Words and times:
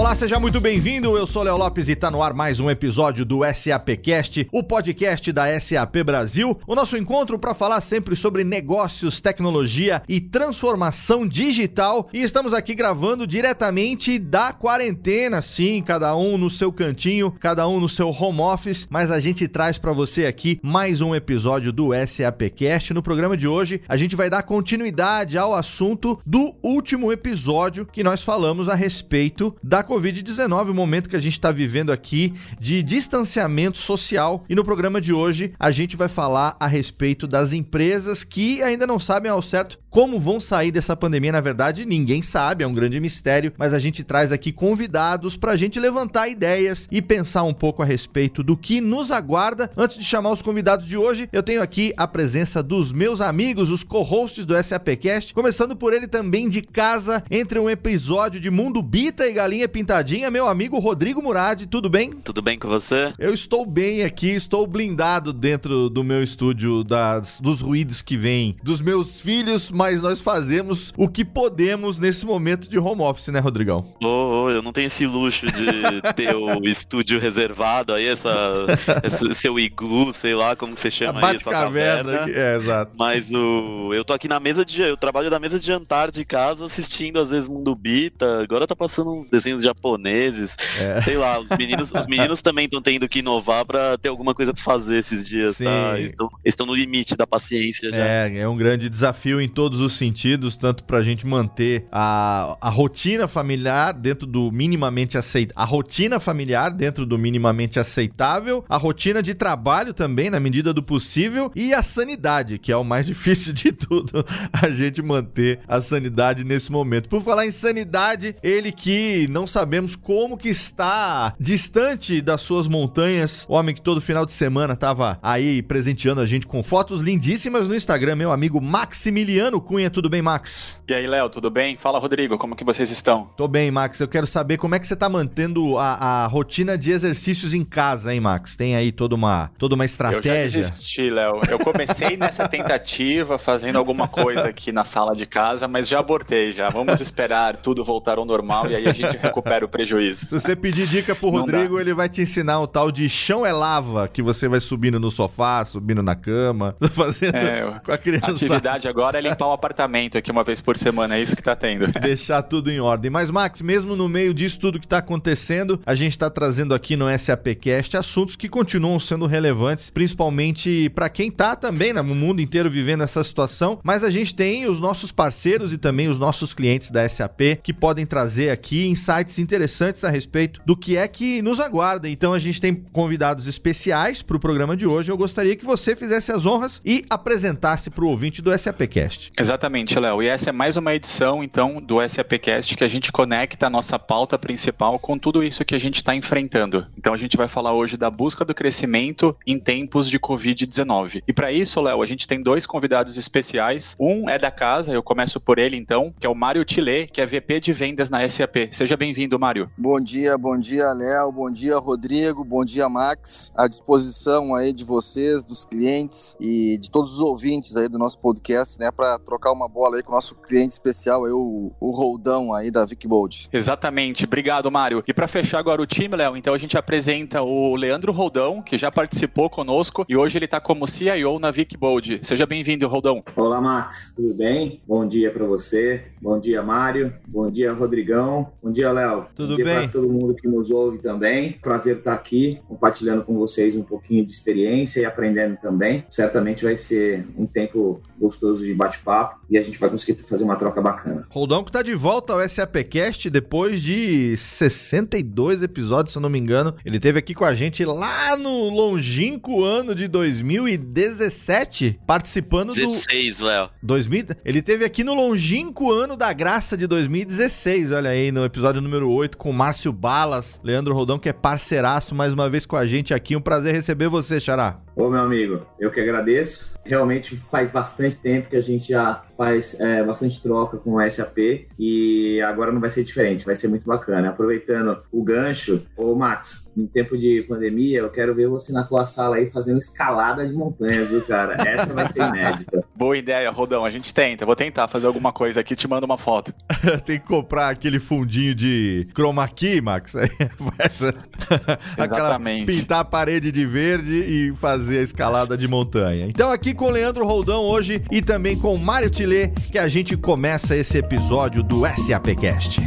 Olá, 0.00 0.14
seja 0.14 0.40
muito 0.40 0.62
bem-vindo. 0.62 1.14
Eu 1.14 1.26
sou 1.26 1.42
Léo 1.42 1.58
Lopes 1.58 1.86
e 1.86 1.92
está 1.92 2.10
no 2.10 2.22
ar 2.22 2.32
mais 2.32 2.58
um 2.58 2.70
episódio 2.70 3.22
do 3.22 3.40
SAPcast, 3.44 4.48
o 4.50 4.62
podcast 4.62 5.30
da 5.30 5.60
SAP 5.60 5.96
Brasil. 6.02 6.58
O 6.66 6.74
nosso 6.74 6.96
encontro 6.96 7.38
para 7.38 7.52
falar 7.52 7.82
sempre 7.82 8.16
sobre 8.16 8.42
negócios, 8.42 9.20
tecnologia 9.20 10.02
e 10.08 10.18
transformação 10.18 11.28
digital. 11.28 12.08
E 12.14 12.22
estamos 12.22 12.54
aqui 12.54 12.74
gravando 12.74 13.26
diretamente 13.26 14.18
da 14.18 14.54
quarentena, 14.54 15.42
sim, 15.42 15.82
cada 15.82 16.16
um 16.16 16.38
no 16.38 16.48
seu 16.48 16.72
cantinho, 16.72 17.30
cada 17.38 17.68
um 17.68 17.78
no 17.78 17.88
seu 17.88 18.08
home 18.08 18.40
office, 18.40 18.88
mas 18.88 19.10
a 19.10 19.20
gente 19.20 19.46
traz 19.46 19.76
para 19.76 19.92
você 19.92 20.24
aqui 20.24 20.58
mais 20.62 21.02
um 21.02 21.14
episódio 21.14 21.74
do 21.74 21.90
SAPcast. 22.06 22.94
No 22.94 23.02
programa 23.02 23.36
de 23.36 23.46
hoje, 23.46 23.82
a 23.86 23.98
gente 23.98 24.16
vai 24.16 24.30
dar 24.30 24.44
continuidade 24.44 25.36
ao 25.36 25.54
assunto 25.54 26.18
do 26.24 26.54
último 26.62 27.12
episódio 27.12 27.84
que 27.84 28.02
nós 28.02 28.22
falamos 28.22 28.66
a 28.66 28.74
respeito 28.74 29.54
da 29.62 29.89
Covid-19, 29.90 30.70
o 30.70 30.74
momento 30.74 31.08
que 31.08 31.16
a 31.16 31.20
gente 31.20 31.32
está 31.32 31.50
vivendo 31.50 31.90
aqui 31.90 32.32
de 32.60 32.80
distanciamento 32.80 33.76
social. 33.76 34.44
E 34.48 34.54
no 34.54 34.64
programa 34.64 35.00
de 35.00 35.12
hoje 35.12 35.52
a 35.58 35.72
gente 35.72 35.96
vai 35.96 36.06
falar 36.06 36.56
a 36.60 36.68
respeito 36.68 37.26
das 37.26 37.52
empresas 37.52 38.22
que 38.22 38.62
ainda 38.62 38.86
não 38.86 39.00
sabem 39.00 39.28
ao 39.28 39.42
certo 39.42 39.80
como 39.90 40.20
vão 40.20 40.38
sair 40.38 40.70
dessa 40.70 40.96
pandemia. 40.96 41.32
Na 41.32 41.40
verdade, 41.40 41.84
ninguém 41.84 42.22
sabe, 42.22 42.62
é 42.62 42.66
um 42.66 42.72
grande 42.72 43.00
mistério, 43.00 43.52
mas 43.58 43.74
a 43.74 43.80
gente 43.80 44.04
traz 44.04 44.30
aqui 44.30 44.52
convidados 44.52 45.36
para 45.36 45.50
a 45.50 45.56
gente 45.56 45.80
levantar 45.80 46.28
ideias 46.28 46.86
e 46.92 47.02
pensar 47.02 47.42
um 47.42 47.52
pouco 47.52 47.82
a 47.82 47.84
respeito 47.84 48.44
do 48.44 48.56
que 48.56 48.80
nos 48.80 49.10
aguarda. 49.10 49.72
Antes 49.76 49.98
de 49.98 50.04
chamar 50.04 50.30
os 50.30 50.40
convidados 50.40 50.86
de 50.86 50.96
hoje, 50.96 51.28
eu 51.32 51.42
tenho 51.42 51.60
aqui 51.60 51.92
a 51.96 52.06
presença 52.06 52.62
dos 52.62 52.92
meus 52.92 53.20
amigos, 53.20 53.70
os 53.70 53.82
co-hosts 53.82 54.44
do 54.44 54.54
SAPcast, 54.62 55.34
começando 55.34 55.74
por 55.74 55.92
ele 55.92 56.06
também 56.06 56.48
de 56.48 56.62
casa, 56.62 57.24
entre 57.28 57.58
um 57.58 57.68
episódio 57.68 58.38
de 58.38 58.50
Mundo 58.50 58.80
Bita 58.80 59.26
e 59.26 59.32
Galinha 59.32 59.68
Pintada 59.68 59.79
Pintadinha, 59.80 60.30
meu 60.30 60.46
amigo 60.46 60.78
Rodrigo 60.78 61.22
Murad, 61.22 61.64
tudo 61.64 61.88
bem? 61.88 62.12
Tudo 62.12 62.42
bem 62.42 62.58
com 62.58 62.68
você? 62.68 63.14
Eu 63.18 63.32
estou 63.32 63.64
bem 63.64 64.02
aqui, 64.02 64.28
estou 64.28 64.66
blindado 64.66 65.32
dentro 65.32 65.88
do 65.88 66.04
meu 66.04 66.22
estúdio 66.22 66.84
das, 66.84 67.40
dos 67.40 67.62
ruídos 67.62 68.02
que 68.02 68.14
vêm 68.14 68.54
dos 68.62 68.82
meus 68.82 69.22
filhos, 69.22 69.70
mas 69.70 70.02
nós 70.02 70.20
fazemos 70.20 70.92
o 70.98 71.08
que 71.08 71.24
podemos 71.24 71.98
nesse 71.98 72.26
momento 72.26 72.68
de 72.68 72.78
home 72.78 73.00
office, 73.00 73.28
né, 73.28 73.40
Rodrigão? 73.40 73.82
Oh, 74.02 74.44
oh 74.44 74.50
eu 74.50 74.60
não 74.60 74.70
tenho 74.70 74.88
esse 74.88 75.06
luxo 75.06 75.46
de 75.46 76.02
ter 76.14 76.36
o 76.36 76.62
estúdio 76.68 77.18
reservado 77.18 77.94
aí, 77.94 78.04
essa, 78.04 78.66
esse 79.02 79.34
seu 79.34 79.58
iglu, 79.58 80.12
sei 80.12 80.34
lá 80.34 80.54
como 80.54 80.76
você 80.76 80.90
chama 80.90 81.26
aí, 81.26 81.36
essa 81.36 81.50
caverna. 81.50 82.28
É, 82.28 82.56
exato. 82.56 82.92
Mas 82.98 83.30
o, 83.32 83.94
eu 83.94 84.04
tô 84.04 84.12
aqui 84.12 84.28
na 84.28 84.38
mesa 84.38 84.62
de, 84.62 84.82
eu 84.82 84.96
trabalho 84.98 85.30
na 85.30 85.38
mesa 85.38 85.58
de 85.58 85.64
jantar 85.64 86.10
de 86.10 86.22
casa, 86.22 86.66
assistindo 86.66 87.18
às 87.18 87.30
vezes 87.30 87.48
Mundo 87.48 87.74
Bita, 87.74 88.42
agora 88.42 88.66
tá 88.66 88.76
passando 88.76 89.14
uns 89.14 89.30
desenhos 89.30 89.62
japoneses, 89.70 90.56
é. 90.78 91.00
sei 91.00 91.16
lá, 91.16 91.38
os 91.38 91.48
meninos, 91.50 91.92
os 91.92 92.06
meninos 92.06 92.42
também 92.42 92.64
estão 92.64 92.82
tendo 92.82 93.08
que 93.08 93.20
inovar 93.20 93.64
para 93.64 93.96
ter 93.98 94.08
alguma 94.08 94.34
coisa 94.34 94.52
para 94.52 94.62
fazer 94.62 94.98
esses 94.98 95.28
dias, 95.28 95.58
tá? 95.58 95.98
Estão, 95.98 96.28
estão 96.44 96.66
no 96.66 96.74
limite 96.74 97.16
da 97.16 97.26
paciência 97.26 97.90
já. 97.90 98.04
É, 98.04 98.38
é 98.38 98.48
um 98.48 98.56
grande 98.56 98.88
desafio 98.88 99.40
em 99.40 99.48
todos 99.48 99.80
os 99.80 99.94
sentidos, 99.94 100.56
tanto 100.56 100.84
pra 100.84 101.02
gente 101.02 101.26
manter 101.26 101.86
a, 101.90 102.56
a 102.60 102.68
rotina 102.68 103.28
familiar 103.28 103.92
dentro 103.92 104.26
do 104.26 104.50
minimamente 104.50 105.16
aceitável, 105.16 105.54
a 105.56 105.64
rotina 105.64 106.20
familiar 106.20 106.70
dentro 106.70 107.06
do 107.06 107.18
minimamente 107.18 107.78
aceitável, 107.78 108.64
a 108.68 108.76
rotina 108.76 109.22
de 109.22 109.34
trabalho 109.34 109.94
também, 109.94 110.30
na 110.30 110.40
medida 110.40 110.72
do 110.72 110.82
possível, 110.82 111.50
e 111.54 111.72
a 111.72 111.82
sanidade, 111.82 112.58
que 112.58 112.72
é 112.72 112.76
o 112.76 112.84
mais 112.84 113.06
difícil 113.10 113.52
de 113.52 113.72
tudo, 113.72 114.24
a 114.52 114.68
gente 114.70 115.02
manter 115.02 115.60
a 115.68 115.80
sanidade 115.80 116.44
nesse 116.44 116.70
momento. 116.72 117.08
Por 117.08 117.22
falar 117.22 117.46
em 117.46 117.50
sanidade, 117.50 118.34
ele 118.42 118.72
que 118.72 119.26
não 119.30 119.46
sabe 119.46 119.59
sabemos 119.60 119.94
como 119.94 120.38
que 120.38 120.48
está 120.48 121.34
distante 121.38 122.22
das 122.22 122.40
suas 122.40 122.66
montanhas. 122.66 123.44
O 123.46 123.52
homem 123.52 123.74
que 123.74 123.82
todo 123.82 124.00
final 124.00 124.24
de 124.24 124.32
semana 124.32 124.74
tava 124.74 125.18
aí 125.22 125.60
presenteando 125.60 126.22
a 126.22 126.24
gente 126.24 126.46
com 126.46 126.62
fotos 126.62 127.02
lindíssimas 127.02 127.68
no 127.68 127.74
Instagram, 127.74 128.16
meu 128.16 128.32
amigo 128.32 128.58
Maximiliano 128.58 129.60
Cunha. 129.60 129.90
Tudo 129.90 130.08
bem, 130.08 130.22
Max? 130.22 130.80
E 130.88 130.94
aí, 130.94 131.06
Léo, 131.06 131.28
tudo 131.28 131.50
bem? 131.50 131.76
Fala, 131.76 131.98
Rodrigo, 131.98 132.38
como 132.38 132.56
que 132.56 132.64
vocês 132.64 132.90
estão? 132.90 133.28
Tô 133.36 133.46
bem, 133.46 133.70
Max. 133.70 134.00
Eu 134.00 134.08
quero 134.08 134.26
saber 134.26 134.56
como 134.56 134.74
é 134.74 134.78
que 134.78 134.86
você 134.86 134.96
tá 134.96 135.10
mantendo 135.10 135.76
a, 135.76 136.24
a 136.24 136.26
rotina 136.26 136.78
de 136.78 136.90
exercícios 136.90 137.52
em 137.52 137.62
casa, 137.62 138.14
hein, 138.14 138.20
Max? 138.20 138.56
Tem 138.56 138.74
aí 138.74 138.90
toda 138.90 139.14
uma, 139.14 139.50
toda 139.58 139.74
uma 139.74 139.84
estratégia? 139.84 140.60
Eu 140.60 140.64
já 140.64 140.70
desisti, 140.70 141.10
Léo. 141.10 141.42
Eu 141.50 141.58
comecei 141.58 142.16
nessa 142.16 142.48
tentativa, 142.48 143.38
fazendo 143.38 143.76
alguma 143.76 144.08
coisa 144.08 144.48
aqui 144.48 144.72
na 144.72 144.86
sala 144.86 145.14
de 145.14 145.26
casa, 145.26 145.68
mas 145.68 145.86
já 145.86 145.98
abortei 145.98 146.50
já. 146.50 146.68
Vamos 146.68 146.98
esperar 146.98 147.56
tudo 147.56 147.84
voltar 147.84 148.16
ao 148.16 148.24
normal 148.24 148.70
e 148.70 148.76
aí 148.76 148.88
a 148.88 148.92
gente 148.94 149.18
recupera 149.18 149.49
recupera 149.50 149.64
o 149.64 149.68
prejuízo. 149.68 150.26
Se 150.26 150.30
você 150.30 150.54
pedir 150.54 150.86
dica 150.86 151.14
pro 151.14 151.30
Rodrigo, 151.30 151.80
ele 151.80 151.92
vai 151.92 152.08
te 152.08 152.22
ensinar 152.22 152.60
o 152.60 152.66
tal 152.66 152.92
de 152.92 153.08
chão 153.08 153.44
é 153.44 153.52
lava, 153.52 154.06
que 154.06 154.22
você 154.22 154.48
vai 154.48 154.60
subindo 154.60 155.00
no 155.00 155.10
sofá, 155.10 155.64
subindo 155.64 156.02
na 156.02 156.14
cama, 156.14 156.76
fazendo 156.92 157.34
é, 157.34 157.80
com 157.84 157.92
a 157.92 157.98
criança. 157.98 158.26
A 158.26 158.30
atividade 158.30 158.88
agora 158.88 159.18
é 159.18 159.20
limpar 159.20 159.48
o 159.48 159.52
apartamento 159.52 160.16
aqui 160.16 160.30
uma 160.30 160.44
vez 160.44 160.60
por 160.60 160.76
semana, 160.76 161.16
é 161.16 161.22
isso 161.22 161.34
que 161.34 161.42
tá 161.42 161.56
tendo. 161.56 161.88
Deixar 162.00 162.42
tudo 162.42 162.70
em 162.70 162.80
ordem. 162.80 163.10
Mas, 163.10 163.30
Max, 163.30 163.60
mesmo 163.60 163.96
no 163.96 164.08
meio 164.08 164.32
disso 164.32 164.58
tudo 164.60 164.78
que 164.78 164.86
tá 164.86 164.98
acontecendo, 164.98 165.80
a 165.84 165.94
gente 165.94 166.16
tá 166.16 166.30
trazendo 166.30 166.74
aqui 166.74 166.96
no 166.96 167.06
SAPcast 167.18 167.96
assuntos 167.96 168.36
que 168.36 168.48
continuam 168.48 169.00
sendo 169.00 169.26
relevantes, 169.26 169.90
principalmente 169.90 170.90
para 170.90 171.08
quem 171.08 171.30
tá 171.30 171.56
também 171.56 171.92
no 171.92 172.14
mundo 172.14 172.40
inteiro 172.40 172.70
vivendo 172.70 173.02
essa 173.02 173.24
situação, 173.24 173.80
mas 173.82 174.04
a 174.04 174.10
gente 174.10 174.34
tem 174.34 174.68
os 174.68 174.80
nossos 174.80 175.10
parceiros 175.10 175.72
e 175.72 175.78
também 175.78 176.08
os 176.08 176.18
nossos 176.18 176.54
clientes 176.54 176.90
da 176.90 177.08
SAP 177.08 177.40
que 177.62 177.72
podem 177.72 178.06
trazer 178.06 178.50
aqui 178.50 178.86
insights 178.86 179.39
interessantes 179.40 180.04
a 180.04 180.10
respeito 180.10 180.60
do 180.64 180.76
que 180.76 180.96
é 180.96 181.06
que 181.08 181.42
nos 181.42 181.60
aguarda. 181.60 182.08
Então 182.08 182.32
a 182.32 182.38
gente 182.38 182.60
tem 182.60 182.74
convidados 182.74 183.46
especiais 183.46 184.22
para 184.22 184.36
o 184.36 184.40
programa 184.40 184.76
de 184.76 184.86
hoje. 184.86 185.10
Eu 185.10 185.16
gostaria 185.16 185.56
que 185.56 185.64
você 185.64 185.96
fizesse 185.96 186.32
as 186.32 186.46
honras 186.46 186.80
e 186.84 187.04
apresentasse 187.08 187.90
para 187.90 188.04
o 188.04 188.08
ouvinte 188.08 188.42
do 188.42 188.56
SAPcast. 188.56 189.32
Exatamente, 189.38 189.98
Léo. 189.98 190.22
E 190.22 190.28
essa 190.28 190.50
é 190.50 190.52
mais 190.52 190.76
uma 190.76 190.94
edição, 190.94 191.42
então, 191.42 191.80
do 191.80 191.96
SAPcast 192.06 192.76
que 192.76 192.84
a 192.84 192.88
gente 192.88 193.12
conecta 193.12 193.66
a 193.66 193.70
nossa 193.70 193.98
pauta 193.98 194.38
principal 194.38 194.98
com 194.98 195.18
tudo 195.18 195.42
isso 195.42 195.64
que 195.64 195.74
a 195.74 195.78
gente 195.78 195.96
está 195.96 196.14
enfrentando. 196.14 196.86
Então 196.96 197.14
a 197.14 197.16
gente 197.16 197.36
vai 197.36 197.48
falar 197.48 197.72
hoje 197.72 197.96
da 197.96 198.10
busca 198.10 198.44
do 198.44 198.54
crescimento 198.54 199.36
em 199.46 199.58
tempos 199.58 200.08
de 200.08 200.18
Covid-19. 200.18 201.22
E 201.26 201.32
para 201.32 201.52
isso, 201.52 201.80
Léo, 201.80 202.02
a 202.02 202.06
gente 202.06 202.26
tem 202.26 202.42
dois 202.42 202.66
convidados 202.66 203.16
especiais. 203.16 203.96
Um 203.98 204.28
é 204.28 204.38
da 204.38 204.50
casa, 204.50 204.92
eu 204.92 205.02
começo 205.02 205.40
por 205.40 205.58
ele 205.58 205.76
então, 205.76 206.12
que 206.18 206.26
é 206.26 206.30
o 206.30 206.34
Mário 206.34 206.64
Tillet, 206.64 207.10
que 207.12 207.20
é 207.20 207.26
VP 207.26 207.60
de 207.60 207.72
vendas 207.72 208.10
na 208.10 208.28
SAP. 208.28 208.68
Seja 208.72 208.96
bem-vindo 208.96 209.19
bem-vindo, 209.20 209.38
Mário. 209.38 209.70
Bom 209.76 210.00
dia, 210.00 210.38
bom 210.38 210.56
dia, 210.56 210.90
Léo, 210.94 211.30
bom 211.30 211.50
dia, 211.50 211.76
Rodrigo, 211.76 212.42
bom 212.42 212.64
dia, 212.64 212.88
Max. 212.88 213.52
À 213.54 213.68
disposição 213.68 214.54
aí 214.54 214.72
de 214.72 214.82
vocês, 214.82 215.44
dos 215.44 215.62
clientes 215.62 216.34
e 216.40 216.78
de 216.78 216.90
todos 216.90 217.14
os 217.14 217.20
ouvintes 217.20 217.76
aí 217.76 217.86
do 217.86 217.98
nosso 217.98 218.18
podcast, 218.18 218.78
né, 218.78 218.90
para 218.90 219.18
trocar 219.18 219.52
uma 219.52 219.68
bola 219.68 219.96
aí 219.96 220.02
com 220.02 220.12
o 220.12 220.14
nosso 220.14 220.34
cliente 220.34 220.72
especial, 220.72 221.26
aí, 221.26 221.32
o, 221.32 221.70
o 221.78 221.90
Roldão 221.90 222.54
aí 222.54 222.70
da 222.70 222.86
Vic 222.86 223.06
Bold. 223.06 223.50
Exatamente, 223.52 224.24
obrigado, 224.24 224.70
Mário. 224.70 225.04
E 225.06 225.12
para 225.12 225.28
fechar 225.28 225.58
agora 225.58 225.82
o 225.82 225.86
time, 225.86 226.16
Léo, 226.16 226.34
então 226.34 226.54
a 226.54 226.58
gente 226.58 226.78
apresenta 226.78 227.42
o 227.42 227.76
Leandro 227.76 228.12
Roldão, 228.12 228.62
que 228.62 228.78
já 228.78 228.90
participou 228.90 229.50
conosco 229.50 230.06
e 230.08 230.16
hoje 230.16 230.38
ele 230.38 230.46
está 230.46 230.58
como 230.60 230.86
CIO 230.86 231.38
na 231.38 231.50
Vic 231.50 231.76
Bold. 231.76 232.20
Seja 232.22 232.46
bem-vindo, 232.46 232.88
Roldão. 232.88 233.22
Olá, 233.36 233.60
Max, 233.60 234.14
tudo 234.16 234.32
bem? 234.32 234.80
Bom 234.88 235.06
dia 235.06 235.30
para 235.30 235.44
você, 235.44 236.06
bom 236.22 236.40
dia, 236.40 236.62
Mário, 236.62 237.12
bom 237.28 237.50
dia, 237.50 237.70
Rodrigão, 237.74 238.50
bom 238.62 238.72
dia, 238.72 238.90
Léo. 238.90 239.09
Tudo 239.34 239.56
bem? 239.56 239.64
Para 239.64 239.88
todo 239.88 240.08
mundo 240.08 240.34
que 240.34 240.48
nos 240.48 240.70
ouve 240.70 240.98
também. 240.98 241.52
Prazer 241.52 241.98
estar 241.98 242.14
aqui 242.14 242.60
compartilhando 242.68 243.24
com 243.24 243.34
vocês 243.38 243.76
um 243.76 243.82
pouquinho 243.82 244.24
de 244.24 244.32
experiência 244.32 245.00
e 245.00 245.04
aprendendo 245.04 245.56
também. 245.60 246.04
Certamente 246.08 246.64
vai 246.64 246.76
ser 246.76 247.26
um 247.36 247.46
tempo 247.46 248.00
gostoso 248.18 248.64
de 248.64 248.74
bate-papo 248.74 249.40
e 249.48 249.56
a 249.56 249.62
gente 249.62 249.78
vai 249.78 249.88
conseguir 249.90 250.20
fazer 250.22 250.44
uma 250.44 250.56
troca 250.56 250.80
bacana. 250.80 251.26
Roldão 251.30 251.64
que 251.64 251.72
tá 251.72 251.82
de 251.82 251.94
volta 251.94 252.32
ao 252.32 252.48
SAPcast 252.48 253.28
depois 253.30 253.82
de 253.82 254.36
62 254.36 255.62
episódios, 255.62 256.12
se 256.12 256.18
eu 256.18 256.22
não 256.22 256.30
me 256.30 256.38
engano. 256.38 256.74
Ele 256.84 257.00
teve 257.00 257.18
aqui 257.18 257.34
com 257.34 257.44
a 257.44 257.54
gente 257.54 257.84
lá 257.84 258.36
no 258.36 258.68
longínquo 258.68 259.64
ano 259.64 259.94
de 259.94 260.06
2017, 260.06 262.00
participando 262.06 262.74
16, 262.74 262.86
do 262.86 262.92
16, 262.92 263.40
Léo. 263.40 263.70
2000, 263.82 264.26
ele 264.44 264.62
teve 264.62 264.84
aqui 264.84 265.02
no 265.02 265.14
longínquo 265.14 265.90
ano 265.90 266.16
da 266.16 266.32
graça 266.32 266.76
de 266.76 266.86
2016, 266.86 267.92
olha 267.92 268.10
aí 268.10 268.30
no 268.30 268.44
episódio 268.44 268.80
número 268.80 268.99
número 269.00 269.10
8 269.10 269.38
com 269.38 269.52
Márcio 269.52 269.92
Balas, 269.92 270.60
Leandro 270.62 270.94
Rodão, 270.94 271.18
que 271.18 271.28
é 271.28 271.32
parceiraço 271.32 272.14
mais 272.14 272.34
uma 272.34 272.50
vez 272.50 272.66
com 272.66 272.76
a 272.76 272.84
gente 272.84 273.14
aqui. 273.14 273.34
Um 273.34 273.40
prazer 273.40 273.72
receber 273.72 274.08
você, 274.08 274.38
Xará. 274.38 274.78
Ô, 274.94 275.08
meu 275.08 275.20
amigo, 275.20 275.66
eu 275.78 275.90
que 275.90 276.00
agradeço. 276.00 276.74
Realmente 276.84 277.36
faz 277.36 277.70
bastante 277.70 278.18
tempo 278.18 278.50
que 278.50 278.56
a 278.56 278.60
gente 278.60 278.88
já 278.90 279.22
faz 279.36 279.80
é, 279.80 280.04
bastante 280.04 280.42
troca 280.42 280.76
com 280.76 280.96
o 280.96 281.10
SAP 281.10 281.66
e 281.78 282.40
agora 282.42 282.70
não 282.70 282.80
vai 282.80 282.90
ser 282.90 283.04
diferente, 283.04 283.46
vai 283.46 283.56
ser 283.56 283.68
muito 283.68 283.86
bacana. 283.86 284.28
Aproveitando 284.28 284.98
o 285.10 285.24
gancho, 285.24 285.86
ô 285.96 286.14
Max, 286.14 286.70
em 286.76 286.86
tempo 286.86 287.16
de 287.16 287.46
pandemia, 287.48 288.00
eu 288.00 288.10
quero 288.10 288.34
ver 288.34 288.48
você 288.48 288.72
na 288.72 288.84
tua 288.84 289.06
sala 289.06 289.36
aí 289.36 289.48
fazendo 289.48 289.78
escalada 289.78 290.46
de 290.46 290.52
montanhas, 290.52 291.08
viu, 291.08 291.22
cara? 291.22 291.56
Essa 291.66 291.94
vai 291.94 292.06
ser 292.06 292.28
inédita. 292.28 292.79
Boa 293.00 293.16
ideia, 293.16 293.50
Rodão, 293.50 293.82
a 293.82 293.88
gente 293.88 294.12
tenta. 294.12 294.44
Vou 294.44 294.54
tentar 294.54 294.86
fazer 294.86 295.06
alguma 295.06 295.32
coisa 295.32 295.60
aqui, 295.60 295.74
te 295.74 295.88
mando 295.88 296.04
uma 296.04 296.18
foto. 296.18 296.52
Tem 297.06 297.18
que 297.18 297.26
comprar 297.26 297.70
aquele 297.70 297.98
fundinho 297.98 298.54
de 298.54 299.08
chroma 299.14 299.48
key, 299.48 299.80
Max. 299.80 300.12
Exatamente. 301.96 302.66
pintar 302.66 303.00
a 303.00 303.04
parede 303.04 303.50
de 303.50 303.64
verde 303.64 304.12
e 304.12 304.54
fazer 304.54 304.98
a 304.98 305.02
escalada 305.02 305.56
de 305.56 305.66
montanha. 305.66 306.26
Então 306.26 306.52
aqui 306.52 306.74
com 306.74 306.88
o 306.88 306.90
Leandro 306.90 307.24
Roldão 307.24 307.62
hoje 307.62 308.02
e 308.10 308.20
também 308.20 308.54
com 308.54 308.74
o 308.74 308.78
Mário 308.78 309.08
Tilê, 309.08 309.48
que 309.48 309.78
a 309.78 309.88
gente 309.88 310.14
começa 310.14 310.76
esse 310.76 310.98
episódio 310.98 311.62
do 311.62 311.86
SAPcast. 311.86 312.82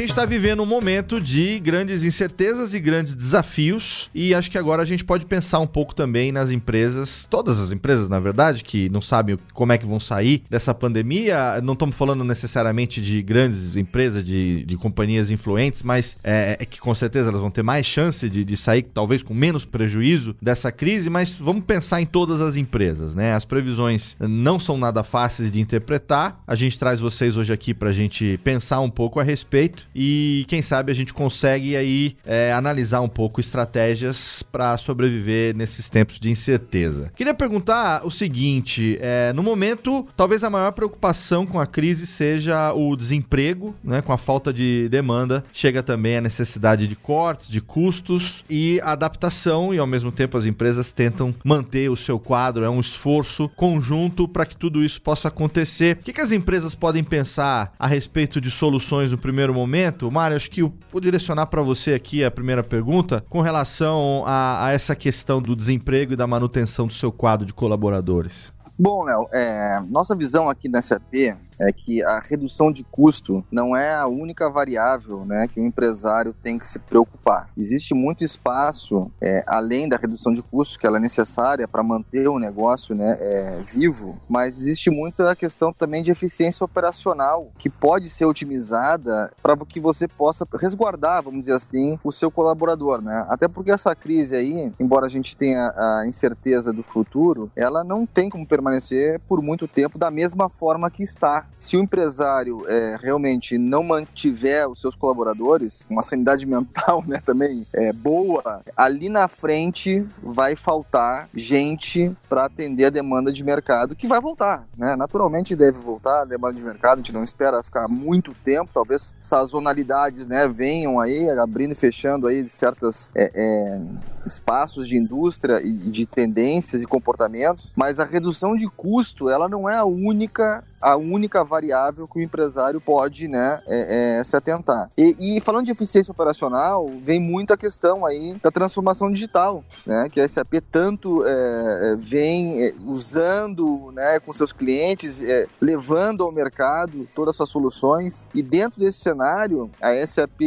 Gente 0.00 0.10
está 0.10 0.24
vivendo 0.24 0.62
um 0.62 0.66
momento 0.66 1.20
de 1.20 1.58
grandes 1.60 2.02
incertezas 2.04 2.74
e 2.74 2.80
grandes 2.80 3.14
desafios, 3.14 4.10
e 4.14 4.34
acho 4.34 4.50
que 4.50 4.58
agora 4.58 4.82
a 4.82 4.84
gente 4.84 5.04
pode 5.04 5.26
pensar 5.26 5.58
um 5.60 5.66
pouco 5.66 5.94
também 5.94 6.32
nas 6.32 6.50
empresas, 6.50 7.26
todas 7.28 7.58
as 7.58 7.70
empresas, 7.70 8.08
na 8.08 8.18
verdade, 8.18 8.64
que 8.64 8.88
não 8.88 9.00
sabem 9.00 9.38
como 9.52 9.72
é 9.72 9.78
que 9.78 9.86
vão 9.86 10.00
sair 10.00 10.42
dessa 10.48 10.74
pandemia. 10.74 11.60
Não 11.62 11.74
estamos 11.74 11.96
falando 11.96 12.24
necessariamente 12.24 13.00
de 13.00 13.22
grandes 13.22 13.76
empresas, 13.76 14.24
de, 14.24 14.64
de 14.64 14.76
companhias 14.76 15.30
influentes, 15.30 15.82
mas 15.82 16.16
é, 16.24 16.56
é, 16.58 16.64
que 16.64 16.80
com 16.80 16.94
certeza 16.94 17.28
elas 17.28 17.40
vão 17.40 17.50
ter 17.50 17.62
mais 17.62 17.86
chance 17.86 18.28
de, 18.28 18.44
de 18.44 18.56
sair, 18.56 18.82
talvez 18.82 19.22
com 19.22 19.34
menos 19.34 19.64
prejuízo 19.64 20.34
dessa 20.40 20.72
crise. 20.72 21.10
Mas 21.10 21.34
vamos 21.34 21.64
pensar 21.64 22.00
em 22.00 22.06
todas 22.06 22.40
as 22.40 22.56
empresas, 22.56 23.14
né? 23.14 23.34
As 23.34 23.44
previsões 23.44 24.16
não 24.18 24.58
são 24.58 24.78
nada 24.78 25.02
fáceis 25.02 25.50
de 25.50 25.60
interpretar. 25.60 26.42
A 26.46 26.54
gente 26.54 26.78
traz 26.78 27.00
vocês 27.00 27.36
hoje 27.36 27.52
aqui 27.52 27.74
para 27.74 27.90
a 27.90 27.92
gente 27.92 28.38
pensar 28.42 28.80
um 28.80 28.90
pouco 28.90 29.20
a 29.20 29.22
respeito 29.22 29.50
respeito 29.50 29.86
e 29.94 30.44
quem 30.48 30.62
sabe 30.62 30.92
a 30.92 30.94
gente 30.94 31.12
consegue 31.12 31.76
aí 31.76 32.16
é, 32.24 32.52
analisar 32.52 33.00
um 33.00 33.08
pouco 33.08 33.40
estratégias 33.40 34.42
para 34.42 34.76
sobreviver 34.78 35.54
nesses 35.54 35.88
tempos 35.88 36.18
de 36.18 36.30
incerteza. 36.30 37.12
Queria 37.16 37.34
perguntar 37.34 38.06
o 38.06 38.10
seguinte: 38.10 38.98
é, 39.00 39.32
no 39.32 39.42
momento, 39.42 40.06
talvez 40.16 40.44
a 40.44 40.50
maior 40.50 40.72
preocupação 40.72 41.46
com 41.46 41.58
a 41.58 41.66
crise 41.66 42.06
seja 42.06 42.72
o 42.72 42.96
desemprego, 42.96 43.74
né? 43.82 44.02
Com 44.02 44.12
a 44.12 44.18
falta 44.18 44.52
de 44.52 44.88
demanda, 44.88 45.44
chega 45.52 45.82
também 45.82 46.16
a 46.16 46.20
necessidade 46.20 46.86
de 46.86 46.96
cortes, 46.96 47.48
de 47.48 47.60
custos 47.60 48.44
e 48.48 48.80
adaptação, 48.82 49.74
e 49.74 49.78
ao 49.78 49.86
mesmo 49.86 50.12
tempo 50.12 50.36
as 50.36 50.46
empresas 50.46 50.92
tentam 50.92 51.34
manter 51.44 51.90
o 51.90 51.96
seu 51.96 52.18
quadro. 52.18 52.64
É 52.64 52.70
um 52.70 52.80
esforço 52.80 53.48
conjunto 53.56 54.28
para 54.28 54.46
que 54.46 54.56
tudo 54.56 54.84
isso 54.84 55.00
possa 55.00 55.28
acontecer. 55.28 55.96
O 55.96 56.04
que, 56.04 56.12
que 56.12 56.20
as 56.20 56.32
empresas 56.32 56.74
podem 56.74 57.02
pensar 57.02 57.72
a 57.78 57.86
respeito 57.86 58.40
de 58.40 58.50
soluções 58.50 59.12
no 59.12 59.18
primeiro 59.18 59.54
momento, 59.54 59.79
Mário, 60.10 60.36
acho 60.36 60.50
que 60.50 60.62
eu 60.62 60.72
vou 60.92 61.00
direcionar 61.00 61.46
para 61.46 61.62
você 61.62 61.94
aqui 61.94 62.24
a 62.24 62.30
primeira 62.30 62.62
pergunta 62.62 63.24
com 63.28 63.40
relação 63.40 64.24
a, 64.26 64.66
a 64.66 64.72
essa 64.72 64.94
questão 64.94 65.40
do 65.40 65.56
desemprego 65.56 66.12
e 66.12 66.16
da 66.16 66.26
manutenção 66.26 66.86
do 66.86 66.92
seu 66.92 67.10
quadro 67.12 67.46
de 67.46 67.54
colaboradores. 67.54 68.52
Bom, 68.78 69.04
Léo, 69.04 69.28
é, 69.32 69.80
nossa 69.88 70.16
visão 70.16 70.48
aqui 70.48 70.68
na 70.68 70.80
SAP 70.80 71.36
é 71.60 71.72
que 71.72 72.02
a 72.02 72.18
redução 72.18 72.72
de 72.72 72.82
custo 72.84 73.44
não 73.50 73.76
é 73.76 73.94
a 73.94 74.06
única 74.06 74.48
variável 74.48 75.24
né, 75.24 75.46
que 75.46 75.60
o 75.60 75.64
empresário 75.64 76.34
tem 76.42 76.58
que 76.58 76.66
se 76.66 76.78
preocupar. 76.78 77.50
Existe 77.56 77.94
muito 77.94 78.24
espaço, 78.24 79.10
é, 79.20 79.44
além 79.46 79.88
da 79.88 79.96
redução 79.96 80.32
de 80.32 80.42
custo, 80.42 80.78
que 80.78 80.86
ela 80.86 80.96
é 80.96 81.00
necessária 81.00 81.68
para 81.68 81.82
manter 81.82 82.28
o 82.28 82.38
negócio 82.38 82.94
né, 82.94 83.16
é, 83.20 83.62
vivo, 83.66 84.18
mas 84.28 84.58
existe 84.58 84.90
muita 84.90 85.36
questão 85.36 85.72
também 85.72 86.02
de 86.02 86.10
eficiência 86.10 86.64
operacional 86.64 87.52
que 87.58 87.68
pode 87.68 88.08
ser 88.08 88.24
otimizada 88.24 89.30
para 89.42 89.56
que 89.66 89.78
você 89.78 90.08
possa 90.08 90.46
resguardar, 90.58 91.22
vamos 91.22 91.40
dizer 91.40 91.54
assim, 91.54 91.98
o 92.02 92.10
seu 92.10 92.30
colaborador. 92.30 93.02
Né? 93.02 93.26
Até 93.28 93.46
porque 93.46 93.70
essa 93.70 93.94
crise 93.94 94.34
aí, 94.34 94.72
embora 94.80 95.06
a 95.06 95.10
gente 95.10 95.36
tenha 95.36 95.72
a 95.76 96.04
incerteza 96.06 96.72
do 96.72 96.82
futuro, 96.82 97.50
ela 97.54 97.84
não 97.84 98.06
tem 98.06 98.30
como 98.30 98.46
permanecer 98.46 99.20
por 99.28 99.42
muito 99.42 99.68
tempo 99.68 99.98
da 99.98 100.10
mesma 100.10 100.48
forma 100.48 100.90
que 100.90 101.02
está 101.02 101.46
se 101.58 101.76
o 101.76 101.82
empresário 101.82 102.64
é, 102.66 102.98
realmente 103.00 103.58
não 103.58 103.82
mantiver 103.82 104.68
os 104.68 104.80
seus 104.80 104.94
colaboradores, 104.94 105.86
uma 105.88 106.02
sanidade 106.02 106.44
mental 106.46 107.04
né, 107.06 107.20
também 107.24 107.66
é, 107.72 107.92
boa, 107.92 108.62
ali 108.76 109.08
na 109.08 109.28
frente 109.28 110.06
vai 110.22 110.56
faltar 110.56 111.28
gente 111.34 112.10
para 112.28 112.46
atender 112.46 112.86
a 112.86 112.90
demanda 112.90 113.32
de 113.32 113.44
mercado 113.44 113.94
que 113.94 114.08
vai 114.08 114.20
voltar. 114.20 114.66
Né? 114.76 114.96
Naturalmente 114.96 115.54
deve 115.54 115.78
voltar 115.78 116.22
a 116.22 116.24
demanda 116.24 116.54
de 116.54 116.62
mercado, 116.62 116.94
a 116.94 117.02
gente 117.02 117.12
não 117.12 117.24
espera 117.24 117.62
ficar 117.62 117.88
muito 117.88 118.32
tempo, 118.44 118.70
talvez 118.72 119.14
sazonalidades 119.18 120.26
né, 120.26 120.48
venham 120.48 120.98
aí, 120.98 121.28
abrindo 121.30 121.72
e 121.72 121.76
fechando 121.76 122.26
aí 122.26 122.48
certas 122.48 123.10
é, 123.14 123.30
é, 123.34 123.80
espaços 124.24 124.88
de 124.88 124.96
indústria 124.96 125.60
e 125.62 125.72
de 125.72 126.06
tendências 126.06 126.82
e 126.82 126.86
comportamentos, 126.86 127.70
mas 127.76 127.98
a 127.98 128.04
redução 128.04 128.54
de 128.54 128.68
custo 128.68 129.28
ela 129.28 129.48
não 129.48 129.68
é 129.68 129.76
a 129.76 129.84
única 129.84 130.64
a 130.80 130.96
única 130.96 131.44
variável 131.44 132.08
que 132.08 132.18
o 132.18 132.22
empresário 132.22 132.80
pode 132.80 133.28
né, 133.28 133.60
é, 133.66 134.18
é, 134.18 134.24
se 134.24 134.36
atentar. 134.36 134.88
E, 134.96 135.36
e, 135.36 135.40
falando 135.40 135.66
de 135.66 135.72
eficiência 135.72 136.10
operacional, 136.10 136.88
vem 137.02 137.20
muito 137.20 137.52
a 137.52 137.56
questão 137.56 138.06
aí 138.06 138.34
da 138.42 138.50
transformação 138.50 139.12
digital, 139.12 139.62
né, 139.84 140.08
que 140.10 140.20
a 140.20 140.28
SAP 140.28 140.54
tanto 140.70 141.24
é, 141.26 141.92
é 141.92 141.96
vem 141.96 142.64
é, 142.64 142.74
usando 142.86 143.92
né, 143.92 144.18
com 144.20 144.32
seus 144.32 144.52
clientes, 144.52 145.20
é, 145.20 145.46
levando 145.60 146.24
ao 146.24 146.32
mercado 146.32 147.06
todas 147.14 147.32
as 147.32 147.36
suas 147.36 147.50
soluções. 147.50 148.26
E 148.34 148.42
dentro 148.42 148.80
desse 148.80 148.98
cenário, 148.98 149.70
a 149.80 150.06
SAP, 150.06 150.40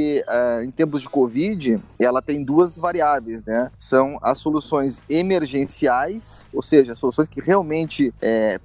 em 0.63 0.71
tempos 0.71 1.01
de 1.01 1.09
Covid, 1.09 1.79
ela 1.99 2.21
tem 2.21 2.43
duas 2.43 2.77
variáveis, 2.77 3.43
né? 3.43 3.69
São 3.77 4.17
as 4.21 4.37
soluções 4.37 5.01
emergenciais, 5.09 6.43
ou 6.53 6.61
seja, 6.61 6.95
soluções 6.95 7.27
que 7.27 7.41
realmente 7.41 8.13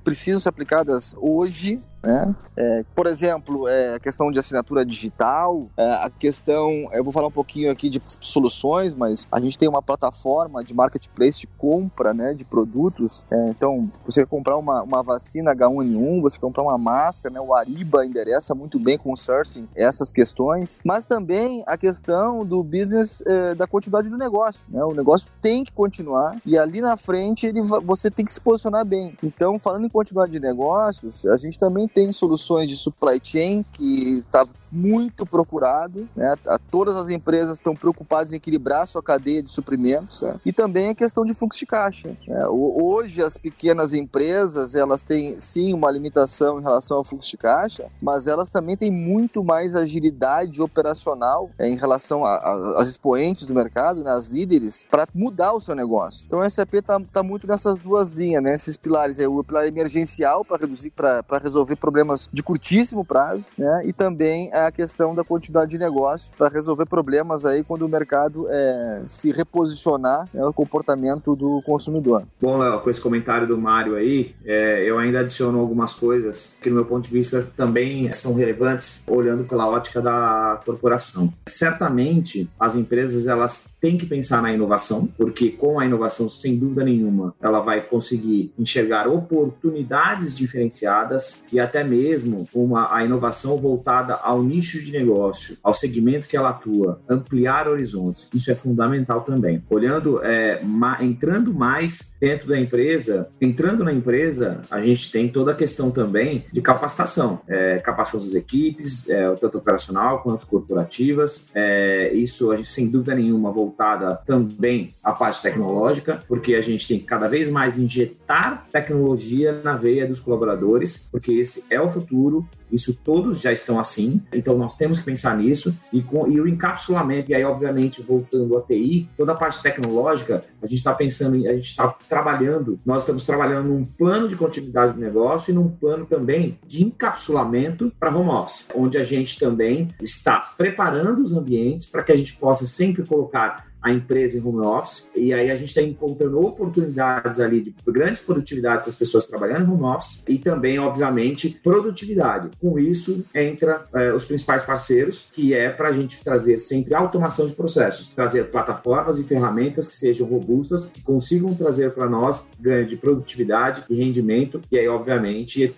precisam 0.05 0.41
ser 0.41 0.49
aplicadas 0.49 1.15
hoje 1.19 1.58
hoje 1.59 1.81
né? 2.03 2.35
É, 2.57 2.85
por 2.95 3.07
exemplo, 3.07 3.69
é, 3.69 3.95
a 3.95 4.01
questão 4.01 4.31
de 4.31 4.39
assinatura 4.39 4.85
digital, 4.85 5.69
é, 5.77 5.91
a 5.91 6.11
questão, 6.11 6.89
eu 6.93 7.03
vou 7.05 7.13
falar 7.13 7.29
um 7.29 7.33
pouquinho 7.33 7.71
aqui 7.71 7.89
de 7.89 8.01
soluções, 8.21 8.95
mas 8.95 9.27
a 9.31 9.41
gente 9.41 9.59
tem 9.59 9.69
uma 9.69 9.83
plataforma 9.83 10.63
de 10.63 10.75
marketplace 10.75 11.41
de 11.41 11.47
compra 11.47 12.15
né, 12.15 12.35
de 12.35 12.45
produtos. 12.45 13.25
É, 13.31 13.51
então, 13.51 13.91
você 14.05 14.25
comprar 14.25 14.57
uma, 14.57 14.83
uma 14.83 15.03
vacina 15.03 15.55
H1N1, 15.55 16.21
você 16.21 16.39
comprar 16.39 16.63
uma 16.63 16.79
máscara, 16.79 17.35
né, 17.35 17.41
o 17.41 17.55
Ariba 17.55 18.05
endereça 18.07 18.55
muito 18.55 18.79
bem 18.79 18.99
com 18.99 19.13
o 19.13 19.17
sourcing 19.17 19.69
essas 19.75 20.13
questões, 20.13 20.79
mas 20.85 21.07
também 21.07 21.63
a 21.67 21.77
questão 21.77 22.45
do 22.45 22.63
business, 22.63 23.23
é, 23.27 23.55
da 23.55 23.67
continuidade 23.67 24.09
do 24.09 24.17
negócio. 24.17 24.63
Né? 24.69 24.83
O 24.85 24.95
negócio 24.95 25.31
tem 25.43 25.65
que 25.65 25.73
continuar 25.73 26.37
e 26.45 26.57
ali 26.57 26.81
na 26.81 26.97
frente 26.97 27.47
ele, 27.47 27.61
você 27.61 28.11
tem 28.11 28.25
que 28.25 28.33
se 28.33 28.41
posicionar 28.41 28.85
bem. 28.85 29.17
Então, 29.23 29.59
falando 29.59 29.87
em 29.87 29.89
continuidade 29.89 30.33
de 30.33 30.41
negócios, 30.41 31.27
a 31.27 31.37
gente 31.37 31.59
também 31.59 31.88
tem 31.89 32.13
soluções 32.13 32.69
de 32.69 32.77
supply 32.77 33.21
chain 33.23 33.65
que 33.73 34.19
está 34.19 34.47
muito 34.71 35.27
procurado, 35.27 36.09
né? 36.15 36.35
Todas 36.71 36.97
as 36.97 37.09
empresas 37.09 37.59
estão 37.59 37.75
preocupadas 37.75 38.33
em 38.33 38.37
equilibrar 38.37 38.87
sua 38.87 39.03
cadeia 39.03 39.43
de 39.43 39.51
suprimentos 39.51 40.23
né? 40.23 40.39
e 40.45 40.53
também 40.53 40.91
a 40.91 40.95
questão 40.95 41.25
de 41.25 41.35
fluxo 41.35 41.59
de 41.59 41.67
caixa. 41.67 42.17
Né? 42.27 42.47
Hoje 42.47 43.23
as 43.23 43.37
pequenas 43.37 43.95
empresas 43.95 44.75
elas 44.75 45.03
têm 45.03 45.41
sim 45.41 45.73
uma 45.73 45.91
limitação 45.91 46.61
em 46.61 46.63
relação 46.63 46.99
ao 46.99 47.05
fluxo 47.05 47.31
de 47.31 47.37
caixa, 47.37 47.87
mas 48.01 48.27
elas 48.27 48.51
também 48.51 48.77
têm 48.77 48.91
muito 48.91 49.43
mais 49.43 49.75
agilidade 49.75 50.61
operacional 50.61 51.51
é, 51.59 51.69
em 51.69 51.77
relação 51.77 52.25
às 52.25 52.89
expoentes 52.89 53.47
do 53.47 53.55
mercado, 53.55 54.03
né? 54.03 54.19
líderes, 54.31 54.85
para 54.91 55.07
mudar 55.15 55.53
o 55.53 55.61
seu 55.61 55.75
negócio. 55.75 56.25
Então 56.27 56.41
a 56.41 56.51
SAP 56.51 56.75
está 56.75 57.01
tá 57.13 57.23
muito 57.23 57.47
nessas 57.47 57.79
duas 57.79 58.13
linhas, 58.13 58.43
né? 58.43 58.55
esses 58.55 58.77
pilares, 58.77 59.19
é 59.19 59.29
o 59.29 59.43
pilar 59.43 59.67
emergencial 59.67 60.45
para 60.45 60.59
reduzir, 60.59 60.91
para 60.91 61.39
resolver 61.43 61.77
problemas 61.79 62.29
de 62.33 62.43
curtíssimo 62.43 63.05
prazo, 63.05 63.45
né? 63.57 63.83
E 63.87 63.93
também 63.93 64.53
a 64.53 64.71
questão 64.71 65.15
da 65.15 65.25
continuidade 65.25 65.71
de 65.71 65.79
negócio 65.79 66.33
para 66.37 66.49
resolver 66.49 66.87
problemas 66.87 67.45
aí 67.45 67.65
quando 67.65 67.83
o 67.83 67.89
mercado 67.89 68.47
é, 68.49 69.03
se 69.07 69.31
reposicionar 69.31 70.29
né, 70.33 70.45
o 70.45 70.53
comportamento 70.53 71.35
do 71.35 71.63
consumidor. 71.65 72.25
Bom, 72.41 72.59
Léo, 72.59 72.81
com 72.81 72.91
esse 72.91 73.01
comentário 73.01 73.47
do 73.47 73.59
Mário 73.59 73.95
aí, 73.95 74.35
é, 74.45 74.89
eu 74.89 74.99
ainda 74.99 75.21
adiciono 75.21 75.59
algumas 75.59 75.95
coisas 75.95 76.57
que, 76.61 76.69
no 76.69 76.77
meu 76.77 76.85
ponto 76.85 77.05
de 77.05 77.11
vista, 77.11 77.47
também 77.57 78.13
são 78.13 78.35
relevantes 78.35 79.05
olhando 79.07 79.45
pela 79.45 79.69
ótica 79.69 80.01
da 80.01 80.61
corporação. 80.65 81.33
Certamente, 81.47 82.49
as 82.59 82.75
empresas 82.75 83.27
elas 83.27 83.69
têm 83.81 83.97
que 83.97 84.07
pensar 84.07 84.43
na 84.43 84.53
inovação, 84.53 85.09
porque 85.17 85.51
com 85.51 85.79
a 85.79 85.87
inovação, 85.87 86.29
sem 86.29 86.57
dúvida 86.57 86.85
nenhuma, 86.85 87.35
ela 87.41 87.61
vai 87.61 87.81
conseguir 87.81 88.53
enxergar 88.59 89.07
oportunidades 89.07 90.35
diferenciadas 90.35 91.43
e 91.53 91.61
até 91.69 91.85
mesmo 91.85 92.49
uma 92.53 92.95
a 92.95 93.05
inovação 93.05 93.57
voltada 93.59 94.15
ao 94.15 94.43
nicho 94.43 94.83
de 94.83 94.93
negócio, 94.93 95.57
ao 95.63 95.75
segmento 95.75 96.27
que 96.27 96.37
ela 96.37 96.51
atua, 96.51 97.01
ampliar 97.09 97.69
horizontes. 97.69 98.29
Isso 98.35 98.51
é 98.51 98.55
fundamental 98.55 99.21
também. 99.21 99.63
Olhando, 99.69 100.25
é, 100.25 100.63
ma, 100.63 101.03
entrando 101.03 101.53
mais 101.53 102.17
dentro 102.21 102.49
da 102.49 102.59
empresa, 102.59 103.29
entrando 103.41 103.85
na 103.85 103.93
empresa, 103.93 104.61
a 104.71 104.81
gente 104.81 105.11
tem 105.11 105.29
toda 105.29 105.53
a 105.53 105.55
questão 105.55 105.91
também 105.91 106.45
de 106.53 106.61
capacitação, 106.61 107.41
é, 107.47 107.79
capacitação 107.79 108.27
das 108.27 108.35
equipes, 108.35 109.09
é, 109.09 109.31
tanto 109.35 109.59
operacional 109.59 110.23
quanto 110.23 110.47
corporativas. 110.47 111.51
É, 111.55 112.13
isso 112.15 112.51
a 112.51 112.57
gente 112.57 112.71
sem 112.71 112.89
dúvida 112.89 113.15
nenhuma 113.15 113.51
voltada 113.51 114.21
também 114.27 114.95
à 115.03 115.13
parte 115.13 115.43
tecnológica, 115.43 116.21
porque 116.27 116.55
a 116.55 116.61
gente 116.61 116.87
tem 116.87 116.99
que 116.99 117.05
cada 117.05 117.27
vez 117.27 117.51
mais 117.51 117.79
injetar 117.79 118.67
tecnologia 118.71 119.61
na 119.63 119.77
veia 119.77 120.07
dos 120.07 120.21
colaboradores, 120.21 121.09
porque 121.11 121.33
esse 121.33 121.58
é 121.71 121.81
o 121.81 121.91
futuro 121.91 122.47
isso 122.71 122.99
todos 123.03 123.41
já 123.41 123.53
estão 123.53 123.79
assim, 123.81 124.21
então 124.33 124.57
nós 124.57 124.77
temos 124.77 124.99
que 124.99 125.05
pensar 125.05 125.37
nisso. 125.37 125.75
E, 125.93 126.03
com, 126.03 126.31
e 126.31 126.41
o 126.41 126.47
encapsulamento, 126.47 127.31
e 127.31 127.35
aí, 127.35 127.45
obviamente, 127.45 128.03
voltando 128.03 128.57
à 128.57 128.63
TI, 128.63 129.09
toda 129.17 129.33
a 129.33 129.35
parte 129.35 129.63
tecnológica, 129.63 130.45
a 130.63 130.67
gente 130.67 130.79
está 130.79 130.95
pensando, 130.95 131.37
a 131.49 131.55
gente 131.55 131.69
está 131.69 131.89
trabalhando, 132.09 132.79
nós 132.85 133.03
estamos 133.03 133.25
trabalhando 133.25 133.69
num 133.69 133.85
plano 133.85 134.29
de 134.29 134.37
continuidade 134.37 134.95
do 134.95 135.01
negócio 135.01 135.51
e 135.51 135.55
num 135.55 135.69
plano 135.69 136.07
também 136.07 136.59
de 136.67 136.85
encapsulamento 136.85 137.93
para 137.99 138.15
home 138.15 138.31
office, 138.31 138.69
onde 138.75 138.99
a 138.99 139.05
gente 139.05 139.39
também 139.39 139.89
está 140.01 140.39
preparando 140.57 141.23
os 141.23 141.33
ambientes 141.33 141.89
para 141.89 142.03
que 142.03 142.13
a 142.13 142.17
gente 142.17 142.37
possa 142.37 142.67
sempre 142.67 143.05
colocar 143.05 143.68
a 143.83 143.93
empresa 143.93 144.37
em 144.37 144.45
home 144.45 144.65
office, 144.67 145.11
e 145.15 145.33
aí 145.33 145.51
a 145.51 145.57
gente 145.57 145.69
está 145.69 145.83
encontrando 145.83 146.41
oportunidades 146.41 147.41
ali 147.41 147.61
de 147.61 147.75
grandes 147.87 148.21
produtividades 148.21 148.83
para 148.83 148.91
as 148.91 148.97
pessoas 148.97 149.27
trabalhando 149.27 149.67
em 149.67 149.71
home 149.71 149.85
office 149.85 150.25
e 150.29 150.39
também, 150.39 150.79
obviamente, 150.79 151.61
produtividade. 151.63 152.51
Com 152.61 152.79
isso, 152.79 153.25
entra 153.35 153.85
é, 153.95 154.13
os 154.13 154.25
principais 154.25 154.63
parceiros, 154.63 155.29
que 155.33 155.55
é 155.55 155.69
para 155.69 155.89
a 155.89 155.93
gente 155.93 156.23
trazer 156.23 156.59
sempre 156.59 156.95
automação 156.95 157.47
de 157.47 157.55
processos, 157.55 158.09
trazer 158.09 158.51
plataformas 158.51 159.19
e 159.19 159.25
ferramentas 159.25 159.87
que 159.87 159.95
sejam 159.95 160.27
robustas, 160.27 160.87
que 160.87 161.01
consigam 161.01 161.55
trazer 161.55 161.93
para 161.93 162.09
nós 162.09 162.47
ganho 162.59 162.87
de 162.87 162.97
produtividade 162.97 163.85
e 163.89 163.95
rendimento, 163.95 164.61
e 164.71 164.79
aí, 164.79 164.89
obviamente, 164.89 165.73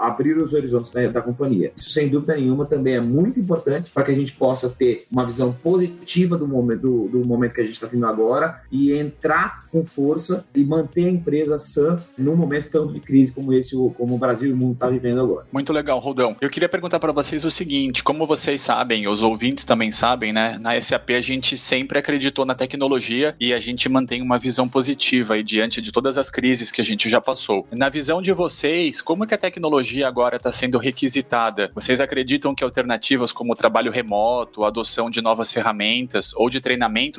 abrir 0.00 0.36
os 0.38 0.54
horizontes 0.54 0.92
da, 0.92 1.06
da 1.08 1.22
companhia. 1.22 1.72
Isso, 1.76 1.90
sem 1.90 2.08
dúvida 2.08 2.34
nenhuma, 2.34 2.64
também 2.64 2.94
é 2.94 3.00
muito 3.00 3.38
importante 3.38 3.90
para 3.90 4.04
que 4.04 4.12
a 4.12 4.14
gente 4.14 4.32
possa 4.32 4.68
ter 4.68 5.04
uma 5.10 5.24
visão 5.24 5.52
positiva 5.52 6.36
do 6.36 6.46
momento, 6.46 6.80
do, 6.80 7.08
do 7.08 7.33
momento 7.34 7.54
que 7.54 7.60
a 7.60 7.64
gente 7.64 7.74
está 7.74 7.86
vindo 7.86 8.06
agora 8.06 8.62
e 8.70 8.92
entrar 8.92 9.66
com 9.70 9.84
força 9.84 10.46
e 10.54 10.64
manter 10.64 11.06
a 11.06 11.10
empresa 11.10 11.58
sã 11.58 12.02
num 12.16 12.36
momento 12.36 12.70
tanto 12.70 12.92
de 12.92 13.00
crise 13.00 13.32
como 13.32 13.52
esse, 13.52 13.74
como 13.96 14.14
o 14.14 14.18
Brasil 14.18 14.50
e 14.50 14.52
o 14.52 14.56
mundo 14.56 14.74
está 14.74 14.88
vivendo 14.88 15.20
agora. 15.20 15.46
Muito 15.52 15.72
legal, 15.72 15.98
Rodão. 15.98 16.36
Eu 16.40 16.50
queria 16.50 16.68
perguntar 16.68 17.00
para 17.00 17.12
vocês 17.12 17.44
o 17.44 17.50
seguinte: 17.50 18.02
como 18.02 18.26
vocês 18.26 18.60
sabem, 18.60 19.08
os 19.08 19.22
ouvintes 19.22 19.64
também 19.64 19.90
sabem, 19.90 20.32
né? 20.32 20.58
Na 20.60 20.80
SAP 20.80 21.10
a 21.10 21.20
gente 21.20 21.58
sempre 21.58 21.98
acreditou 21.98 22.44
na 22.44 22.54
tecnologia 22.54 23.34
e 23.40 23.52
a 23.52 23.60
gente 23.60 23.88
mantém 23.88 24.22
uma 24.22 24.38
visão 24.38 24.68
positiva 24.68 25.42
diante 25.42 25.82
de 25.82 25.92
todas 25.92 26.16
as 26.18 26.30
crises 26.30 26.70
que 26.70 26.80
a 26.80 26.84
gente 26.84 27.08
já 27.08 27.20
passou. 27.20 27.66
Na 27.70 27.88
visão 27.88 28.22
de 28.22 28.32
vocês, 28.32 29.00
como 29.00 29.26
que 29.26 29.34
a 29.34 29.38
tecnologia 29.38 30.06
agora 30.06 30.36
está 30.36 30.52
sendo 30.52 30.78
requisitada? 30.78 31.70
Vocês 31.74 32.00
acreditam 32.00 32.54
que 32.54 32.64
alternativas 32.64 33.32
como 33.32 33.52
o 33.52 33.56
trabalho 33.56 33.90
remoto, 33.90 34.64
a 34.64 34.68
adoção 34.68 35.10
de 35.10 35.20
novas 35.20 35.52
ferramentas 35.52 36.32
ou 36.34 36.48
de 36.48 36.60